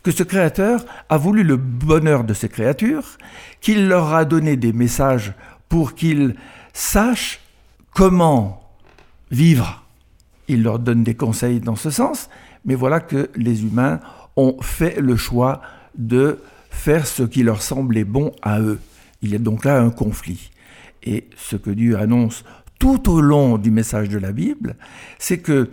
Que 0.02 0.10
ce 0.10 0.22
créateur 0.22 0.84
a 1.08 1.16
voulu 1.18 1.42
le 1.42 1.56
bonheur 1.56 2.24
de 2.24 2.32
ses 2.32 2.48
créatures, 2.48 3.18
qu'il 3.60 3.88
leur 3.88 4.14
a 4.14 4.24
donné 4.24 4.56
des 4.56 4.72
messages 4.72 5.34
pour 5.68 5.94
qu'ils 5.94 6.34
sachent 6.72 7.40
comment 7.94 8.62
vivre. 9.30 9.84
Il 10.48 10.62
leur 10.62 10.78
donne 10.78 11.04
des 11.04 11.14
conseils 11.14 11.60
dans 11.60 11.76
ce 11.76 11.90
sens, 11.90 12.28
mais 12.64 12.74
voilà 12.74 13.00
que 13.00 13.30
les 13.34 13.64
humains 13.64 14.00
ont 14.36 14.56
fait 14.60 15.00
le 15.00 15.16
choix 15.16 15.60
de 15.96 16.38
faire 16.70 17.06
ce 17.06 17.22
qui 17.22 17.42
leur 17.42 17.62
semblait 17.62 18.04
bon 18.04 18.32
à 18.42 18.60
eux. 18.60 18.78
Il 19.22 19.30
y 19.30 19.34
a 19.34 19.38
donc 19.38 19.64
là 19.64 19.80
un 19.80 19.90
conflit. 19.90 20.50
Et 21.02 21.28
ce 21.36 21.56
que 21.56 21.70
Dieu 21.70 21.98
annonce 21.98 22.44
tout 22.78 23.10
au 23.10 23.20
long 23.20 23.58
du 23.58 23.70
message 23.70 24.08
de 24.08 24.18
la 24.18 24.32
Bible, 24.32 24.76
c'est 25.18 25.38
que 25.38 25.70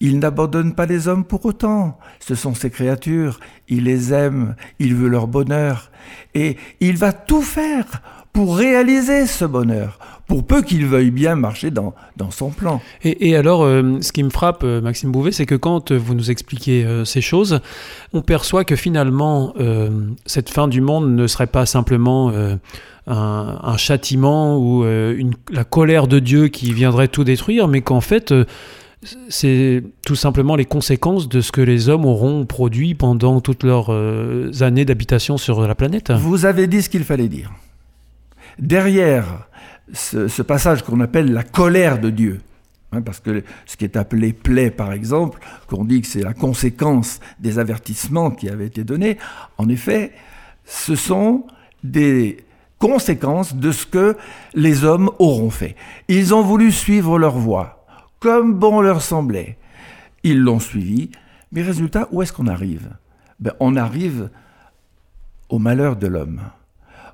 il 0.00 0.18
n'abandonne 0.18 0.74
pas 0.74 0.84
les 0.84 1.06
hommes 1.06 1.24
pour 1.24 1.46
autant. 1.46 1.96
Ce 2.18 2.34
sont 2.34 2.56
ses 2.56 2.70
créatures. 2.70 3.38
Il 3.68 3.84
les 3.84 4.12
aime. 4.12 4.56
Il 4.80 4.96
veut 4.96 5.08
leur 5.08 5.28
bonheur. 5.28 5.92
Et 6.34 6.56
il 6.80 6.96
va 6.96 7.12
tout 7.12 7.40
faire 7.40 8.02
pour 8.32 8.56
réaliser 8.56 9.26
ce 9.26 9.44
bonheur, 9.44 9.98
pour 10.26 10.46
peu 10.46 10.62
qu'il 10.62 10.86
veuille 10.86 11.10
bien 11.10 11.34
marcher 11.34 11.70
dans, 11.70 11.94
dans 12.16 12.30
son 12.30 12.50
plan. 12.50 12.80
Et, 13.04 13.36
alors, 13.36 13.62
euh, 13.62 13.98
ce 14.00 14.12
qui 14.12 14.22
me 14.22 14.30
frappe, 14.30 14.62
euh, 14.64 14.80
Maxime 14.80 15.12
Bouvet, 15.12 15.32
c'est 15.32 15.44
que 15.44 15.54
quand 15.54 15.92
vous 15.92 16.14
nous 16.14 16.30
expliquez 16.30 16.84
euh, 16.84 17.04
ces 17.04 17.20
choses, 17.20 17.60
on 18.14 18.22
perçoit 18.22 18.64
que 18.64 18.76
finalement, 18.76 19.54
cette 20.26 20.48
fin 20.48 20.68
du 20.68 20.80
monde 20.80 21.14
ne 21.14 21.26
serait 21.26 21.46
pas 21.46 21.66
simplement 21.66 22.30
un, 22.30 22.58
un, 23.06 23.76
châtiment 23.76 24.58
ou 24.58 24.84
une, 24.84 25.34
la 25.50 25.64
colère 25.64 26.06
de 26.06 26.18
Dieu 26.18 26.48
qui 26.48 26.72
viendrait 26.72 27.08
tout 27.08 27.24
détruire, 27.24 27.68
mais 27.68 27.80
qu'en 27.80 28.00
fait, 28.00 28.34
c'est 29.28 29.82
tout 30.06 30.14
simplement 30.14 30.56
les 30.56 30.64
conséquences 30.64 31.28
de 31.28 31.40
ce 31.40 31.52
que 31.52 31.60
les 31.60 31.88
hommes 31.88 32.04
auront 32.04 32.44
produit 32.46 32.94
pendant 32.94 33.40
toutes 33.40 33.62
leurs 33.62 33.90
années 34.62 34.84
d'habitation 34.84 35.38
sur 35.38 35.66
la 35.66 35.74
planète. 35.74 36.12
Vous 36.12 36.44
avez 36.44 36.66
dit 36.66 36.82
ce 36.82 36.88
qu'il 36.88 37.04
fallait 37.04 37.28
dire. 37.28 37.50
Derrière 38.58 39.48
ce, 39.92 40.42
passage 40.42 40.82
qu'on 40.82 41.00
appelle 41.00 41.32
la 41.32 41.42
colère 41.42 42.00
de 42.00 42.10
Dieu, 42.10 42.40
hein, 42.92 43.02
parce 43.02 43.20
que 43.20 43.42
ce 43.66 43.76
qui 43.76 43.84
est 43.84 43.96
appelé 43.96 44.32
plaie, 44.32 44.70
par 44.70 44.92
exemple, 44.92 45.40
qu'on 45.66 45.84
dit 45.84 46.00
que 46.00 46.06
c'est 46.06 46.22
la 46.22 46.34
conséquence 46.34 47.20
des 47.38 47.58
avertissements 47.58 48.30
qui 48.30 48.48
avaient 48.48 48.66
été 48.66 48.84
donnés, 48.84 49.18
en 49.58 49.68
effet, 49.68 50.12
ce 50.64 50.94
sont 50.94 51.46
des 51.82 52.44
conséquences 52.78 53.54
de 53.54 53.70
ce 53.72 53.86
que 53.86 54.16
les 54.54 54.84
hommes 54.84 55.10
auront 55.18 55.50
fait. 55.50 55.76
Ils 56.08 56.34
ont 56.34 56.42
voulu 56.42 56.72
suivre 56.72 57.18
leur 57.18 57.36
voie, 57.38 57.84
comme 58.18 58.54
bon 58.54 58.80
leur 58.80 59.02
semblait. 59.02 59.56
Ils 60.24 60.40
l'ont 60.40 60.60
suivi, 60.60 61.10
mais 61.50 61.62
résultat, 61.62 62.08
où 62.12 62.22
est-ce 62.22 62.32
qu'on 62.32 62.46
arrive? 62.46 62.90
Ben, 63.40 63.52
On 63.60 63.76
arrive 63.76 64.30
au 65.48 65.58
malheur 65.58 65.96
de 65.96 66.06
l'homme 66.06 66.40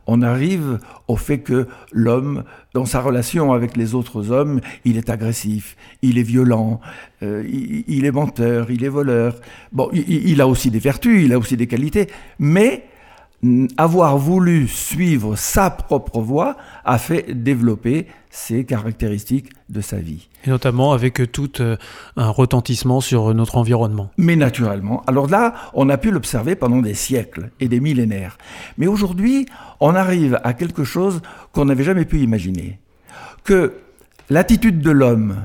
on 0.08 0.22
arrive 0.22 0.78
au 1.06 1.16
fait 1.16 1.38
que 1.38 1.68
l'homme, 1.92 2.42
dans 2.72 2.86
sa 2.86 3.00
relation 3.00 3.52
avec 3.52 3.76
les 3.76 3.94
autres 3.94 4.32
hommes, 4.32 4.60
il 4.86 4.96
est 4.96 5.10
agressif, 5.10 5.76
il 6.00 6.16
est 6.16 6.22
violent, 6.22 6.80
euh, 7.22 7.44
il, 7.46 8.06
est 8.06 8.10
menteur, 8.10 8.70
il 8.70 8.84
est 8.84 8.88
voleur. 8.88 9.36
Bon, 9.70 9.90
il, 9.92 10.40
a 10.40 10.48
aussi 10.48 10.70
des 10.70 10.78
vertus, 10.78 11.22
il 11.22 11.34
a 11.34 11.38
aussi 11.38 11.58
des 11.58 11.66
qualités, 11.66 12.08
mais 12.38 12.84
avoir 13.76 14.18
voulu 14.18 14.66
suivre 14.66 15.36
sa 15.36 15.70
propre 15.70 16.20
voie 16.20 16.56
a 16.84 16.98
fait 16.98 17.32
développer 17.32 18.06
ces 18.30 18.64
caractéristiques 18.64 19.50
de 19.68 19.80
sa 19.80 19.98
vie. 19.98 20.28
Et 20.44 20.50
notamment 20.50 20.92
avec 20.92 21.30
tout 21.30 21.60
euh, 21.60 21.76
un 22.16 22.30
retentissement 22.30 23.00
sur 23.00 23.32
notre 23.34 23.56
environnement. 23.56 24.10
Mais 24.16 24.36
naturellement. 24.36 25.02
Alors 25.06 25.28
là, 25.28 25.54
on 25.74 25.88
a 25.88 25.96
pu 25.98 26.10
l'observer 26.10 26.56
pendant 26.56 26.80
des 26.80 26.94
siècles 26.94 27.50
et 27.60 27.68
des 27.68 27.80
millénaires. 27.80 28.38
Mais 28.76 28.86
aujourd'hui, 28.86 29.46
on 29.80 29.94
arrive 29.94 30.40
à 30.42 30.52
quelque 30.52 30.84
chose 30.84 31.20
qu'on 31.52 31.66
n'avait 31.66 31.84
jamais 31.84 32.04
pu 32.04 32.18
imaginer. 32.20 32.80
Que 33.44 33.74
l'attitude 34.30 34.80
de 34.80 34.90
l'homme 34.90 35.36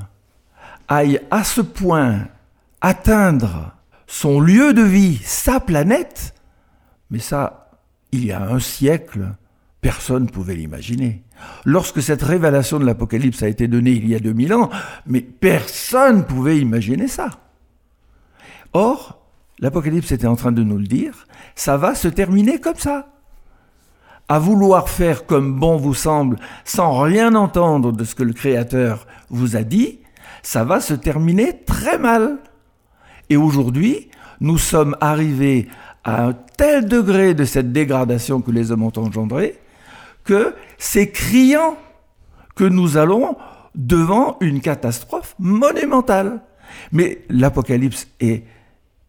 aille 0.88 1.20
à 1.32 1.44
ce 1.44 1.62
point 1.62 2.28
atteindre 2.82 3.72
son 4.08 4.40
lieu 4.40 4.74
de 4.74 4.82
vie, 4.82 5.20
sa 5.24 5.60
planète, 5.60 6.34
mais 7.10 7.20
ça, 7.20 7.63
il 8.14 8.26
y 8.26 8.32
a 8.32 8.42
un 8.44 8.60
siècle, 8.60 9.34
personne 9.82 10.24
ne 10.24 10.30
pouvait 10.30 10.56
l'imaginer. 10.56 11.24
Lorsque 11.66 12.02
cette 12.02 12.22
révélation 12.22 12.80
de 12.80 12.86
l'Apocalypse 12.86 13.42
a 13.42 13.48
été 13.48 13.68
donnée 13.68 13.92
il 13.92 14.08
y 14.08 14.14
a 14.14 14.20
2000 14.20 14.54
ans, 14.54 14.70
mais 15.08 15.22
personne 15.22 16.18
ne 16.18 16.22
pouvait 16.22 16.60
imaginer 16.60 17.08
ça. 17.08 17.32
Or, 18.72 19.20
l'Apocalypse 19.60 20.12
était 20.12 20.28
en 20.28 20.36
train 20.36 20.52
de 20.52 20.62
nous 20.62 20.78
le 20.78 20.86
dire, 20.86 21.26
ça 21.56 21.76
va 21.76 21.96
se 21.96 22.08
terminer 22.08 22.60
comme 22.60 22.78
ça. 22.78 23.10
À 24.30 24.38
vouloir 24.38 24.90
faire 24.90 25.26
comme 25.26 25.60
bon 25.60 25.78
vous 25.78 25.96
semble, 25.96 26.38
sans 26.66 27.02
rien 27.02 27.34
entendre 27.34 27.92
de 27.92 28.04
ce 28.04 28.14
que 28.14 28.24
le 28.24 28.34
Créateur 28.34 29.08
vous 29.32 29.56
a 29.56 29.64
dit, 29.64 30.00
ça 30.44 30.64
va 30.64 30.82
se 30.82 30.94
terminer 30.94 31.64
très 31.66 31.98
mal. 31.98 32.38
Et 33.30 33.38
aujourd'hui, 33.38 34.10
nous 34.40 34.60
sommes 34.60 34.96
arrivés 35.02 35.68
à 36.04 36.26
un 36.26 36.34
tel 36.34 36.88
degré 36.88 37.34
de 37.34 37.46
cette 37.46 37.72
dégradation 37.72 38.42
que 38.42 38.52
les 38.52 38.72
hommes 38.72 38.84
ont 38.84 38.98
engendré, 38.98 39.60
que 40.24 40.56
c'est 40.78 41.12
criant 41.12 41.78
que 42.56 42.64
nous 42.64 42.98
allons 42.98 43.38
devant 43.76 44.38
une 44.42 44.62
catastrophe 44.62 45.36
monumentale. 45.40 46.42
Mais 46.92 47.24
l'Apocalypse 47.30 48.08
est, 48.20 48.46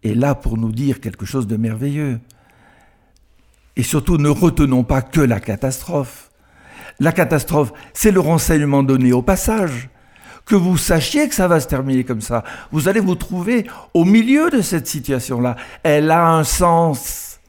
est 0.03 0.15
là 0.15 0.35
pour 0.35 0.57
nous 0.57 0.73
dire 0.73 1.01
quelque 1.01 1.27
chose 1.27 1.47
de 1.47 1.57
merveilleux. 1.57 2.21
Et 3.77 3.83
surtout, 3.83 4.19
ne 4.19 4.29
retenons 4.29 4.85
pas 4.85 5.03
que 5.03 5.21
la 5.21 5.41
catastrophe. 5.41 6.31
La 7.01 7.13
catastrophe, 7.13 7.73
c'est 7.93 8.13
le 8.13 8.21
renseignement 8.21 8.83
donné 8.83 9.13
au 9.13 9.23
passage. 9.23 9.89
Que 10.47 10.55
vous 10.55 10.77
sachiez 10.77 11.29
que 11.29 11.35
ça 11.35 11.49
va 11.49 11.61
se 11.61 11.69
terminer 11.69 12.05
comme 12.05 12.21
ça. 12.21 12.45
Vous 12.71 12.89
allez 12.89 13.01
vous 13.01 13.15
trouver 13.15 13.67
au 13.95 14.05
milieu 14.05 14.51
de 14.51 14.61
cette 14.61 14.87
situation-là. 14.87 15.57
Elle 15.83 16.11
a 16.11 16.29
un 16.29 16.45
sens. 16.45 17.41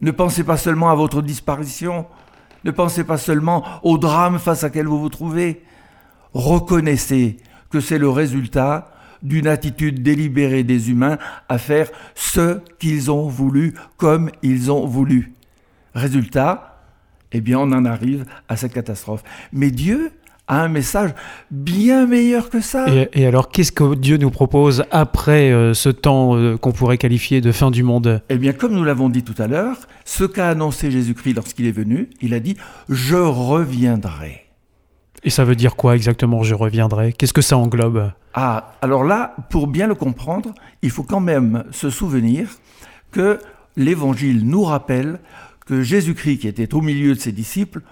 Ne 0.00 0.10
pensez 0.10 0.44
pas 0.44 0.56
seulement 0.56 0.90
à 0.90 0.94
votre 0.94 1.22
disparition. 1.22 2.06
Ne 2.64 2.70
pensez 2.70 3.04
pas 3.04 3.18
seulement 3.18 3.64
au 3.82 3.98
drame 3.98 4.38
face 4.38 4.64
à 4.64 4.70
quel 4.70 4.86
vous 4.86 5.00
vous 5.00 5.08
trouvez. 5.08 5.62
Reconnaissez 6.34 7.36
que 7.70 7.80
c'est 7.80 7.98
le 7.98 8.08
résultat 8.08 8.90
d'une 9.22 9.46
attitude 9.46 10.02
délibérée 10.02 10.62
des 10.64 10.90
humains 10.90 11.18
à 11.48 11.58
faire 11.58 11.88
ce 12.14 12.60
qu'ils 12.78 13.10
ont 13.10 13.28
voulu 13.28 13.74
comme 13.96 14.30
ils 14.42 14.70
ont 14.70 14.86
voulu. 14.86 15.34
Résultat, 15.94 16.82
eh 17.32 17.40
bien, 17.40 17.58
on 17.58 17.72
en 17.72 17.84
arrive 17.84 18.24
à 18.48 18.56
cette 18.56 18.72
catastrophe. 18.72 19.22
Mais 19.52 19.70
Dieu 19.70 20.12
a 20.48 20.62
un 20.62 20.68
message 20.68 21.14
bien 21.50 22.06
meilleur 22.06 22.50
que 22.50 22.60
ça. 22.60 22.86
Et, 22.88 23.08
et 23.12 23.26
alors, 23.26 23.50
qu'est-ce 23.50 23.72
que 23.72 23.94
Dieu 23.94 24.16
nous 24.16 24.30
propose 24.30 24.84
après 24.90 25.52
euh, 25.52 25.74
ce 25.74 25.90
temps 25.90 26.36
euh, 26.36 26.56
qu'on 26.56 26.72
pourrait 26.72 26.98
qualifier 26.98 27.40
de 27.40 27.52
fin 27.52 27.70
du 27.70 27.82
monde? 27.82 28.22
Eh 28.30 28.38
bien, 28.38 28.52
comme 28.52 28.72
nous 28.72 28.84
l'avons 28.84 29.10
dit 29.10 29.22
tout 29.22 29.40
à 29.40 29.46
l'heure, 29.46 29.76
ce 30.04 30.24
qu'a 30.24 30.48
annoncé 30.48 30.90
Jésus-Christ 30.90 31.34
lorsqu'il 31.34 31.66
est 31.66 31.72
venu, 31.72 32.08
il 32.22 32.34
a 32.34 32.40
dit 32.40 32.56
Je 32.88 33.16
reviendrai. 33.16 34.46
Et 35.24 35.30
ça 35.30 35.44
veut 35.44 35.56
dire 35.56 35.76
quoi 35.76 35.94
exactement 35.94 36.42
Je 36.42 36.54
reviendrai. 36.54 37.12
Qu'est-ce 37.12 37.32
que 37.32 37.42
ça 37.42 37.58
englobe? 37.58 38.12
Ah, 38.34 38.72
alors 38.82 39.04
là, 39.04 39.34
pour 39.50 39.66
bien 39.66 39.86
le 39.86 39.94
comprendre, 39.94 40.54
il 40.82 40.90
faut 40.90 41.02
quand 41.02 41.20
même 41.20 41.64
se 41.70 41.90
souvenir 41.90 42.48
que 43.10 43.38
l'Évangile 43.76 44.46
nous 44.46 44.62
rappelle 44.62 45.18
que 45.66 45.82
Jésus-Christ, 45.82 46.38
qui 46.38 46.48
était 46.48 46.72
au 46.74 46.80
milieu 46.80 47.14
de 47.14 47.20
ses 47.20 47.32
disciples, 47.32 47.82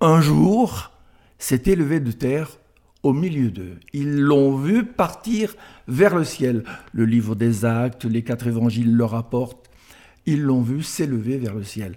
un 0.00 0.20
jour 0.20 0.90
s'est 1.38 1.62
élevé 1.66 2.00
de 2.00 2.12
terre 2.12 2.58
au 3.02 3.12
milieu 3.12 3.50
d'eux. 3.50 3.78
Ils 3.92 4.18
l'ont 4.18 4.56
vu 4.56 4.84
partir 4.84 5.54
vers 5.86 6.16
le 6.16 6.24
ciel. 6.24 6.64
Le 6.92 7.04
livre 7.04 7.34
des 7.34 7.64
actes, 7.64 8.04
les 8.04 8.22
quatre 8.22 8.46
évangiles 8.46 8.94
le 8.94 9.04
rapportent. 9.04 9.70
Ils 10.26 10.42
l'ont 10.42 10.62
vu 10.62 10.82
s'élever 10.82 11.38
vers 11.38 11.54
le 11.54 11.62
ciel. 11.62 11.96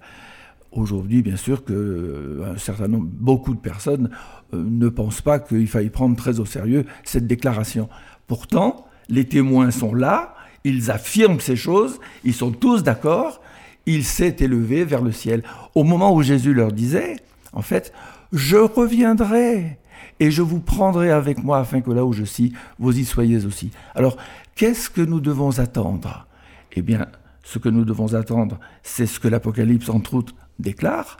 Aujourd'hui, 0.71 1.23
bien 1.23 1.35
sûr, 1.35 1.65
que 1.65 1.73
euh, 1.73 2.53
un 2.53 2.57
certain 2.57 2.87
nombre, 2.87 3.07
beaucoup 3.11 3.55
de 3.55 3.59
personnes 3.59 4.11
euh, 4.53 4.63
ne 4.63 4.87
pensent 4.87 5.21
pas 5.21 5.39
qu'il 5.39 5.67
faille 5.67 5.89
prendre 5.89 6.15
très 6.15 6.39
au 6.39 6.45
sérieux 6.45 6.85
cette 7.03 7.25
déclaration. 7.25 7.89
Pourtant, 8.27 8.85
les 9.07 9.25
témoins 9.25 9.71
sont 9.71 9.95
là, 9.95 10.35
ils 10.63 10.91
affirment 10.91 11.39
ces 11.39 11.55
choses, 11.55 11.99
ils 12.23 12.35
sont 12.35 12.51
tous 12.51 12.83
d'accord, 12.83 13.41
il 13.87 14.03
s'est 14.03 14.35
élevé 14.39 14.83
vers 14.83 15.01
le 15.01 15.11
ciel. 15.11 15.41
Au 15.73 15.83
moment 15.83 16.13
où 16.13 16.21
Jésus 16.21 16.53
leur 16.53 16.71
disait, 16.71 17.15
en 17.51 17.63
fait, 17.63 17.91
je 18.31 18.57
reviendrai 18.57 19.77
et 20.19 20.31
je 20.31 20.41
vous 20.41 20.59
prendrai 20.59 21.11
avec 21.11 21.43
moi 21.43 21.59
afin 21.59 21.81
que 21.81 21.91
là 21.91 22.05
où 22.05 22.13
je 22.13 22.23
suis, 22.23 22.53
vous 22.77 22.97
y 22.97 23.05
soyez 23.05 23.45
aussi. 23.45 23.71
Alors, 23.95 24.17
qu'est-ce 24.55 24.89
que 24.89 25.01
nous 25.01 25.19
devons 25.19 25.59
attendre? 25.59 26.27
Eh 26.73 26.81
bien, 26.81 27.07
ce 27.43 27.57
que 27.57 27.69
nous 27.69 27.85
devons 27.85 28.13
attendre, 28.13 28.59
c'est 28.83 29.05
ce 29.05 29.19
que 29.19 29.27
l'Apocalypse, 29.27 29.89
entre 29.89 30.13
autres, 30.15 30.33
déclare. 30.59 31.17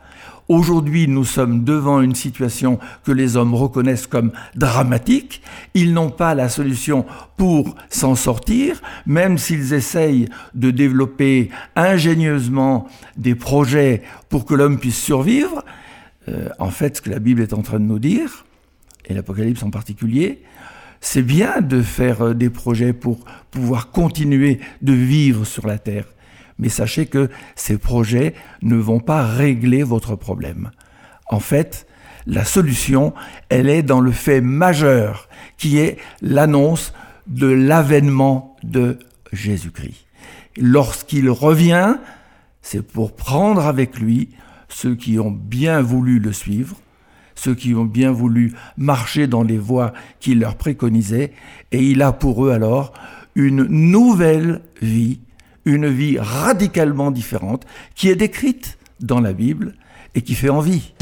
Aujourd'hui, 0.49 1.07
nous 1.07 1.23
sommes 1.23 1.63
devant 1.63 2.01
une 2.01 2.15
situation 2.15 2.79
que 3.03 3.11
les 3.11 3.37
hommes 3.37 3.53
reconnaissent 3.53 4.07
comme 4.07 4.31
dramatique. 4.55 5.41
Ils 5.73 5.93
n'ont 5.93 6.09
pas 6.09 6.35
la 6.35 6.49
solution 6.49 7.05
pour 7.37 7.75
s'en 7.89 8.15
sortir, 8.15 8.81
même 9.05 9.37
s'ils 9.37 9.73
essayent 9.73 10.27
de 10.55 10.71
développer 10.71 11.51
ingénieusement 11.75 12.87
des 13.15 13.35
projets 13.35 14.03
pour 14.27 14.45
que 14.45 14.55
l'homme 14.55 14.79
puisse 14.79 15.01
survivre. 15.01 15.63
Euh, 16.29 16.49
en 16.59 16.69
fait, 16.69 16.97
ce 16.97 17.01
que 17.01 17.09
la 17.09 17.19
Bible 17.19 17.41
est 17.41 17.53
en 17.53 17.61
train 17.61 17.79
de 17.79 17.85
nous 17.85 17.99
dire, 17.99 18.45
et 19.05 19.13
l'Apocalypse 19.13 19.63
en 19.63 19.71
particulier, 19.71 20.41
c'est 21.01 21.21
bien 21.23 21.61
de 21.61 21.81
faire 21.81 22.21
euh, 22.21 22.33
des 22.33 22.49
projets 22.49 22.93
pour 22.93 23.23
pouvoir 23.51 23.91
continuer 23.91 24.59
de 24.81 24.93
vivre 24.93 25.45
sur 25.45 25.67
la 25.67 25.77
terre. 25.77 26.05
Mais 26.57 26.69
sachez 26.69 27.05
que 27.05 27.29
ces 27.55 27.77
projets 27.77 28.33
ne 28.61 28.75
vont 28.75 28.99
pas 28.99 29.25
régler 29.25 29.83
votre 29.83 30.15
problème. 30.15 30.71
En 31.27 31.39
fait, 31.39 31.87
la 32.27 32.43
solution, 32.43 33.13
elle 33.47 33.69
est 33.69 33.81
dans 33.81 34.01
le 34.01 34.11
fait 34.11 34.41
majeur, 34.41 35.29
qui 35.57 35.77
est 35.77 35.97
l'annonce 36.21 36.93
de 37.27 37.47
l'avènement 37.47 38.57
de 38.63 38.99
Jésus-Christ. 39.31 40.05
Lorsqu'il 40.57 41.29
revient, 41.29 41.95
c'est 42.61 42.81
pour 42.81 43.15
prendre 43.15 43.65
avec 43.65 43.99
lui 43.99 44.29
ceux 44.69 44.95
qui 44.95 45.19
ont 45.19 45.31
bien 45.31 45.81
voulu 45.81 46.19
le 46.19 46.31
suivre, 46.31 46.77
ceux 47.35 47.55
qui 47.55 47.73
ont 47.75 47.85
bien 47.85 48.11
voulu 48.11 48.53
marcher 48.77 49.27
dans 49.27 49.43
les 49.43 49.57
voies 49.57 49.93
qu'il 50.19 50.39
leur 50.39 50.55
préconisait, 50.55 51.33
et 51.71 51.83
il 51.83 52.01
a 52.01 52.11
pour 52.11 52.45
eux 52.45 52.51
alors 52.51 52.93
une 53.35 53.63
nouvelle 53.63 54.61
vie 54.81 55.19
une 55.65 55.87
vie 55.87 56.17
radicalement 56.19 57.11
différente 57.11 57.65
qui 57.95 58.09
est 58.09 58.15
décrite 58.15 58.77
dans 58.99 59.19
la 59.19 59.33
Bible 59.33 59.75
et 60.15 60.21
qui 60.21 60.35
fait 60.35 60.49
envie. 60.49 60.93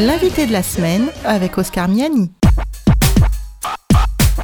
L'invité 0.00 0.46
de 0.46 0.52
la 0.52 0.62
semaine 0.62 1.06
avec 1.24 1.58
Oscar 1.58 1.88
Miani. 1.88 2.30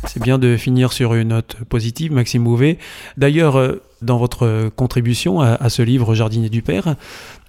C'est 0.07 0.23
bien 0.23 0.39
de 0.39 0.57
finir 0.57 0.93
sur 0.93 1.15
une 1.15 1.29
note 1.29 1.57
positive, 1.69 2.13
Maxime 2.13 2.45
Bouvet. 2.45 2.79
D'ailleurs, 3.17 3.57
euh, 3.57 3.83
dans 4.03 4.19
votre 4.19 4.69
contribution 4.77 5.41
à, 5.41 5.69
ce 5.71 5.81
livre 5.81 6.15
Jardinier 6.15 6.51
du 6.51 6.61
Père, 6.61 6.97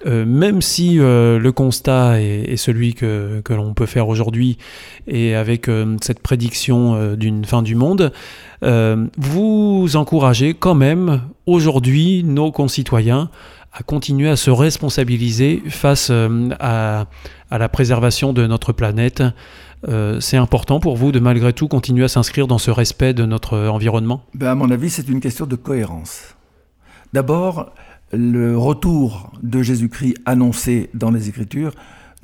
euh, 0.06 0.24
même 0.26 0.62
si 0.62 0.99
euh, 0.99 1.38
le 1.38 1.51
constat 1.51 2.22
est, 2.22 2.56
celui 2.56 2.93
que, 2.93 3.41
l'on 3.49 3.74
peut 3.74 3.86
faire 3.86 4.08
aujourd'hui 4.08 4.58
et 5.06 5.36
avec 5.36 5.70
cette 6.01 6.22
prédiction 6.22 7.16
d'une 7.16 7.43
fin 7.43 7.62
du 7.62 7.76
monde, 7.76 8.14
vous 8.62 9.89
encouragez 9.95 10.53
quand 10.53 10.76
même 10.76 11.24
aujourd'hui 11.45 12.24
nos 12.24 12.53
concitoyens 12.53 13.30
à 13.76 13.84
continuer 13.84 14.30
à 14.30 14.38
se 14.38 14.49
responsabiliser 14.49 15.61
face 15.67 16.07
euh, 16.09 16.49
à, 16.59 17.07
la 17.51 17.69
préservation 17.69 18.32
de 18.32 18.47
notre 18.47 18.71
planète. 18.71 19.21
Euh, 19.88 20.19
c'est 20.21 20.38
important 20.38 20.80
pour 20.80 20.95
vous 20.95 21.11
de 21.11 21.19
malgré 21.19 21.51
tout 21.51 21.67
continuer 21.67 22.05
à 22.05 22.07
s'inscrire 22.07 22.47
dans 22.47 22.57
ce 22.57 22.71
respect 22.71 23.13
de 23.13 23.26
notre 23.26 23.57
environnement? 23.67 24.23
Ben, 24.34 24.47
à 24.47 24.55
mon 24.55 24.71
avis, 24.71 24.89
c'est 24.89 25.09
une 25.09 25.19
question 25.19 25.45
de 25.45 25.57
cohérence. 25.57 26.36
D'abord, 27.11 27.73
le 28.13 28.57
retour 28.57 29.34
de 29.43 29.61
Jésus-Christ 29.61 30.15
annoncé 30.26 30.89
dans 30.93 31.11
les 31.11 31.28
Écritures, 31.28 31.73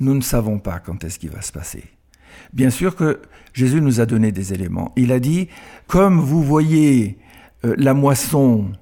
nous 0.00 0.14
ne 0.14 0.22
savons 0.22 0.58
pas 0.58 0.78
quand 0.78 1.04
est-ce 1.04 1.18
qu'il 1.18 1.30
va 1.30 1.42
se 1.42 1.52
passer. 1.52 1.84
Bien 2.54 2.70
sûr 2.70 2.96
que 2.96 3.20
Jésus 3.52 3.82
nous 3.82 4.00
a 4.00 4.06
donné 4.06 4.32
des 4.32 4.54
éléments. 4.54 4.92
Il 4.96 5.12
a 5.12 5.20
dit, 5.20 5.48
comme 5.86 6.18
vous 6.18 6.42
voyez 6.42 7.18
euh, 7.64 7.74
la 7.76 7.92
moisson 7.92 8.72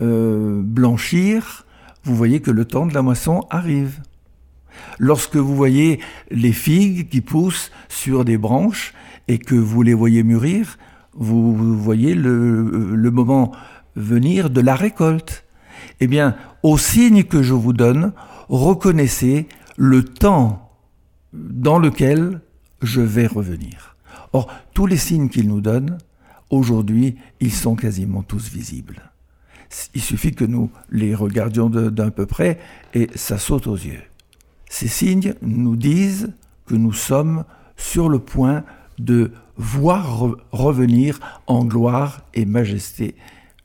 blanchir, 0.00 1.64
vous 2.04 2.14
voyez 2.14 2.40
que 2.40 2.50
le 2.50 2.64
temps 2.64 2.86
de 2.86 2.94
la 2.94 3.02
moisson 3.02 3.44
arrive. 3.50 4.00
Lorsque 4.98 5.36
vous 5.36 5.56
voyez 5.56 6.00
les 6.30 6.52
figues 6.52 7.08
qui 7.08 7.20
poussent 7.20 7.70
sur 7.88 8.24
des 8.24 8.38
branches 8.38 8.94
et 9.28 9.38
que 9.38 9.54
vous 9.54 9.82
les 9.82 9.94
voyez 9.94 10.22
mûrir, 10.22 10.78
vous, 11.14 11.54
voyez 11.78 12.14
le, 12.14 12.94
le 12.94 13.10
moment 13.10 13.52
venir 13.96 14.50
de 14.50 14.60
la 14.60 14.74
récolte. 14.74 15.44
Eh 16.00 16.06
bien, 16.06 16.36
au 16.62 16.76
signe 16.76 17.24
que 17.24 17.42
je 17.42 17.54
vous 17.54 17.72
donne, 17.72 18.12
reconnaissez 18.48 19.46
le 19.76 20.04
temps 20.04 20.78
dans 21.32 21.78
lequel 21.78 22.40
je 22.82 23.00
vais 23.00 23.26
revenir. 23.26 23.96
Or, 24.32 24.48
tous 24.74 24.86
les 24.86 24.96
signes 24.96 25.28
qu'il 25.28 25.48
nous 25.48 25.60
donne, 25.60 25.98
aujourd'hui, 26.50 27.16
ils 27.40 27.52
sont 27.52 27.76
quasiment 27.76 28.22
tous 28.22 28.50
visibles. 28.50 29.13
Il 29.94 30.00
suffit 30.02 30.32
que 30.32 30.44
nous 30.44 30.70
les 30.90 31.14
regardions 31.14 31.68
d'un 31.70 32.10
peu 32.10 32.26
près 32.26 32.58
et 32.94 33.08
ça 33.14 33.38
saute 33.38 33.66
aux 33.66 33.76
yeux. 33.76 34.02
Ces 34.68 34.88
signes 34.88 35.34
nous 35.42 35.76
disent 35.76 36.32
que 36.66 36.74
nous 36.74 36.92
sommes 36.92 37.44
sur 37.76 38.08
le 38.08 38.18
point 38.18 38.64
de 38.98 39.30
voir 39.56 40.22
re- 40.24 40.36
revenir 40.52 41.20
en 41.46 41.64
gloire 41.64 42.22
et 42.34 42.44
majesté 42.44 43.14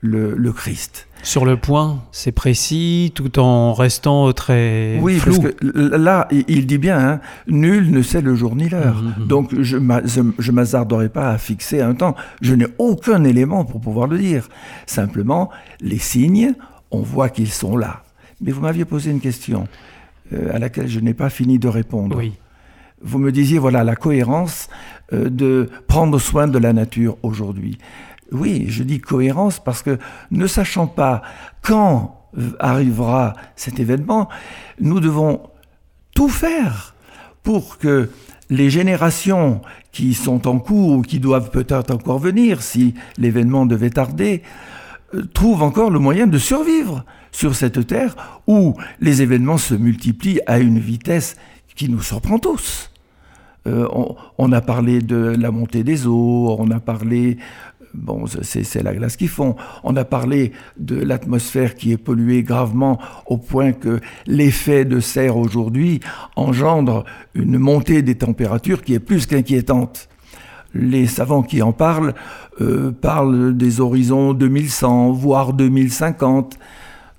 le 0.01 0.51
Christ. 0.53 1.07
Sur 1.21 1.43
le 1.45 1.57
point, 1.57 2.01
c'est 2.11 2.31
précis, 2.31 3.11
tout 3.13 3.39
en 3.39 3.73
restant 3.73 4.31
très 4.33 4.97
Oui, 5.01 5.17
flou. 5.19 5.33
parce 5.41 5.53
que 5.55 5.97
là, 5.97 6.27
il- 6.31 6.65
dit 6.65 6.77
bien, 6.77 6.97
hein, 6.97 7.19
nul 7.47 7.91
ne 7.91 8.01
sait 8.01 8.21
le 8.21 8.35
jour 8.35 8.55
ni 8.55 8.69
l'heure. 8.69 9.03
Mhm. 9.19 9.27
Donc, 9.27 9.59
je 9.61 9.77
m'a- 9.77 10.01
je 10.05 10.21
je 10.39 10.51
m'hasarderai 10.51 11.09
pas 11.09 11.31
à 11.31 11.37
fixer 11.37 11.81
un 11.81 11.93
temps. 11.93 12.15
Je 12.41 12.55
n'ai 12.55 12.67
aucun 12.77 13.23
élément 13.25 13.65
pour 13.65 13.81
pouvoir 13.81 14.07
le 14.07 14.17
dire. 14.17 14.47
Simplement, 14.85 15.49
les 15.81 15.99
signes, 15.99 16.53
on 16.91 17.01
voit 17.01 17.29
qu'ils 17.29 17.51
sont 17.51 17.75
là. 17.75 18.03
Mais 18.41 18.51
vous 18.51 18.61
m'aviez 18.61 18.85
posé 18.85 19.11
une 19.11 19.19
question 19.19 19.67
euh, 20.33 20.53
à 20.55 20.59
laquelle 20.59 20.87
je 20.87 20.99
n'ai 20.99 21.13
pas 21.13 21.29
fini 21.29 21.59
de 21.59 21.67
répondre. 21.67 22.15
Oui. 22.17 22.33
Vous 23.01 23.17
me 23.19 23.31
disiez, 23.31 23.59
voilà, 23.59 23.83
la 23.83 23.95
cohérence 23.95 24.69
euh, 25.11 25.29
de 25.29 25.69
prendre 25.87 26.19
soin 26.19 26.47
de 26.47 26.57
la 26.59 26.71
nature 26.71 27.17
aujourd'hui. 27.23 27.77
Oui, 28.31 28.65
je 28.67 28.83
dis 28.83 28.99
cohérence 28.99 29.59
parce 29.59 29.81
que 29.81 29.97
ne 30.31 30.47
sachant 30.47 30.87
pas 30.87 31.21
quand 31.61 32.15
arrivera 32.59 33.33
cet 33.55 33.79
événement, 33.79 34.29
nous 34.79 34.99
devons 34.99 35.49
tout 36.13 36.29
faire 36.29 36.93
pour 37.43 37.77
que 37.77 38.09
les 38.49 38.69
générations 38.69 39.61
qui 39.91 40.13
sont 40.13 40.47
en 40.47 40.59
cours 40.59 40.91
ou 40.91 41.01
qui 41.01 41.19
doivent 41.19 41.51
peut-être 41.51 41.91
encore 41.91 42.19
venir, 42.19 42.61
si 42.61 42.93
l'événement 43.17 43.65
devait 43.65 43.89
tarder, 43.89 44.43
euh, 45.13 45.23
trouvent 45.33 45.63
encore 45.63 45.89
le 45.89 45.99
moyen 45.99 46.27
de 46.27 46.37
survivre 46.37 47.05
sur 47.31 47.55
cette 47.55 47.85
terre 47.87 48.15
où 48.47 48.75
les 48.99 49.21
événements 49.21 49.57
se 49.57 49.75
multiplient 49.75 50.41
à 50.47 50.59
une 50.59 50.79
vitesse 50.79 51.37
qui 51.75 51.89
nous 51.89 52.01
surprend 52.01 52.39
tous. 52.39 52.91
Euh, 53.67 53.87
on 54.37 54.51
a 54.51 54.61
parlé 54.61 55.01
de 55.01 55.35
la 55.39 55.51
montée 55.51 55.83
des 55.83 56.07
eaux, 56.07 56.55
on 56.57 56.71
a 56.71 56.79
parlé, 56.79 57.37
bon, 57.93 58.25
c'est 58.41 58.83
la 58.83 58.93
glace 58.93 59.15
qui 59.15 59.27
fond, 59.27 59.55
on 59.83 59.95
a 59.95 60.05
parlé 60.05 60.51
de 60.77 60.95
l'atmosphère 60.95 61.75
qui 61.75 61.91
est 61.91 61.97
polluée 61.97 62.43
gravement 62.43 62.99
au 63.25 63.37
point 63.37 63.71
que 63.71 63.99
l'effet 64.27 64.85
de 64.85 64.99
serre 64.99 65.37
aujourd'hui 65.37 65.99
engendre 66.35 67.05
une 67.33 67.57
montée 67.57 68.01
des 68.01 68.15
températures 68.15 68.81
qui 68.81 68.93
est 68.93 68.99
plus 68.99 69.25
qu'inquiétante. 69.25 70.09
Les 70.73 71.07
savants 71.07 71.41
qui 71.41 71.61
en 71.61 71.71
parlent 71.71 72.13
euh, 72.61 72.91
parlent 72.91 73.57
des 73.57 73.81
horizons 73.81 74.33
2100, 74.33 75.11
voire 75.11 75.53
2050. 75.53 76.59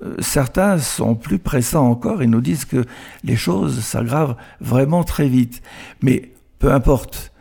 Euh, 0.02 0.14
Certains 0.20 0.78
sont 0.78 1.16
plus 1.16 1.38
pressants 1.38 1.90
encore 1.90 2.22
et 2.22 2.26
nous 2.26 2.40
disent 2.40 2.64
que 2.64 2.84
les 3.24 3.36
choses 3.36 3.80
s'aggravent 3.80 4.36
vraiment 4.60 5.02
très 5.02 5.28
vite. 5.28 5.62
Mais 6.02 6.30
peu 6.60 6.72
importe. 6.72 7.32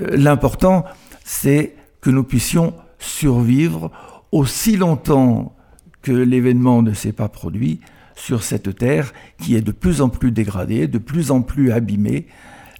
Euh, 0.00 0.16
L'important, 0.16 0.84
c'est 1.24 1.76
que 2.02 2.10
nous 2.10 2.24
puissions 2.24 2.74
survivre 2.98 3.90
aussi 4.30 4.76
longtemps 4.76 5.56
que 6.02 6.12
l'événement 6.12 6.82
ne 6.82 6.92
s'est 6.92 7.12
pas 7.12 7.28
produit 7.28 7.80
sur 8.14 8.42
cette 8.42 8.76
terre 8.76 9.12
qui 9.38 9.54
est 9.54 9.62
de 9.62 9.72
plus 9.72 10.02
en 10.02 10.08
plus 10.10 10.32
dégradée, 10.32 10.86
de 10.86 10.98
plus 10.98 11.30
en 11.30 11.40
plus 11.40 11.72
abîmée. 11.72 12.26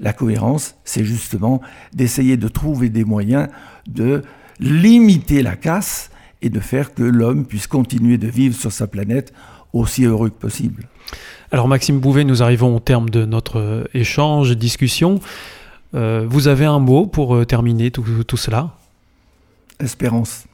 La 0.01 0.13
cohérence, 0.13 0.75
c'est 0.85 1.05
justement 1.05 1.63
d'essayer 1.95 2.37
de 2.37 2.49
trouver 2.49 2.91
des 2.91 3.05
moyens 3.05 3.49
de 3.89 4.23
limiter 4.59 5.43
la 5.43 5.57
casse 5.57 6.11
et 6.43 6.51
de 6.51 6.61
faire 6.61 6.93
que 6.93 7.03
l'homme 7.03 7.47
puisse 7.47 7.67
continuer 7.67 8.19
de 8.19 8.27
vivre 8.27 8.57
sur 8.57 8.73
sa 8.73 8.87
planète 8.87 9.33
aussi 9.73 10.05
heureux 10.05 10.29
que 10.29 10.39
possible. 10.39 10.89
Alors 11.51 11.69
Maxime 11.69 12.01
Bouvet, 12.01 12.25
nous 12.25 12.43
arrivons 12.43 12.77
au 12.77 12.81
terme 12.81 13.11
de 13.11 13.25
notre 13.25 13.59
euh, 13.59 13.85
échange, 13.95 14.57
discussion. 14.57 15.21
Euh, 15.95 16.27
vous 16.29 16.49
avez 16.49 16.65
un 16.65 16.79
mot 16.79 17.07
pour 17.07 17.37
euh, 17.37 17.45
terminer 17.45 17.91
tout, 17.91 18.05
tout 18.27 18.37
cela? 18.37 18.75
Espérance. 19.83 20.47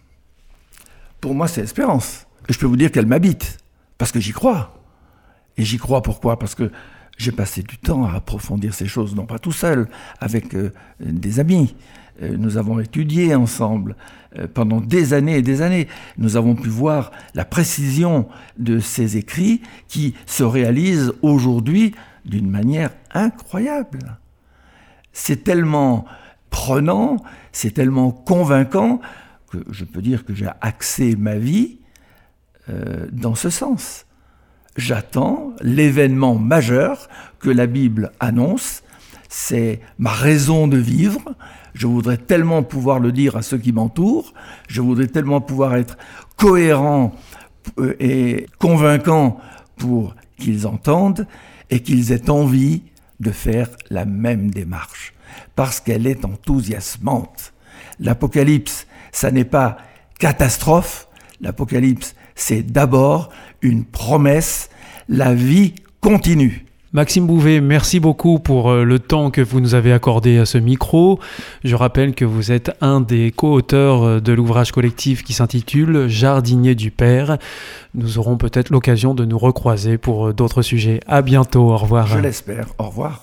Pour 1.20 1.34
moi, 1.34 1.48
c'est 1.48 1.60
espérance. 1.60 2.26
Et 2.48 2.52
je 2.52 2.58
peux 2.58 2.66
vous 2.66 2.76
dire 2.76 2.90
qu'elle 2.90 3.06
m'habite, 3.06 3.58
parce 3.98 4.10
que 4.10 4.20
j'y 4.20 4.32
crois. 4.32 4.74
Et 5.56 5.64
j'y 5.64 5.76
crois 5.76 6.02
pourquoi? 6.02 6.38
Parce 6.38 6.54
que 6.54 6.70
j'ai 7.18 7.32
passé 7.32 7.62
du 7.62 7.76
temps 7.78 8.04
à 8.04 8.12
approfondir 8.12 8.72
ces 8.72 8.86
choses, 8.86 9.14
non 9.14 9.26
pas 9.26 9.38
tout 9.38 9.52
seul, 9.52 9.88
avec 10.20 10.54
euh, 10.54 10.72
des 11.00 11.40
amis. 11.40 11.74
Euh, 12.22 12.36
nous 12.38 12.56
avons 12.56 12.80
étudié 12.80 13.34
ensemble 13.34 13.96
euh, 14.38 14.46
pendant 14.52 14.80
des 14.80 15.12
années 15.12 15.36
et 15.36 15.42
des 15.42 15.60
années. 15.60 15.88
Nous 16.16 16.36
avons 16.36 16.54
pu 16.54 16.68
voir 16.68 17.10
la 17.34 17.44
précision 17.44 18.28
de 18.56 18.78
ces 18.78 19.16
écrits 19.16 19.62
qui 19.88 20.14
se 20.26 20.44
réalisent 20.44 21.12
aujourd'hui 21.22 21.94
d'une 22.24 22.48
manière 22.48 22.90
incroyable. 23.12 24.18
C'est 25.12 25.44
tellement 25.44 26.06
prenant, 26.50 27.16
c'est 27.52 27.72
tellement 27.72 28.10
convaincant 28.10 29.00
que 29.50 29.58
je 29.70 29.84
peux 29.84 30.02
dire 30.02 30.24
que 30.24 30.34
j'ai 30.34 30.48
axé 30.60 31.16
ma 31.16 31.36
vie 31.36 31.78
euh, 32.68 33.06
dans 33.12 33.34
ce 33.34 33.50
sens. 33.50 34.06
J'attends 34.76 35.54
l'événement 35.60 36.36
majeur 36.36 37.08
que 37.40 37.50
la 37.50 37.66
Bible 37.66 38.12
annonce. 38.20 38.82
C'est 39.28 39.80
ma 39.98 40.10
raison 40.10 40.68
de 40.68 40.76
vivre. 40.76 41.34
Je 41.74 41.86
voudrais 41.86 42.16
tellement 42.16 42.62
pouvoir 42.62 43.00
le 43.00 43.12
dire 43.12 43.36
à 43.36 43.42
ceux 43.42 43.58
qui 43.58 43.72
m'entourent. 43.72 44.32
Je 44.68 44.80
voudrais 44.80 45.08
tellement 45.08 45.40
pouvoir 45.40 45.74
être 45.74 45.96
cohérent 46.36 47.14
euh, 47.78 47.94
et 47.98 48.46
convaincant 48.58 49.38
pour 49.76 50.14
qu'ils 50.38 50.66
entendent 50.66 51.26
et 51.70 51.80
qu'ils 51.80 52.12
aient 52.12 52.30
envie 52.30 52.82
de 53.20 53.30
faire 53.30 53.68
la 53.90 54.04
même 54.04 54.50
démarche. 54.50 55.12
Parce 55.58 55.80
qu'elle 55.80 56.06
est 56.06 56.24
enthousiasmante. 56.24 57.52
L'Apocalypse, 57.98 58.86
ça 59.10 59.32
n'est 59.32 59.44
pas 59.44 59.78
catastrophe. 60.20 61.08
L'Apocalypse, 61.40 62.14
c'est 62.36 62.62
d'abord 62.62 63.30
une 63.60 63.84
promesse. 63.84 64.70
La 65.08 65.34
vie 65.34 65.74
continue. 66.00 66.64
Maxime 66.92 67.26
Bouvet, 67.26 67.60
merci 67.60 67.98
beaucoup 67.98 68.38
pour 68.38 68.70
euh, 68.70 68.84
le 68.84 69.00
temps 69.00 69.32
que 69.32 69.40
vous 69.40 69.60
nous 69.60 69.74
avez 69.74 69.92
accordé 69.92 70.38
à 70.38 70.46
ce 70.46 70.58
micro. 70.58 71.18
Je 71.64 71.74
rappelle 71.74 72.14
que 72.14 72.24
vous 72.24 72.52
êtes 72.52 72.70
un 72.80 73.00
des 73.00 73.32
co-auteurs 73.32 74.04
euh, 74.04 74.20
de 74.20 74.32
l'ouvrage 74.32 74.70
collectif 74.70 75.24
qui 75.24 75.32
s'intitule 75.32 76.06
Jardinier 76.06 76.76
du 76.76 76.92
Père. 76.92 77.36
Nous 77.94 78.18
aurons 78.18 78.36
peut-être 78.36 78.70
l'occasion 78.70 79.12
de 79.12 79.24
nous 79.24 79.38
recroiser 79.38 79.98
pour 79.98 80.28
euh, 80.28 80.32
d'autres 80.32 80.62
sujets. 80.62 81.00
À 81.08 81.20
bientôt, 81.20 81.72
au 81.72 81.76
revoir. 81.76 82.06
Je 82.06 82.18
l'espère. 82.18 82.68
Au 82.78 82.84
revoir. 82.84 83.20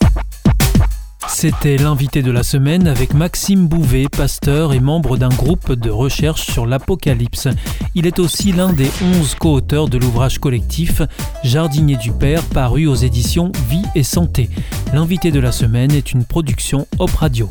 C'était 1.27 1.77
l'invité 1.77 2.21
de 2.21 2.31
la 2.31 2.43
semaine 2.43 2.87
avec 2.87 3.13
Maxime 3.13 3.67
Bouvet, 3.67 4.07
pasteur 4.09 4.73
et 4.73 4.79
membre 4.79 5.17
d'un 5.17 5.29
groupe 5.29 5.73
de 5.73 5.89
recherche 5.89 6.45
sur 6.45 6.65
l'Apocalypse. 6.65 7.47
Il 7.93 8.07
est 8.07 8.19
aussi 8.19 8.51
l'un 8.51 8.71
des 8.71 8.89
onze 9.01 9.35
co-auteurs 9.35 9.89
de 9.89 9.97
l'ouvrage 9.97 10.39
collectif 10.39 11.01
Jardinier 11.43 11.97
du 11.97 12.11
Père 12.11 12.43
paru 12.43 12.87
aux 12.87 12.95
éditions 12.95 13.51
Vie 13.69 13.85
et 13.95 14.03
Santé. 14.03 14.49
L'invité 14.93 15.31
de 15.31 15.39
la 15.39 15.51
semaine 15.51 15.91
est 15.91 16.11
une 16.11 16.25
production 16.25 16.87
Hop 16.99 17.11
Radio. 17.11 17.49